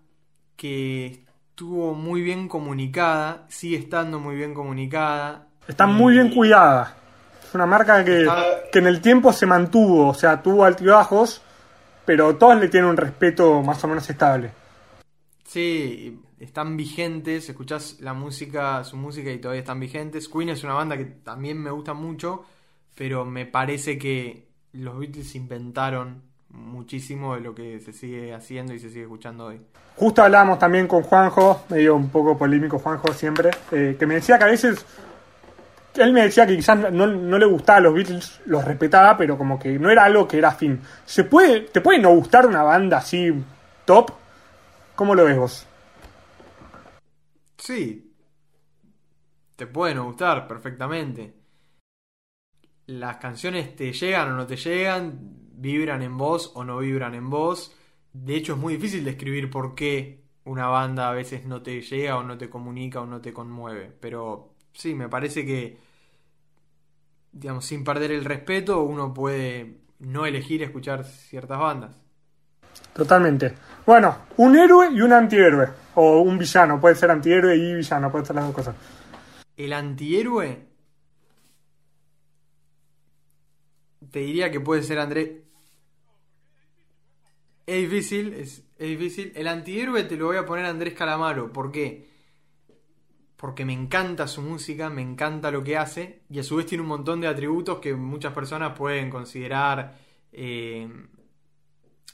que 0.59 1.25
estuvo 1.51 1.95
muy 1.95 2.21
bien 2.21 2.49
comunicada, 2.49 3.47
sigue 3.49 3.77
estando 3.79 4.19
muy 4.19 4.35
bien 4.35 4.53
comunicada. 4.55 5.47
Está 5.69 5.87
muy 5.87 6.15
bien 6.15 6.35
cuidada. 6.35 6.97
Es 7.47 7.55
una 7.55 7.65
marca 7.65 8.05
que, 8.05 8.23
Está- 8.23 8.45
que 8.73 8.79
en 8.81 8.89
el 8.89 9.01
tiempo 9.01 9.33
se 9.33 9.47
mantuvo, 9.47 10.09
o 10.09 10.15
sea, 10.15 10.43
tuvo 10.43 10.65
altibajos, 10.65 11.41
pero 12.05 12.37
todos 12.37 12.59
le 12.61 12.69
tienen 12.69 12.91
un 12.91 12.97
respeto 12.97 13.63
más 13.63 13.83
o 13.85 13.89
menos 13.89 14.11
estable. 14.11 14.51
Sí, 15.45 16.21
están 16.41 16.77
vigentes, 16.77 17.49
escuchás 17.49 18.01
la 18.01 18.13
música, 18.15 18.83
su 18.85 18.97
música 18.97 19.31
y 19.31 19.39
todavía 19.39 19.61
están 19.61 19.81
vigentes. 19.81 20.29
Queen 20.29 20.51
es 20.51 20.65
una 20.65 20.75
banda 20.75 20.97
que 20.97 21.05
también 21.05 21.63
me 21.63 21.71
gusta 21.71 21.95
mucho, 21.95 22.45
pero 22.95 23.25
me 23.25 23.47
parece 23.47 23.97
que 23.97 24.49
los 24.73 24.99
Beatles 24.99 25.35
inventaron 25.37 26.23
muchísimo 26.51 27.35
de 27.35 27.41
lo 27.41 27.55
que 27.55 27.81
se 27.81 27.93
sigue 27.93 28.35
haciendo 28.35 28.73
y 28.73 28.79
se 28.79 28.89
sigue 28.89 29.03
escuchando 29.03 29.47
hoy. 29.47 29.61
Justo 29.97 30.23
hablábamos 30.23 30.59
también 30.59 30.87
con 30.87 31.03
Juanjo, 31.03 31.65
medio 31.69 31.97
un 31.97 32.09
poco 32.09 32.37
polémico 32.37 32.79
Juanjo 32.79 33.13
siempre, 33.13 33.51
eh, 33.73 33.97
que 33.99 34.07
me 34.07 34.15
decía 34.15 34.39
que 34.39 34.45
a 34.45 34.49
veces, 34.49 34.85
él 35.95 36.13
me 36.13 36.23
decía 36.23 36.47
que 36.47 36.57
quizás 36.57 36.93
no, 36.93 37.07
no 37.07 37.39
le 37.39 37.47
gustaba 37.47 37.79
a 37.79 37.83
los 37.83 37.95
Beatles, 37.95 38.41
los 38.47 38.65
respetaba, 38.65 39.17
pero 39.17 39.37
como 39.37 39.59
que 39.59 39.79
no 39.79 39.91
era 39.91 40.05
algo 40.05 40.27
que 40.27 40.39
era 40.39 40.53
fin. 40.53 40.81
¿Se 41.05 41.25
puede, 41.25 41.63
¿Te 41.63 41.81
puede 41.81 41.99
no 41.99 42.11
gustar 42.15 42.47
una 42.47 42.63
banda 42.63 42.99
así 42.99 43.33
top? 43.85 44.13
¿Cómo 44.95 45.15
lo 45.15 45.25
ves 45.25 45.37
vos? 45.37 45.67
Sí, 47.59 48.15
te 49.57 49.67
pueden 49.67 50.03
gustar 50.03 50.47
perfectamente. 50.47 51.35
Las 52.87 53.17
canciones 53.17 53.75
te 53.77 53.93
llegan 53.93 54.33
o 54.33 54.37
no 54.37 54.47
te 54.47 54.57
llegan, 54.57 55.48
vibran 55.59 56.03
en 56.03 56.17
vos 56.17 56.53
o 56.55 56.65
no 56.65 56.79
vibran 56.79 57.15
en 57.15 57.29
vos. 57.31 57.75
De 58.13 58.37
hecho, 58.37 58.55
es 58.55 58.59
muy 58.59 58.75
difícil 58.75 59.05
describir 59.05 59.51
por 59.51 59.75
qué 59.75 60.23
una 60.45 60.67
banda 60.67 61.11
a 61.11 61.13
veces 61.13 61.45
no 61.45 61.63
te 61.63 61.81
llega 61.81 62.17
o 62.17 62.23
no 62.23 62.39
te 62.39 62.49
comunica 62.49 63.01
o 63.01 63.07
no 63.07 63.21
te 63.21 63.33
conmueve. 63.33 63.93
Pero 64.01 64.55
sí, 64.73 64.95
me 64.95 65.09
parece 65.09 65.45
que, 65.45 65.79
digamos, 67.33 67.65
sin 67.65 67.85
perder 67.85 68.13
el 68.13 68.25
respeto, 68.25 68.83
uno 68.83 69.13
puede 69.13 69.79
no 69.99 70.27
elegir 70.27 70.63
escuchar 70.63 71.05
ciertas 71.05 71.59
bandas. 71.59 72.03
Totalmente. 72.93 73.55
Bueno, 73.85 74.17
un 74.37 74.57
héroe 74.57 74.91
y 74.93 75.01
un 75.01 75.13
antihéroe. 75.13 75.69
O 75.95 76.21
un 76.21 76.39
villano, 76.39 76.81
puede 76.81 76.95
ser 76.95 77.11
antihéroe 77.11 77.57
y 77.57 77.75
villano, 77.75 78.11
puede 78.11 78.25
ser 78.25 78.37
las 78.37 78.47
dos 78.47 78.55
cosas. 78.55 78.77
El 79.57 79.73
antihéroe. 79.73 80.67
Te 84.11 84.21
diría 84.21 84.51
que 84.51 84.61
puede 84.61 84.83
ser 84.83 84.99
Andrés. 84.99 85.48
Es 87.69 87.77
difícil, 87.83 88.33
es, 88.33 88.65
difícil. 88.79 89.33
El 89.37 89.47
antihéroe 89.47 90.05
te 90.05 90.17
lo 90.17 90.27
voy 90.27 90.39
a 90.39 90.47
poner 90.47 90.65
a 90.65 90.71
Andrés 90.71 90.95
Calamaro. 90.95 91.53
¿Por 91.53 91.71
qué? 91.71 92.09
Porque 93.37 93.65
me 93.65 93.73
encanta 93.73 94.27
su 94.27 94.43
música, 94.43 94.91
me 94.91 95.03
encanta 95.03 95.51
lo 95.51 95.63
que 95.63 95.77
hace. 95.77 96.23
Y 96.31 96.39
a 96.39 96.43
su 96.43 96.57
vez 96.57 96.67
tiene 96.67 96.83
un 96.83 96.89
montón 96.89 97.21
de 97.21 97.29
atributos 97.29 97.79
que 97.81 97.95
muchas 97.95 98.33
personas 98.33 98.77
pueden 98.77 99.11
considerar 99.11 99.99
eh, 100.33 100.89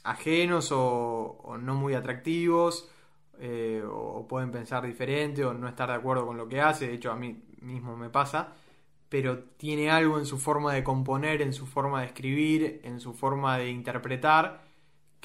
ajenos 0.03 0.71
o, 0.71 1.37
o 1.43 1.57
no 1.57 1.75
muy 1.75 1.93
atractivos. 1.93 2.89
eh, 3.39 3.83
o 3.89 4.27
pueden 4.27 4.51
pensar 4.51 4.85
diferente 4.85 5.43
o 5.45 5.53
no 5.53 5.67
estar 5.67 5.89
de 5.89 5.95
acuerdo 5.95 6.25
con 6.25 6.37
lo 6.37 6.47
que 6.47 6.61
hace. 6.61 6.87
De 6.87 6.93
hecho, 6.95 7.11
a 7.11 7.15
mí 7.15 7.43
mismo 7.61 7.97
me 7.97 8.09
pasa. 8.09 8.53
Pero 9.09 9.39
tiene 9.57 9.89
algo 9.91 10.19
en 10.19 10.25
su 10.25 10.37
forma 10.39 10.73
de 10.73 10.83
componer, 10.83 11.41
en 11.41 11.53
su 11.53 11.65
forma 11.67 12.01
de 12.01 12.07
escribir, 12.07 12.81
en 12.83 12.99
su 12.99 13.13
forma 13.13 13.57
de 13.57 13.69
interpretar, 13.69 14.64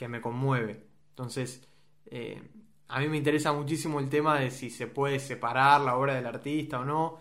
que 0.00 0.08
me 0.08 0.22
conmueve. 0.22 0.86
Entonces, 1.10 1.60
eh, 2.06 2.40
a 2.88 3.00
mí 3.00 3.08
me 3.08 3.18
interesa 3.18 3.52
muchísimo 3.52 4.00
el 4.00 4.08
tema 4.08 4.40
de 4.40 4.50
si 4.50 4.70
se 4.70 4.86
puede 4.86 5.18
separar 5.18 5.82
la 5.82 5.94
obra 5.94 6.14
del 6.14 6.24
artista 6.24 6.80
o 6.80 6.86
no. 6.86 7.18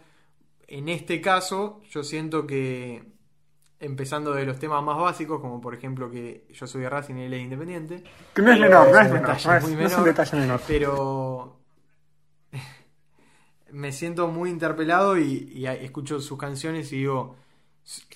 En 0.66 0.88
este 0.88 1.20
caso, 1.20 1.82
yo 1.90 2.04
siento 2.04 2.48
que, 2.48 3.04
empezando 3.82 4.34
de 4.34 4.46
los 4.46 4.60
temas 4.60 4.82
más 4.82 4.98
básicos, 4.98 5.42
como 5.42 5.60
por 5.60 5.74
ejemplo 5.74 6.10
que 6.10 6.48
yo 6.54 6.68
soy 6.68 6.84
de 6.84 6.90
Racing 6.90 7.16
y 7.16 7.24
él 7.24 7.34
es 7.34 7.42
independiente, 7.42 8.02
Que 8.34 8.42
no 8.44 8.54
es 8.54 8.60
menor, 8.62 8.90
no 8.90 8.98
es 9.02 9.12
menor, 9.12 9.38
no 9.46 9.56
es, 9.56 9.64
muy 9.64 9.76
no 9.76 9.86
es 9.86 9.98
un 9.98 10.06
detalle 10.06 10.38
menor. 10.40 10.62
pero 10.66 11.60
me 13.72 13.92
siento 13.92 14.30
muy 14.30 14.52
interpelado 14.52 15.18
y, 15.18 15.52
y 15.54 15.68
escucho 15.68 16.22
sus 16.22 16.40
canciones 16.40 16.94
y 16.94 17.00
digo, 17.00 17.36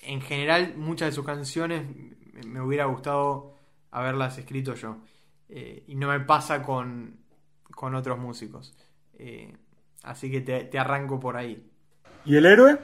en 0.04 0.22
general 0.22 0.74
muchas 0.74 1.10
de 1.10 1.12
sus 1.12 1.26
canciones 1.26 1.82
me 2.46 2.62
hubiera 2.62 2.86
gustado 2.86 3.53
haberlas 3.98 4.38
escrito 4.38 4.74
yo. 4.74 4.98
Eh, 5.48 5.84
y 5.88 5.94
no 5.96 6.08
me 6.08 6.20
pasa 6.20 6.62
con, 6.62 7.18
con 7.70 7.94
otros 7.94 8.18
músicos. 8.18 8.74
Eh, 9.14 9.56
así 10.04 10.30
que 10.30 10.40
te, 10.42 10.64
te 10.64 10.78
arranco 10.78 11.20
por 11.20 11.36
ahí. 11.36 11.70
¿Y 12.24 12.36
el 12.36 12.46
héroe? 12.46 12.78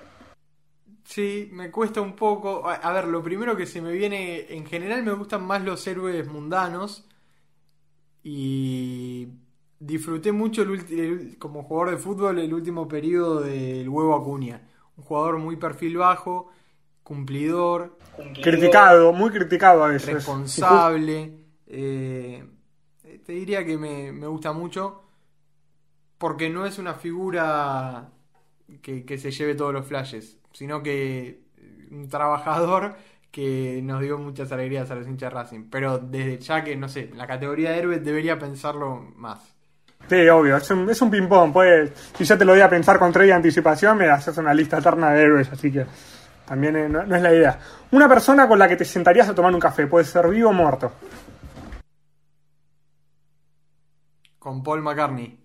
Sí, 1.04 1.48
me 1.52 1.70
cuesta 1.70 2.00
un 2.00 2.14
poco. 2.16 2.66
A, 2.68 2.74
a 2.76 2.92
ver, 2.92 3.06
lo 3.08 3.22
primero 3.22 3.56
que 3.56 3.66
se 3.66 3.82
me 3.82 3.92
viene. 3.92 4.46
En 4.54 4.64
general 4.66 5.02
me 5.02 5.12
gustan 5.12 5.44
más 5.46 5.62
los 5.62 5.86
héroes 5.86 6.26
mundanos. 6.28 7.06
Y 8.22 9.28
disfruté 9.78 10.32
mucho 10.32 10.62
el 10.62 10.70
ulti- 10.70 10.98
el- 10.98 11.38
como 11.38 11.62
jugador 11.62 11.90
de 11.92 11.96
fútbol 12.02 12.38
el 12.38 12.52
último 12.52 12.86
periodo 12.88 13.40
del 13.40 13.88
huevo 13.88 14.14
Acuña. 14.14 14.68
Un 14.96 15.04
jugador 15.04 15.38
muy 15.38 15.56
perfil 15.56 15.96
bajo, 15.98 16.50
cumplidor, 17.10 17.98
Criticado, 18.42 19.12
muy 19.12 19.30
criticado 19.30 19.82
a 19.84 19.88
veces. 19.88 20.14
responsable. 20.14 21.38
eh, 21.66 22.44
te 23.24 23.32
diría 23.32 23.64
que 23.64 23.76
me, 23.78 24.12
me 24.12 24.26
gusta 24.28 24.52
mucho. 24.52 25.02
Porque 26.18 26.50
no 26.50 26.66
es 26.66 26.78
una 26.78 26.94
figura 26.94 28.10
que, 28.82 29.04
que 29.04 29.18
se 29.18 29.30
lleve 29.30 29.54
todos 29.54 29.72
los 29.72 29.86
flashes, 29.86 30.38
sino 30.52 30.82
que 30.82 31.42
un 31.90 32.08
trabajador 32.08 32.96
que 33.30 33.80
nos 33.82 34.00
dio 34.02 34.18
muchas 34.18 34.52
alegrías 34.52 34.90
a 34.90 34.96
los 34.96 35.06
hinchas 35.08 35.30
de 35.30 35.34
Racing. 35.34 35.70
Pero 35.70 35.98
desde 35.98 36.38
ya 36.38 36.62
que, 36.64 36.76
no 36.76 36.88
sé, 36.88 37.10
la 37.14 37.26
categoría 37.26 37.70
de 37.72 37.78
héroe 37.78 37.98
debería 38.00 38.38
pensarlo 38.38 38.96
más. 39.16 39.54
Sí, 40.08 40.28
obvio, 40.28 40.56
es 40.56 40.70
un, 40.70 40.90
es 40.90 41.00
un 41.02 41.10
ping-pong. 41.10 41.52
Pues, 41.52 41.92
si 42.16 42.24
yo 42.24 42.36
te 42.36 42.44
lo 42.44 42.52
voy 42.52 42.60
a 42.60 42.68
pensar 42.68 42.98
con 42.98 43.12
tres 43.12 43.28
de 43.28 43.32
anticipación, 43.34 43.96
me 43.98 44.08
haces 44.08 44.36
una 44.38 44.52
lista 44.52 44.78
eterna 44.78 45.10
de 45.12 45.22
héroes, 45.22 45.50
así 45.52 45.70
que 45.70 45.86
también 46.50 46.74
eh, 46.74 46.88
no, 46.88 47.06
no 47.06 47.14
es 47.14 47.22
la 47.22 47.32
idea. 47.32 47.60
Una 47.92 48.08
persona 48.08 48.48
con 48.48 48.58
la 48.58 48.66
que 48.66 48.74
te 48.74 48.84
sentarías 48.84 49.28
a 49.28 49.34
tomar 49.36 49.54
un 49.54 49.60
café, 49.60 49.86
puede 49.86 50.04
ser 50.04 50.28
vivo 50.28 50.50
o 50.50 50.52
muerto. 50.52 50.90
Con 54.36 54.60
Paul 54.60 54.82
McCartney. 54.82 55.38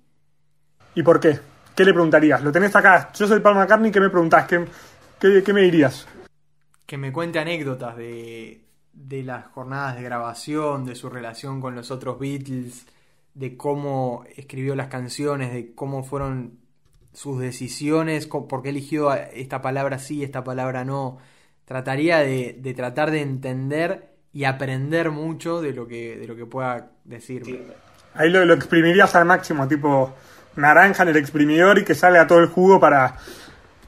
¿Y 0.96 1.04
por 1.04 1.20
qué? 1.20 1.40
¿Qué 1.76 1.86
le 1.86 1.94
preguntarías? 1.94 2.42
Lo 2.42 2.52
tenés 2.52 2.76
acá, 2.76 3.12
yo 3.14 3.28
soy 3.28 3.40
Paul 3.40 3.54
McCartney, 3.54 3.92
¿qué 3.92 4.00
me 4.00 4.10
preguntás? 4.10 4.48
¿Qué, 4.48 4.66
qué, 5.20 5.44
qué 5.44 5.54
me 5.54 5.62
dirías? 5.62 6.08
que 6.88 6.98
me 6.98 7.12
cuente 7.12 7.38
anécdotas 7.38 7.96
de, 7.98 8.66
de 8.94 9.22
las 9.22 9.46
jornadas 9.48 9.98
de 9.98 10.02
grabación, 10.02 10.86
de 10.86 10.96
su 10.96 11.10
relación 11.10 11.62
con 11.62 11.76
los 11.76 11.92
otros 11.92 12.18
Beatles, 12.18 12.88
de 13.36 13.56
cómo 13.56 14.24
escribió 14.36 14.76
las 14.76 14.88
canciones, 14.88 15.54
de 15.54 15.76
cómo 15.76 16.04
fueron 16.04 16.65
sus 17.16 17.40
decisiones, 17.40 18.28
por 18.28 18.62
qué 18.62 18.70
eligió 18.70 19.10
a- 19.10 19.18
esta 19.18 19.62
palabra 19.62 19.98
sí, 20.00 20.24
esta 20.24 20.44
palabra 20.44 20.84
no. 20.86 21.18
Trataría 21.66 22.20
de, 22.20 22.58
de 22.60 22.74
tratar 22.76 23.10
de 23.10 23.22
entender 23.22 24.12
y 24.34 24.44
aprender 24.44 25.10
mucho 25.12 25.62
de 25.62 25.74
lo 25.74 25.88
que, 25.88 26.18
de 26.18 26.28
lo 26.28 26.36
que 26.36 26.46
pueda 26.46 26.92
decirme. 27.06 27.62
Ahí 28.14 28.30
lo, 28.30 28.44
lo 28.46 28.54
exprimirías 28.54 29.16
al 29.16 29.26
máximo, 29.26 29.68
tipo 29.68 30.14
naranja 30.58 31.04
en 31.04 31.10
el 31.10 31.18
exprimidor 31.18 31.80
y 31.80 31.84
que 31.86 31.96
salga 31.96 32.28
todo 32.28 32.40
el 32.40 32.48
jugo 32.48 32.80
para, 32.80 33.18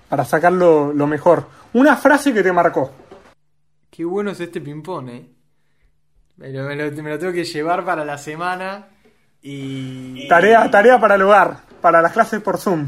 para 0.10 0.26
sacarlo 0.26 0.92
lo 0.94 1.06
mejor. 1.06 1.48
Una 1.74 1.96
frase 1.98 2.34
que 2.34 2.42
te 2.44 2.52
marcó. 2.52 2.92
Qué 3.90 4.06
bueno 4.06 4.32
es 4.32 4.40
este 4.40 4.62
ping-pong, 4.62 5.10
eh. 5.10 5.30
Me 6.38 6.50
lo, 6.50 6.64
me 6.64 6.76
lo- 6.76 7.04
me 7.04 7.10
lo 7.10 7.20
tengo 7.20 7.34
que 7.34 7.44
llevar 7.44 7.84
para 7.84 8.06
la 8.06 8.18
semana 8.18 8.88
y... 9.42 10.28
Tarea, 10.30 10.70
tarea 10.72 11.00
para 11.00 11.16
el 11.16 11.22
hogar, 11.24 11.58
para 11.82 12.02
las 12.02 12.14
clases 12.14 12.42
por 12.42 12.58
Zoom. 12.58 12.88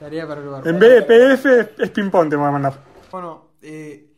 Tarea 0.00 0.26
para 0.26 0.40
el 0.40 0.46
lugar. 0.46 0.66
En 0.66 0.78
vez 0.78 0.94
de 0.94 1.02
PDF 1.02 1.74
es 1.78 1.90
ping-pong 1.90 2.30
te 2.30 2.36
voy 2.36 2.48
a 2.48 2.50
mandar. 2.50 2.82
Bueno, 3.12 3.50
eh, 3.60 4.10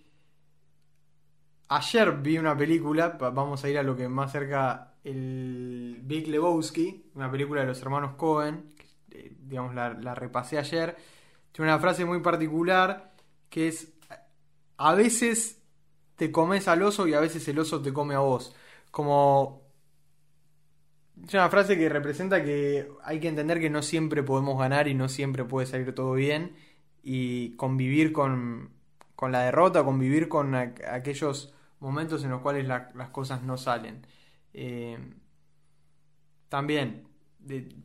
ayer 1.68 2.12
vi 2.12 2.38
una 2.38 2.56
película, 2.56 3.08
va- 3.20 3.30
vamos 3.30 3.64
a 3.64 3.68
ir 3.68 3.78
a 3.78 3.82
lo 3.82 3.96
que 3.96 4.08
más 4.08 4.30
cerca, 4.32 4.94
el 5.04 5.98
Big 6.02 6.28
Lebowski, 6.28 7.10
una 7.16 7.30
película 7.30 7.62
de 7.62 7.66
los 7.66 7.82
hermanos 7.82 8.14
Cohen, 8.16 8.72
que, 9.10 9.18
eh, 9.18 9.32
digamos, 9.40 9.74
la, 9.74 9.94
la 9.94 10.14
repasé 10.14 10.58
ayer. 10.58 10.96
Tiene 11.50 11.70
una 11.70 11.80
frase 11.80 12.04
muy 12.04 12.20
particular 12.20 13.12
que 13.50 13.68
es, 13.68 13.92
a 14.78 14.94
veces 14.94 15.60
te 16.16 16.30
comes 16.30 16.68
al 16.68 16.82
oso 16.82 17.06
y 17.08 17.14
a 17.14 17.20
veces 17.20 17.46
el 17.48 17.58
oso 17.58 17.82
te 17.82 17.92
come 17.92 18.14
a 18.14 18.20
vos. 18.20 18.54
Como... 18.92 19.61
Es 21.26 21.34
una 21.34 21.48
frase 21.48 21.78
que 21.78 21.88
representa 21.88 22.42
que 22.42 22.88
hay 23.04 23.20
que 23.20 23.28
entender 23.28 23.60
que 23.60 23.70
no 23.70 23.82
siempre 23.82 24.22
podemos 24.22 24.58
ganar 24.58 24.88
y 24.88 24.94
no 24.94 25.08
siempre 25.08 25.44
puede 25.44 25.66
salir 25.66 25.94
todo 25.94 26.14
bien 26.14 26.56
y 27.02 27.54
convivir 27.56 28.12
con, 28.12 28.70
con 29.14 29.32
la 29.32 29.42
derrota, 29.42 29.84
convivir 29.84 30.28
con 30.28 30.54
aquellos 30.54 31.54
momentos 31.80 32.24
en 32.24 32.30
los 32.30 32.40
cuales 32.40 32.66
las 32.66 33.10
cosas 33.10 33.42
no 33.42 33.56
salen. 33.56 34.06
Eh, 34.52 34.98
también 36.48 37.08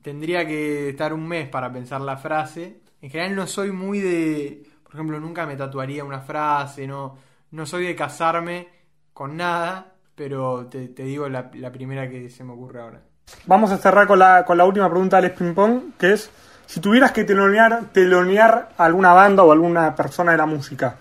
tendría 0.02 0.46
que 0.46 0.90
estar 0.90 1.14
un 1.14 1.28
mes 1.28 1.50
para 1.50 1.72
pensar 1.72 2.02
la 2.02 2.18
frase. 2.18 2.82
En 3.02 3.10
general 3.10 3.36
no 3.36 3.48
soy 3.48 3.72
muy 3.72 4.00
de, 4.00 4.64
por 4.84 4.94
ejemplo, 4.94 5.20
nunca 5.20 5.46
me 5.46 5.56
tatuaría 5.56 6.04
una 6.04 6.22
frase, 6.22 6.88
no, 6.88 7.18
no 7.52 7.66
soy 7.66 7.86
de 7.86 7.96
casarme 7.96 8.68
con 9.14 9.38
nada, 9.38 9.96
pero 10.16 10.68
te, 10.68 10.88
digo 10.88 11.30
la, 11.30 11.50
primera 11.50 12.10
que 12.10 12.30
se 12.30 12.44
me 12.44 12.54
ocurre 12.54 12.82
ahora. 12.82 13.04
Vamos 13.46 13.72
a 13.72 13.78
cerrar 13.78 14.08
con 14.08 14.20
la, 14.20 14.66
última 14.66 14.90
pregunta 14.90 15.22
de 15.22 15.28
Alex 15.28 15.38
Ping 15.38 15.92
que 15.98 16.14
es, 16.14 16.30
si 16.66 16.80
tuvieras 16.80 17.12
que 17.12 17.24
telonear, 17.24 17.86
telonear 17.92 18.74
a 18.78 18.86
alguna 18.86 19.14
banda 19.14 19.44
o 19.44 19.52
alguna 19.52 19.96
persona 19.96 20.32
de 20.32 20.38
la 20.38 20.46
música, 20.46 20.98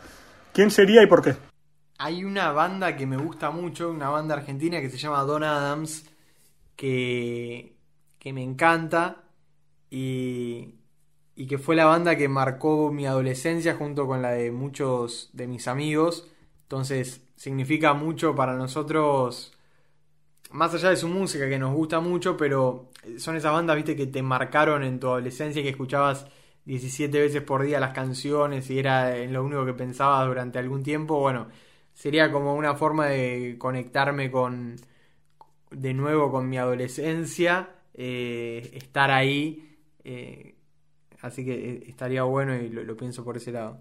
¿quién 0.53 0.70
sería 0.70 1.03
y 1.03 1.07
por 1.07 1.22
qué? 1.22 1.37
Hay 1.99 2.24
una 2.24 2.53
banda 2.53 2.95
que 2.97 3.07
me 3.07 3.16
gusta 3.16 3.51
mucho, 3.51 3.91
una 3.91 4.11
banda 4.11 4.35
argentina 4.35 4.81
que 4.81 4.91
se 4.91 4.99
llama 4.99 5.22
Don 5.22 5.43
Adams, 5.43 6.05
que, 6.77 7.77
que 8.18 8.33
me 8.33 8.43
encanta 8.43 9.16
y, 9.91 10.74
y 11.35 11.47
que 11.47 11.59
fue 11.59 11.74
la 11.74 11.87
banda 11.87 12.16
que 12.16 12.29
marcó 12.29 12.93
mi 12.93 13.07
adolescencia 13.07 13.74
junto 13.74 14.07
con 14.07 14.20
la 14.20 14.33
de 14.33 14.51
muchos 14.51 15.31
de 15.33 15.47
mis 15.47 15.68
amigos. 15.68 16.29
Entonces 16.62 17.22
significa 17.37 17.95
mucho 17.95 18.35
para 18.35 18.55
nosotros, 18.55 19.56
más 20.53 20.74
allá 20.74 20.90
de 20.90 20.97
su 20.97 21.09
música 21.09 21.49
que 21.49 21.59
nos 21.59 21.74
gusta 21.74 22.01
mucho, 22.01 22.36
pero 22.36 22.90
son 23.18 23.36
esas 23.36 23.53
bandas, 23.53 23.76
viste, 23.76 23.97
que 23.97 24.07
te 24.07 24.22
marcaron 24.22 24.84
en 24.84 25.01
tu 25.01 25.09
adolescencia, 25.09 25.62
que 25.62 25.70
escuchabas 25.70 26.26
17 26.66 27.20
veces 27.20 27.42
por 27.42 27.62
día 27.62 27.80
las 27.80 27.92
canciones 27.92 28.68
y 28.70 28.78
era 28.78 29.16
lo 29.26 29.44
único 29.44 29.64
que 29.64 29.72
pensabas 29.72 30.26
durante 30.26 30.59
algún 30.59 30.82
tiempo. 30.82 31.20
Bueno, 31.20 31.47
sería 31.94 32.30
como 32.30 32.55
una 32.55 32.74
forma 32.74 33.07
de 33.07 33.57
conectarme 33.59 34.30
con 34.30 34.76
de 35.70 35.94
nuevo 35.94 36.30
con 36.30 36.49
mi 36.49 36.59
adolescencia, 36.59 37.68
eh, 37.94 38.70
estar 38.74 39.11
ahí. 39.11 39.78
Eh, 40.05 40.55
así 41.22 41.44
que 41.44 41.55
eh, 41.55 41.84
estaría 41.88 42.22
bueno 42.24 42.55
y 42.55 42.68
lo, 42.68 42.97
pienso 42.97 43.24
por 43.24 43.36
ese 43.36 43.53
lado. 43.53 43.78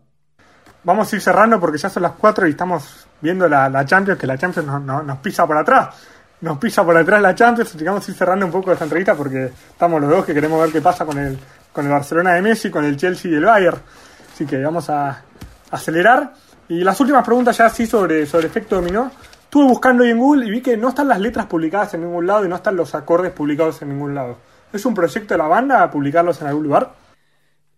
Vamos 0.83 1.11
a 1.11 1.15
ir 1.15 1.21
cerrando 1.21 1.59
porque 1.59 1.79
ya 1.79 1.89
son 1.89 2.03
las 2.03 2.13
4 2.13 2.47
y 2.47 2.51
estamos 2.51 3.07
viendo 3.19 3.47
la, 3.47 3.85
Champions, 3.85 4.19
que 4.19 4.27
la 4.27 4.37
Champions 4.37 4.67
nos 4.83 5.17
pisa 5.17 5.47
por 5.47 5.57
atrás. 5.57 6.14
Nos 6.41 6.57
pisa 6.57 6.83
por 6.83 6.97
atrás 6.97 7.21
la 7.21 7.33
Champions, 7.33 7.75
a 7.75 8.11
ir 8.11 8.17
cerrando 8.17 8.45
un 8.45 8.51
poco 8.51 8.71
esta 8.71 8.83
entrevista 8.83 9.15
porque 9.15 9.45
estamos 9.45 10.01
los 10.01 10.09
dos 10.09 10.25
que 10.25 10.33
queremos 10.33 10.61
ver 10.61 10.71
qué 10.71 10.81
pasa 10.81 11.05
con 11.05 11.17
el, 11.17 11.37
con 11.71 11.85
el 11.85 11.91
Barcelona 11.91 12.33
de 12.33 12.41
Messi, 12.41 12.69
con 12.69 12.83
el 12.83 12.97
Chelsea 12.97 13.31
y 13.31 13.35
el 13.35 13.45
Bayern. 13.45 13.79
Así 14.33 14.45
que 14.45 14.57
vamos 14.57 14.89
a 14.89 15.23
acelerar. 15.71 16.33
Y 16.67 16.83
las 16.83 16.99
últimas 16.99 17.23
preguntas 17.23 17.57
ya 17.57 17.69
sí 17.69 17.85
sobre, 17.85 18.25
sobre 18.25 18.47
efecto 18.47 18.75
dominó. 18.75 19.11
Estuve 19.43 19.65
buscando 19.69 20.03
ahí 20.03 20.09
en 20.09 20.19
Google 20.19 20.45
y 20.45 20.51
vi 20.51 20.61
que 20.61 20.75
no 20.75 20.89
están 20.89 21.07
las 21.07 21.19
letras 21.19 21.45
publicadas 21.45 21.93
en 21.93 22.01
ningún 22.01 22.27
lado 22.27 22.43
y 22.43 22.49
no 22.49 22.57
están 22.57 22.75
los 22.75 22.93
acordes 22.95 23.31
publicados 23.31 23.81
en 23.81 23.89
ningún 23.89 24.13
lado. 24.13 24.37
¿Es 24.73 24.85
un 24.85 24.93
proyecto 24.93 25.33
de 25.33 25.37
la 25.37 25.47
banda 25.47 25.89
publicarlos 25.89 26.41
en 26.41 26.47
algún 26.47 26.63
lugar? 26.63 26.93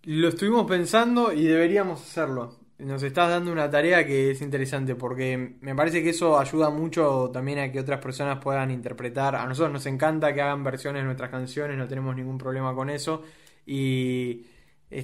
Lo 0.02 0.28
estuvimos 0.28 0.66
pensando 0.66 1.32
y 1.32 1.46
deberíamos 1.46 2.02
hacerlo. 2.02 2.57
Nos 2.78 3.02
estás 3.02 3.28
dando 3.28 3.50
una 3.50 3.68
tarea 3.68 4.06
que 4.06 4.30
es 4.30 4.40
interesante 4.40 4.94
porque 4.94 5.56
me 5.60 5.74
parece 5.74 6.00
que 6.00 6.10
eso 6.10 6.38
ayuda 6.38 6.70
mucho 6.70 7.28
también 7.32 7.58
a 7.58 7.72
que 7.72 7.80
otras 7.80 8.00
personas 8.00 8.38
puedan 8.38 8.70
interpretar. 8.70 9.34
A 9.34 9.46
nosotros 9.46 9.72
nos 9.72 9.86
encanta 9.86 10.32
que 10.32 10.40
hagan 10.40 10.62
versiones 10.62 11.02
de 11.02 11.06
nuestras 11.06 11.28
canciones, 11.28 11.76
no 11.76 11.88
tenemos 11.88 12.14
ningún 12.14 12.38
problema 12.38 12.72
con 12.76 12.88
eso. 12.88 13.22
Y 13.66 14.46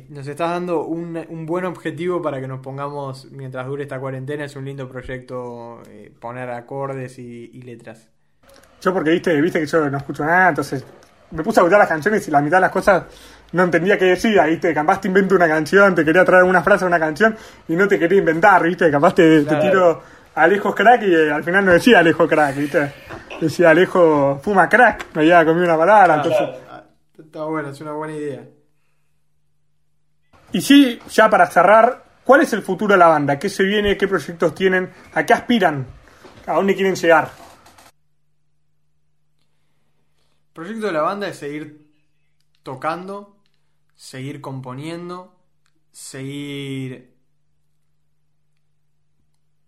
nos 0.09 0.27
estás 0.27 0.51
dando 0.51 0.85
un, 0.85 1.47
buen 1.47 1.65
objetivo 1.65 2.23
para 2.23 2.41
que 2.41 2.47
nos 2.47 2.61
pongamos 2.61 3.31
mientras 3.33 3.67
dure 3.67 3.83
esta 3.83 3.99
cuarentena. 3.99 4.45
Es 4.45 4.55
un 4.55 4.65
lindo 4.65 4.89
proyecto 4.89 5.83
eh, 5.89 6.13
poner 6.19 6.51
acordes 6.51 7.19
y, 7.19 7.61
letras. 7.63 8.09
Yo 8.81 8.93
porque 8.93 9.11
viste, 9.11 9.41
viste 9.41 9.61
que 9.61 9.67
yo 9.67 9.91
no 9.91 9.99
escucho 9.99 10.25
nada, 10.25 10.51
entonces 10.51 10.85
me 11.31 11.43
puse 11.43 11.59
a 11.59 11.63
escuchar 11.63 11.81
las 11.81 11.89
canciones 11.89 12.29
y 12.29 12.31
la 12.31 12.41
mitad 12.41 12.59
de 12.59 12.63
las 12.63 12.71
cosas 12.71 13.05
no 13.55 13.63
entendía 13.63 13.97
qué 13.97 14.07
decía, 14.07 14.45
viste, 14.45 14.75
capaz 14.75 15.01
te 15.01 15.09
invento 15.09 15.37
una 15.37 15.47
canción, 15.47 15.95
te 15.95 16.05
quería 16.05 16.25
traer 16.25 16.43
una 16.43 16.61
frase 16.61 16.85
de 16.85 16.89
una 16.89 16.99
canción 16.99 17.37
y 17.69 17.77
no 17.77 17.87
te 17.87 18.01
quería 18.01 18.19
inventar, 18.19 18.65
viste, 18.65 18.91
capaz 18.91 19.15
te, 19.15 19.45
tiro 19.45 20.03
Alejo 20.35 20.75
Crack 20.75 21.03
y 21.03 21.15
eh, 21.15 21.31
al 21.31 21.45
final 21.45 21.65
no 21.65 21.73
decía 21.73 22.01
Alejo 22.01 22.27
Crack, 22.27 22.57
viste, 22.57 22.93
decía 23.41 23.71
Alejo 23.71 24.41
Fuma 24.43 24.69
Crack, 24.69 25.07
me 25.15 25.23
había 25.23 25.45
comido 25.45 25.67
una 25.67 25.79
palabra, 25.79 26.17
entonces... 26.17 26.49
Está 27.17 27.45
bueno, 27.45 27.71
es 27.71 27.81
una 27.81 27.93
buena 27.93 28.15
idea. 28.15 28.45
Y 30.51 30.61
sí, 30.61 30.99
ya 31.09 31.31
para 31.31 31.47
cerrar, 31.47 32.05
¿cuál 32.25 32.41
es 32.41 32.53
el 32.53 32.63
futuro 32.63 32.95
de 32.95 32.99
la 32.99 33.07
banda? 33.07 33.39
¿Qué 33.39 33.49
se 33.49 33.63
viene? 33.63 33.97
¿Qué 33.97 34.09
proyectos 34.09 34.53
tienen? 34.55 34.91
¿A 35.15 35.25
qué 35.25 35.33
aspiran? 35.33 35.87
¿A 36.47 36.55
dónde 36.55 36.75
quieren 36.75 36.97
llegar? 36.97 37.31
El 40.49 40.53
proyecto 40.53 40.87
de 40.87 40.93
la 40.93 41.03
banda 41.03 41.29
es 41.29 41.37
seguir 41.39 41.85
tocando, 42.65 43.34
seguir 43.95 44.41
componiendo, 44.41 45.37
seguir 45.91 47.15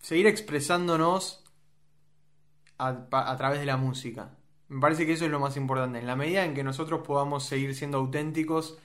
seguir 0.07 0.29
expresándonos 0.29 1.43
a, 2.79 3.09
a, 3.11 3.37
través 3.37 3.59
de 3.59 3.66
la 3.66 3.77
música. 3.77 4.37
Me 4.68 4.81
parece 4.81 5.05
que 5.05 5.12
eso 5.12 5.24
es 5.24 5.31
lo 5.33 5.41
más 5.41 5.57
importante. 5.57 5.99
En 5.99 6.07
la 6.07 6.14
medida 6.14 6.45
en 6.45 6.55
que 6.55 6.62
nosotros 6.62 7.01
podamos 7.05 7.45
seguir 7.45 7.74
siendo 7.74 7.99
auténticos 7.99 8.79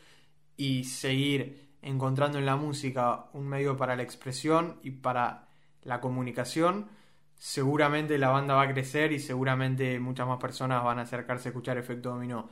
y 0.58 0.86
seguir 0.86 1.76
encontrando 1.84 2.40
en 2.40 2.46
la 2.46 2.56
música 2.56 3.26
un 3.34 3.48
medio 3.48 3.78
para 3.78 3.96
la 3.96 4.04
expresión 4.04 4.80
y 4.82 4.92
para 4.92 5.48
la 5.84 6.02
comunicación, 6.02 6.90
seguramente 7.36 8.18
la 8.18 8.30
banda 8.30 8.56
va 8.56 8.64
a 8.64 8.74
crecer 8.74 9.12
y 9.12 9.20
seguramente 9.20 10.00
muchas 10.00 10.28
más 10.28 10.40
personas 10.40 10.84
van 10.84 11.00
a 11.00 11.04
acercarse 11.04 11.50
a 11.50 11.52
escuchar 11.52 11.78
Efecto 11.78 12.10
Dominó. 12.10 12.50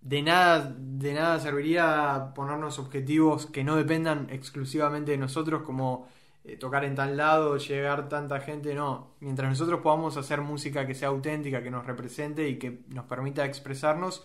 De 0.00 0.22
nada, 0.22 0.74
de 0.78 1.12
nada 1.12 1.40
serviría 1.40 2.32
ponernos 2.34 2.78
objetivos 2.78 3.46
que 3.46 3.64
no 3.64 3.76
dependan 3.76 4.28
exclusivamente 4.30 5.10
de 5.10 5.18
nosotros, 5.18 5.62
como 5.62 6.08
eh, 6.44 6.56
tocar 6.56 6.84
en 6.84 6.94
tal 6.94 7.16
lado, 7.16 7.58
llegar 7.58 8.08
tanta 8.08 8.40
gente, 8.40 8.74
no. 8.74 9.08
Mientras 9.20 9.50
nosotros 9.50 9.80
podamos 9.80 10.16
hacer 10.16 10.40
música 10.40 10.86
que 10.86 10.94
sea 10.94 11.08
auténtica, 11.08 11.62
que 11.62 11.70
nos 11.70 11.84
represente 11.84 12.48
y 12.48 12.58
que 12.58 12.80
nos 12.88 13.04
permita 13.04 13.44
expresarnos, 13.44 14.24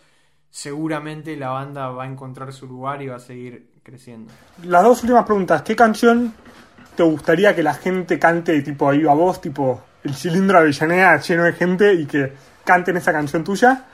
seguramente 0.50 1.36
la 1.36 1.50
banda 1.50 1.90
va 1.90 2.04
a 2.04 2.08
encontrar 2.08 2.54
su 2.54 2.68
lugar 2.68 3.02
y 3.02 3.08
va 3.08 3.18
a 3.18 3.20
seguir 3.20 3.72
creciendo. 3.84 4.32
Las 4.64 4.84
dos 4.84 5.02
últimas 5.02 5.26
preguntas. 5.26 5.64
¿Qué 5.64 5.76
canción 5.76 6.34
te 6.96 7.04
gustaría 7.04 7.56
que 7.56 7.64
la 7.64 7.74
gente 7.74 8.20
cante 8.20 8.62
tipo 8.62 8.90
ahí 8.90 9.06
a 9.06 9.14
vos, 9.14 9.42
tipo 9.42 9.82
el 10.04 10.14
cilindro 10.14 10.60
Avellaneda 10.60 11.18
lleno 11.18 11.44
de 11.44 11.54
gente 11.54 11.94
y 11.94 12.06
que 12.06 12.32
canten 12.64 12.98
esa 12.98 13.12
canción 13.12 13.44
tuya? 13.44 13.86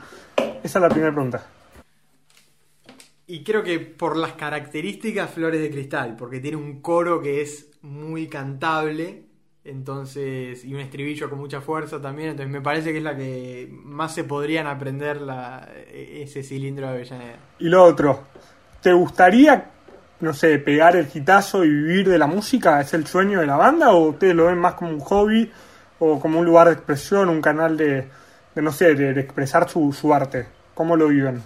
Esa 0.61 0.79
es 0.79 0.81
la 0.81 0.89
primera 0.89 1.11
pregunta. 1.13 1.43
Y 3.29 3.43
creo 3.43 3.61
que 3.61 3.79
por 3.79 4.17
las 4.17 4.33
características 4.33 5.29
Flores 5.29 5.61
de 5.61 5.69
Cristal, 5.69 6.15
porque 6.17 6.39
tiene 6.39 6.57
un 6.57 6.81
coro 6.81 7.21
que 7.21 7.41
es 7.41 7.69
muy 7.83 8.27
cantable 8.27 9.29
entonces, 9.63 10.65
y 10.65 10.73
un 10.73 10.79
estribillo 10.79 11.29
con 11.29 11.37
mucha 11.37 11.61
fuerza 11.61 12.01
también, 12.01 12.29
entonces 12.29 12.51
me 12.51 12.61
parece 12.61 12.91
que 12.91 12.97
es 12.97 13.03
la 13.03 13.15
que 13.15 13.69
más 13.71 14.15
se 14.15 14.23
podrían 14.23 14.65
aprender 14.65 15.21
la, 15.21 15.69
ese 15.93 16.41
cilindro 16.41 16.87
de 16.87 16.93
Avellaneda. 16.93 17.35
Y 17.59 17.69
lo 17.69 17.83
otro, 17.83 18.23
¿te 18.81 18.93
gustaría, 18.93 19.69
no 20.21 20.33
sé, 20.33 20.57
pegar 20.57 20.95
el 20.95 21.05
gitazo 21.05 21.63
y 21.63 21.69
vivir 21.69 22.09
de 22.09 22.17
la 22.17 22.25
música? 22.25 22.81
¿Es 22.81 22.95
el 22.95 23.05
sueño 23.05 23.41
de 23.41 23.45
la 23.45 23.57
banda 23.57 23.91
o 23.91 24.07
ustedes 24.07 24.33
lo 24.33 24.47
ven 24.47 24.57
más 24.57 24.73
como 24.73 24.89
un 24.89 25.01
hobby 25.01 25.51
o 25.99 26.19
como 26.19 26.39
un 26.39 26.45
lugar 26.45 26.65
de 26.65 26.73
expresión, 26.73 27.29
un 27.29 27.41
canal 27.41 27.77
de, 27.77 28.07
no 28.55 28.71
sé, 28.71 28.95
de, 28.95 29.19
expresar 29.19 29.69
su, 29.69 29.93
su 29.93 30.11
arte? 30.15 30.47
¿Cómo 30.73 30.95
lo 30.95 31.09
viven? 31.09 31.43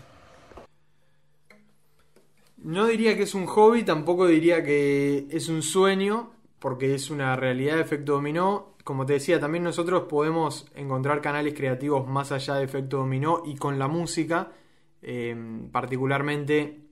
No 2.64 2.88
diría 2.88 3.16
que 3.16 3.24
es 3.24 3.36
un 3.36 3.46
hobby, 3.46 3.84
tampoco 3.84 4.26
diría 4.28 4.64
que 4.64 5.28
es 5.30 5.50
un 5.50 5.62
sueño, 5.62 6.32
porque 6.60 6.96
es 6.96 7.10
una 7.10 7.36
realidad 7.36 7.76
de 7.76 7.82
efecto 7.82 8.14
dominó. 8.14 8.76
Como 8.84 9.06
te 9.06 9.14
decía, 9.14 9.40
también 9.40 9.64
nosotros 9.64 10.04
podemos 10.10 10.66
encontrar 10.76 11.22
canales 11.22 11.54
creativos 11.54 12.08
más 12.08 12.32
allá 12.32 12.56
de 12.56 12.64
efecto 12.64 12.98
dominó 12.98 13.44
y 13.46 13.56
con 13.56 13.78
la 13.80 13.88
música. 13.88 14.52
Em, 15.02 15.70
particularmente, 15.70 16.84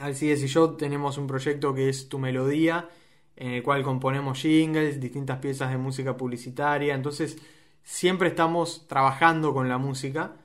Alcides 0.00 0.42
y 0.42 0.46
yo 0.48 0.70
tenemos 0.72 1.18
un 1.18 1.26
proyecto 1.26 1.74
que 1.74 1.88
es 1.88 2.08
Tu 2.08 2.18
Melodía, 2.18 2.88
en 3.36 3.52
el 3.52 3.62
cual 3.62 3.82
componemos 3.82 4.40
jingles, 4.40 5.00
distintas 5.00 5.38
piezas 5.38 5.70
de 5.70 5.78
música 5.78 6.16
publicitaria. 6.16 6.94
Entonces, 6.94 7.38
siempre 7.82 8.28
estamos 8.28 8.86
trabajando 8.88 9.54
con 9.54 9.68
la 9.68 9.78
música 9.78 10.36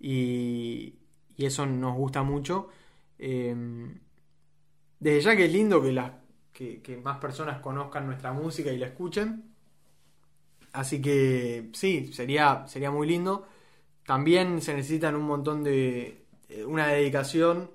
y, 0.00 0.94
eso 1.36 1.66
nos 1.66 1.96
gusta 1.96 2.22
mucho. 2.22 2.68
Em, 3.18 3.98
desde 5.00 5.20
ya 5.20 5.36
que 5.36 5.46
es 5.46 5.52
lindo 5.52 5.82
que 5.82 5.92
las 5.92 6.12
que, 6.52 7.00
más 7.02 7.18
personas 7.18 7.60
conozcan 7.60 8.06
nuestra 8.06 8.32
música 8.32 8.72
y 8.72 8.78
la 8.78 8.86
escuchen. 8.86 9.54
Así 10.72 11.00
que 11.00 11.70
sí, 11.72 12.12
sería, 12.12 12.66
sería 12.66 12.90
muy 12.90 13.06
lindo. 13.06 13.46
También 14.06 14.60
se 14.62 14.74
necesitan 14.74 15.16
un 15.16 15.22
montón 15.22 15.64
de. 15.64 16.24
eh, 16.48 16.64
una 16.64 16.88
dedicación 16.88 17.70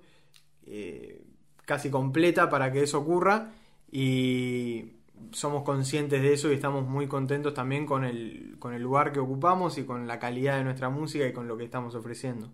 eh, 0.65 1.23
casi 1.65 1.89
completa 1.89 2.49
para 2.49 2.71
que 2.71 2.83
eso 2.83 2.99
ocurra. 2.99 3.51
Y 3.91 4.93
somos 5.31 5.63
conscientes 5.63 6.21
de 6.21 6.33
eso 6.33 6.51
y 6.51 6.55
estamos 6.55 6.87
muy 6.87 7.07
contentos 7.07 7.53
también 7.53 7.85
con 7.85 8.03
el, 8.03 8.55
con 8.59 8.73
el 8.73 8.81
lugar 8.81 9.11
que 9.11 9.19
ocupamos 9.19 9.77
y 9.77 9.85
con 9.85 10.07
la 10.07 10.19
calidad 10.19 10.57
de 10.57 10.63
nuestra 10.63 10.89
música 10.89 11.25
y 11.27 11.33
con 11.33 11.47
lo 11.47 11.57
que 11.57 11.65
estamos 11.65 11.95
ofreciendo. 11.95 12.51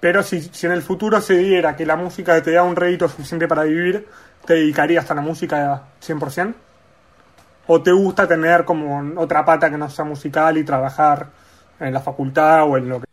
Pero 0.00 0.22
si, 0.22 0.40
si 0.40 0.66
en 0.66 0.72
el 0.72 0.82
futuro 0.82 1.20
se 1.20 1.36
diera 1.38 1.74
que 1.74 1.84
la 1.84 1.96
música 1.96 2.40
te 2.42 2.52
da 2.52 2.62
un 2.62 2.76
rédito 2.76 3.08
suficiente 3.08 3.48
para 3.48 3.64
vivir, 3.64 4.06
¿te 4.44 4.54
dedicarías 4.54 5.10
a 5.10 5.14
la 5.14 5.20
música 5.20 5.88
100%? 6.00 6.54
¿O 7.66 7.82
te 7.82 7.92
gusta 7.92 8.26
tener 8.26 8.64
como 8.64 9.20
otra 9.20 9.44
pata 9.44 9.70
que 9.70 9.76
no 9.76 9.90
sea 9.90 10.04
musical 10.04 10.56
y 10.56 10.64
trabajar 10.64 11.30
en 11.80 11.92
la 11.92 12.00
facultad 12.00 12.68
o 12.68 12.76
en 12.76 12.88
lo 12.88 13.00
que... 13.00 13.06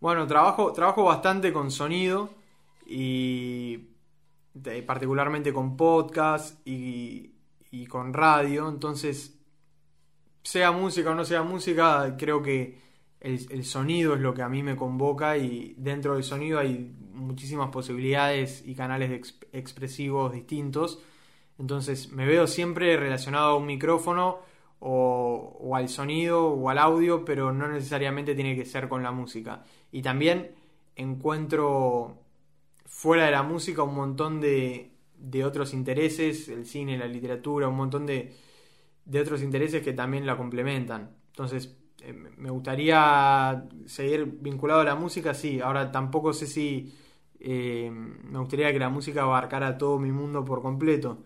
Bueno, 0.00 0.26
trabajo, 0.26 0.72
trabajo 0.72 1.04
bastante 1.04 1.52
con 1.52 1.70
sonido 1.70 2.30
y 2.86 3.88
particularmente 4.86 5.52
con 5.52 5.76
podcast 5.76 6.66
y, 6.66 7.34
y 7.70 7.86
con 7.86 8.14
radio. 8.14 8.68
Entonces, 8.68 9.38
sea 10.42 10.72
música 10.72 11.10
o 11.10 11.14
no 11.14 11.24
sea 11.24 11.42
música, 11.42 12.16
creo 12.16 12.42
que 12.42 12.87
el, 13.20 13.64
sonido 13.64 14.14
es 14.14 14.20
lo 14.20 14.34
que 14.34 14.42
a 14.42 14.48
mí 14.48 14.62
me 14.62 14.76
convoca 14.76 15.36
y 15.36 15.74
dentro 15.76 16.14
del 16.14 16.22
sonido 16.22 16.58
hay 16.58 16.92
muchísimas 17.12 17.70
posibilidades 17.70 18.62
y 18.66 18.74
canales 18.74 19.34
expresivos 19.52 20.32
distintos. 20.32 21.02
Entonces 21.58 22.12
me 22.12 22.26
veo 22.26 22.46
siempre 22.46 22.96
relacionado 22.96 23.50
a 23.50 23.56
un 23.56 23.66
micrófono 23.66 24.38
o, 24.80 25.56
o 25.60 25.76
al 25.76 25.88
sonido 25.88 26.46
o 26.48 26.70
al 26.70 26.78
audio, 26.78 27.24
pero 27.24 27.52
no 27.52 27.68
necesariamente 27.68 28.34
tiene 28.34 28.54
que 28.54 28.64
ser 28.64 28.88
con 28.88 29.02
la 29.02 29.10
música. 29.10 29.64
Y 29.90 30.02
también 30.02 30.52
encuentro 30.94 32.18
fuera 32.86 33.26
de 33.26 33.32
la 33.32 33.42
música 33.42 33.82
un 33.82 33.94
montón 33.94 34.40
de, 34.40 34.92
de 35.18 35.44
otros 35.44 35.74
intereses, 35.74 36.48
el 36.48 36.66
cine, 36.66 36.96
la 36.96 37.06
literatura, 37.06 37.68
un 37.68 37.76
montón 37.76 38.06
de, 38.06 38.32
de 39.04 39.20
otros 39.20 39.42
intereses 39.42 39.82
que 39.82 39.92
también 39.92 40.26
la 40.26 40.36
complementan. 40.36 41.16
Entonces, 41.28 41.76
eh, 42.02 42.12
me 42.12 42.50
gustaría 42.50 43.68
seguir 43.86 44.26
vinculado 44.40 44.80
a 44.80 44.84
la 44.84 44.94
música, 44.94 45.34
sí. 45.34 45.60
Ahora 45.60 45.90
tampoco 45.92 46.32
sé 46.32 46.46
si 46.46 46.94
eh, 47.40 47.90
me 47.90 48.38
gustaría 48.38 48.72
que 48.72 48.78
la 48.78 48.88
música 48.88 49.22
abarcara 49.22 49.78
todo 49.78 49.98
mi 49.98 50.12
mundo 50.12 50.44
por 50.44 50.62
completo. 50.62 51.18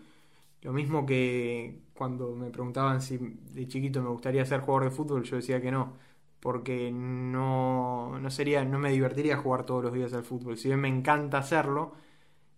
Lo 0.61 0.73
mismo 0.73 1.05
que 1.05 1.81
cuando 1.93 2.35
me 2.35 2.49
preguntaban 2.51 3.01
si 3.01 3.17
de 3.19 3.67
chiquito 3.67 4.01
me 4.01 4.09
gustaría 4.09 4.45
ser 4.45 4.61
jugador 4.61 4.85
de 4.89 4.95
fútbol, 4.95 5.23
yo 5.23 5.35
decía 5.37 5.61
que 5.61 5.71
no, 5.71 5.97
porque 6.39 6.91
no, 6.91 8.19
no 8.19 8.31
sería, 8.31 8.63
no 8.65 8.79
me 8.79 8.91
divertiría 8.91 9.37
jugar 9.37 9.65
todos 9.65 9.83
los 9.83 9.93
días 9.93 10.13
al 10.13 10.23
fútbol. 10.23 10.57
Si 10.57 10.69
bien 10.69 10.79
me 10.81 10.87
encanta 10.89 11.37
hacerlo, 11.39 11.93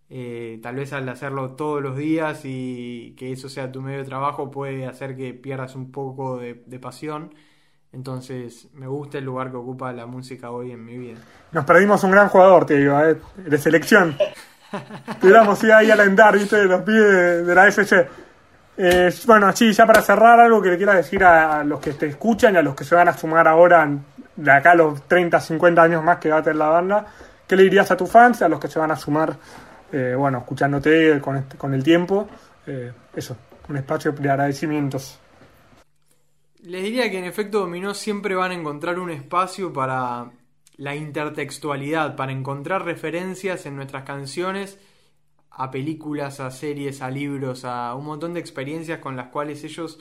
eh, 0.08 0.60
tal 0.62 0.76
vez 0.76 0.92
al 0.92 1.08
hacerlo 1.08 1.56
todos 1.56 1.82
los 1.82 1.96
días 1.96 2.42
y 2.44 3.14
que 3.18 3.32
eso 3.32 3.48
sea 3.48 3.72
tu 3.72 3.82
medio 3.82 3.98
de 3.98 4.04
trabajo 4.04 4.50
puede 4.50 4.86
hacer 4.86 5.16
que 5.16 5.34
pierdas 5.34 5.74
un 5.76 5.90
poco 5.92 6.38
de, 6.38 6.54
de 6.66 6.78
pasión. 6.78 7.34
Entonces 7.96 8.68
me 8.74 8.86
gusta 8.86 9.16
el 9.16 9.24
lugar 9.24 9.50
que 9.50 9.56
ocupa 9.56 9.90
la 9.90 10.04
música 10.04 10.50
hoy 10.50 10.70
en 10.70 10.84
mi 10.84 10.98
vida. 10.98 11.18
Nos 11.52 11.64
perdimos 11.64 12.04
un 12.04 12.10
gran 12.10 12.28
jugador, 12.28 12.66
te 12.66 12.74
digo, 12.76 13.00
¿eh? 13.00 13.16
de 13.38 13.56
selección. 13.56 14.18
Te 15.20 15.26
hubiéramos 15.26 15.64
ido 15.64 15.74
ahí 15.74 15.90
a 15.90 15.94
alentar, 15.94 16.34
viste, 16.36 16.56
de 16.56 16.64
los 16.66 16.82
pies 16.82 17.46
de, 17.46 17.54
la 17.54 17.66
FC. 17.68 18.06
Eh, 18.76 19.10
bueno, 19.26 19.50
sí, 19.56 19.72
ya 19.72 19.86
para 19.86 20.02
cerrar, 20.02 20.38
algo 20.38 20.60
que 20.60 20.68
le 20.68 20.76
quiera 20.76 20.92
decir 20.92 21.24
a, 21.24 21.60
a 21.60 21.64
los 21.64 21.80
que 21.80 21.94
te 21.94 22.06
escuchan 22.08 22.54
y 22.54 22.58
a 22.58 22.62
los 22.62 22.74
que 22.74 22.84
se 22.84 22.94
van 22.94 23.08
a 23.08 23.16
sumar 23.16 23.48
ahora, 23.48 23.88
de 24.36 24.50
acá 24.50 24.72
a 24.72 24.74
los 24.74 25.08
30, 25.08 25.40
50 25.40 25.80
años 25.82 26.04
más 26.04 26.18
que 26.18 26.28
va 26.28 26.38
a 26.38 26.42
tener 26.42 26.56
la 26.56 26.68
banda, 26.68 27.06
¿qué 27.46 27.56
le 27.56 27.62
dirías 27.62 27.90
a 27.90 27.96
tus 27.96 28.10
fans, 28.10 28.42
a 28.42 28.48
los 28.50 28.60
que 28.60 28.68
se 28.68 28.78
van 28.78 28.90
a 28.90 28.96
sumar, 28.96 29.34
eh, 29.90 30.14
bueno, 30.18 30.38
escuchándote 30.38 31.18
con, 31.22 31.36
este- 31.36 31.56
con 31.56 31.72
el 31.72 31.82
tiempo? 31.82 32.28
Eh, 32.66 32.92
eso, 33.14 33.38
un 33.70 33.78
espacio 33.78 34.12
de 34.12 34.28
agradecimientos. 34.30 35.18
Les 36.66 36.82
diría 36.82 37.08
que 37.12 37.18
en 37.18 37.24
efecto 37.24 37.60
dominó 37.60 37.94
siempre 37.94 38.34
van 38.34 38.50
a 38.50 38.54
encontrar 38.54 38.98
un 38.98 39.10
espacio 39.10 39.72
para 39.72 40.32
la 40.76 40.96
intertextualidad, 40.96 42.16
para 42.16 42.32
encontrar 42.32 42.84
referencias 42.84 43.66
en 43.66 43.76
nuestras 43.76 44.02
canciones 44.02 44.76
a 45.48 45.70
películas, 45.70 46.40
a 46.40 46.50
series, 46.50 47.02
a 47.02 47.10
libros, 47.10 47.64
a 47.64 47.94
un 47.94 48.06
montón 48.06 48.34
de 48.34 48.40
experiencias 48.40 48.98
con 48.98 49.14
las 49.14 49.28
cuales 49.28 49.62
ellos 49.62 50.00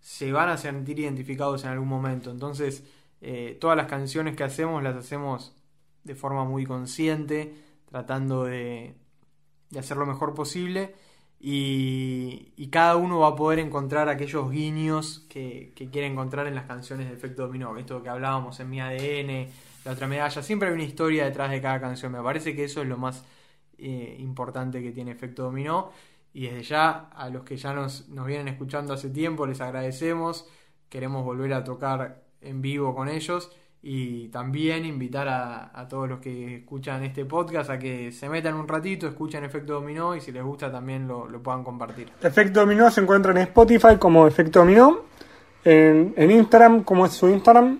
se 0.00 0.32
van 0.32 0.48
a 0.48 0.56
sentir 0.56 1.00
identificados 1.00 1.64
en 1.64 1.70
algún 1.72 1.88
momento. 1.88 2.30
Entonces, 2.30 2.82
eh, 3.20 3.58
todas 3.60 3.76
las 3.76 3.86
canciones 3.86 4.36
que 4.36 4.44
hacemos 4.44 4.82
las 4.82 4.96
hacemos 4.96 5.54
de 6.02 6.14
forma 6.14 6.46
muy 6.46 6.64
consciente, 6.64 7.54
tratando 7.90 8.44
de, 8.44 8.94
de 9.68 9.78
hacer 9.78 9.98
lo 9.98 10.06
mejor 10.06 10.32
posible. 10.32 10.94
Y, 11.38 12.68
cada 12.70 12.96
uno 12.96 13.20
va 13.20 13.28
a 13.28 13.36
poder 13.36 13.58
encontrar 13.58 14.08
aquellos 14.08 14.50
guiños 14.50 15.26
que, 15.28 15.72
quiere 15.74 16.06
encontrar 16.06 16.46
en 16.46 16.54
las 16.54 16.66
canciones 16.66 17.08
de 17.08 17.14
Efecto 17.14 17.46
Dominó. 17.46 17.76
Esto 17.78 18.02
que 18.02 18.08
hablábamos 18.08 18.58
en 18.60 18.70
Mi 18.70 18.80
ADN, 18.80 19.48
la 19.84 19.92
otra 19.92 20.06
medalla. 20.06 20.42
Siempre 20.42 20.68
hay 20.68 20.74
una 20.74 20.84
historia 20.84 21.24
detrás 21.24 21.50
de 21.50 21.60
cada 21.60 21.80
canción. 21.80 22.12
Me 22.12 22.22
parece 22.22 22.54
que 22.54 22.64
eso 22.64 22.82
es 22.82 22.88
lo 22.88 22.98
más 22.98 23.24
eh, 23.78 24.16
importante 24.18 24.82
que 24.82 24.92
tiene 24.92 25.12
Efecto 25.12 25.44
Dominó. 25.44 25.90
Y 26.32 26.48
desde 26.48 26.62
ya, 26.64 27.08
a 27.14 27.30
los 27.30 27.44
que 27.44 27.56
ya 27.56 27.72
nos 27.72 28.06
vienen 28.26 28.48
escuchando 28.48 28.92
hace 28.92 29.10
tiempo, 29.10 29.46
les 29.46 29.60
agradecemos. 29.60 30.48
Queremos 30.88 31.24
volver 31.24 31.52
a 31.54 31.64
tocar 31.64 32.24
en 32.40 32.60
vivo 32.62 32.94
con 32.94 33.08
ellos. 33.08 33.50
Y 33.88 34.26
también 34.30 34.84
invitar 34.84 35.28
a, 35.28 35.70
a 35.72 35.86
todos 35.86 36.08
los 36.08 36.18
que 36.18 36.56
escuchan 36.56 37.04
este 37.04 37.24
podcast 37.24 37.70
a 37.70 37.78
que 37.78 38.10
se 38.10 38.28
metan 38.28 38.54
un 38.54 38.66
ratito, 38.66 39.06
escuchen 39.06 39.44
Efecto 39.44 39.74
Dominó 39.74 40.16
y 40.16 40.20
si 40.20 40.32
les 40.32 40.42
gusta 40.42 40.72
también 40.72 41.06
lo, 41.06 41.28
lo 41.28 41.40
puedan 41.40 41.62
compartir. 41.62 42.10
Efecto 42.20 42.58
Dominó 42.58 42.90
se 42.90 43.00
encuentra 43.00 43.30
en 43.30 43.38
Spotify 43.38 43.96
como 43.96 44.26
Efecto 44.26 44.58
Dominó, 44.58 45.02
en, 45.62 46.14
en 46.16 46.30
Instagram, 46.32 46.82
como 46.82 47.06
es 47.06 47.12
su 47.12 47.28
Instagram. 47.28 47.78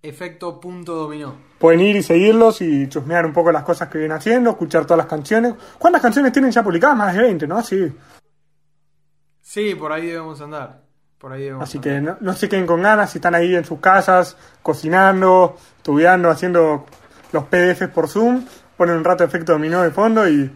Efecto 0.00 0.58
punto 0.58 0.94
dominó. 0.94 1.34
Pueden 1.58 1.80
ir 1.82 1.96
y 1.96 2.02
seguirlos 2.02 2.62
y 2.62 2.88
chusmear 2.88 3.26
un 3.26 3.34
poco 3.34 3.52
las 3.52 3.64
cosas 3.64 3.90
que 3.90 3.98
vienen 3.98 4.16
haciendo, 4.16 4.48
escuchar 4.48 4.86
todas 4.86 4.96
las 4.96 5.06
canciones. 5.06 5.52
¿Cuántas 5.78 6.00
canciones 6.00 6.32
tienen 6.32 6.50
ya 6.50 6.62
publicadas? 6.62 6.96
Más 6.96 7.14
de 7.14 7.20
20, 7.20 7.46
¿no? 7.46 7.62
Sí. 7.62 7.92
Sí, 9.42 9.74
por 9.74 9.92
ahí 9.92 10.06
debemos 10.06 10.40
andar. 10.40 10.81
Por 11.22 11.32
ahí 11.32 11.44
debemos 11.44 11.62
Así 11.68 11.78
que 11.78 12.00
no, 12.02 12.16
no 12.20 12.32
se 12.34 12.48
queden 12.48 12.66
con 12.66 12.82
ganas 12.82 13.10
si 13.10 13.18
están 13.18 13.34
ahí 13.34 13.54
en 13.54 13.64
sus 13.64 13.78
casas, 13.80 14.36
cocinando, 14.62 15.56
estudiando, 15.78 16.28
haciendo 16.28 16.84
los 17.32 17.44
PDFs 17.44 17.88
por 17.88 18.08
Zoom. 18.08 18.44
Ponen 18.76 18.96
un 18.96 19.04
rato 19.04 19.22
de 19.24 19.28
efecto 19.28 19.52
dominó 19.52 19.82
de 19.82 19.90
fondo 19.92 20.28
y, 20.28 20.50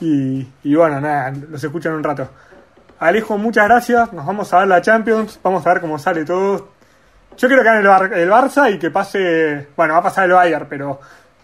y, 0.00 0.48
y 0.62 0.74
bueno, 0.74 1.00
nada, 1.00 1.32
los 1.50 1.62
escuchan 1.62 1.92
un 1.94 2.04
rato. 2.04 2.28
Alejo, 3.00 3.36
muchas 3.36 3.66
gracias. 3.66 4.12
Nos 4.12 4.24
vamos 4.24 4.50
a 4.54 4.60
ver 4.60 4.68
la 4.68 4.80
Champions. 4.80 5.38
Vamos 5.42 5.66
a 5.66 5.72
ver 5.74 5.82
cómo 5.82 5.98
sale 5.98 6.24
todo. 6.24 6.68
Yo 7.36 7.48
quiero 7.48 7.62
que 7.62 7.68
gane 7.68 7.80
el, 7.80 7.86
Bar- 7.88 8.12
el 8.14 8.30
Barça 8.30 8.72
y 8.72 8.78
que 8.78 8.90
pase. 8.90 9.68
Bueno, 9.76 9.92
va 9.94 10.00
a 10.00 10.02
pasar 10.04 10.24
el 10.24 10.32
Bayern, 10.32 10.66
pero. 10.70 11.00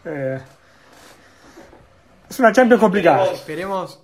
eh, 0.06 0.40
es 2.30 2.38
una 2.38 2.52
Champions 2.52 2.80
complicada. 2.80 3.24
Esperemos, 3.32 4.00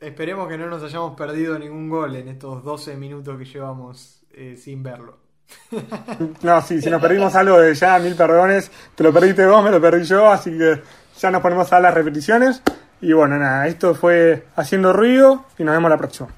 esperemos 0.00 0.48
que 0.48 0.58
no 0.58 0.66
nos 0.66 0.82
hayamos 0.82 1.16
perdido 1.16 1.58
ningún 1.58 1.88
gol 1.88 2.16
en 2.16 2.28
estos 2.28 2.62
12 2.62 2.96
minutos 2.96 3.38
que 3.38 3.44
llevamos 3.44 4.22
eh, 4.32 4.56
sin 4.56 4.82
verlo. 4.82 5.18
No, 6.42 6.60
sí, 6.62 6.80
si 6.80 6.90
nos 6.90 7.00
perdimos 7.00 7.34
algo 7.34 7.58
de 7.58 7.74
ya, 7.74 7.98
mil 7.98 8.14
perdones. 8.14 8.70
Te 8.94 9.04
lo 9.04 9.12
perdiste 9.12 9.46
vos, 9.46 9.62
me 9.62 9.70
lo 9.70 9.80
perdí 9.80 10.04
yo, 10.04 10.28
así 10.28 10.50
que 10.56 10.82
ya 11.18 11.30
nos 11.30 11.42
ponemos 11.42 11.72
a 11.72 11.80
las 11.80 11.94
repeticiones. 11.94 12.62
Y 13.00 13.12
bueno, 13.12 13.36
nada, 13.36 13.66
esto 13.66 13.94
fue 13.94 14.46
Haciendo 14.56 14.92
Ruido 14.92 15.44
y 15.58 15.64
nos 15.64 15.74
vemos 15.74 15.90
la 15.90 15.98
próxima. 15.98 16.28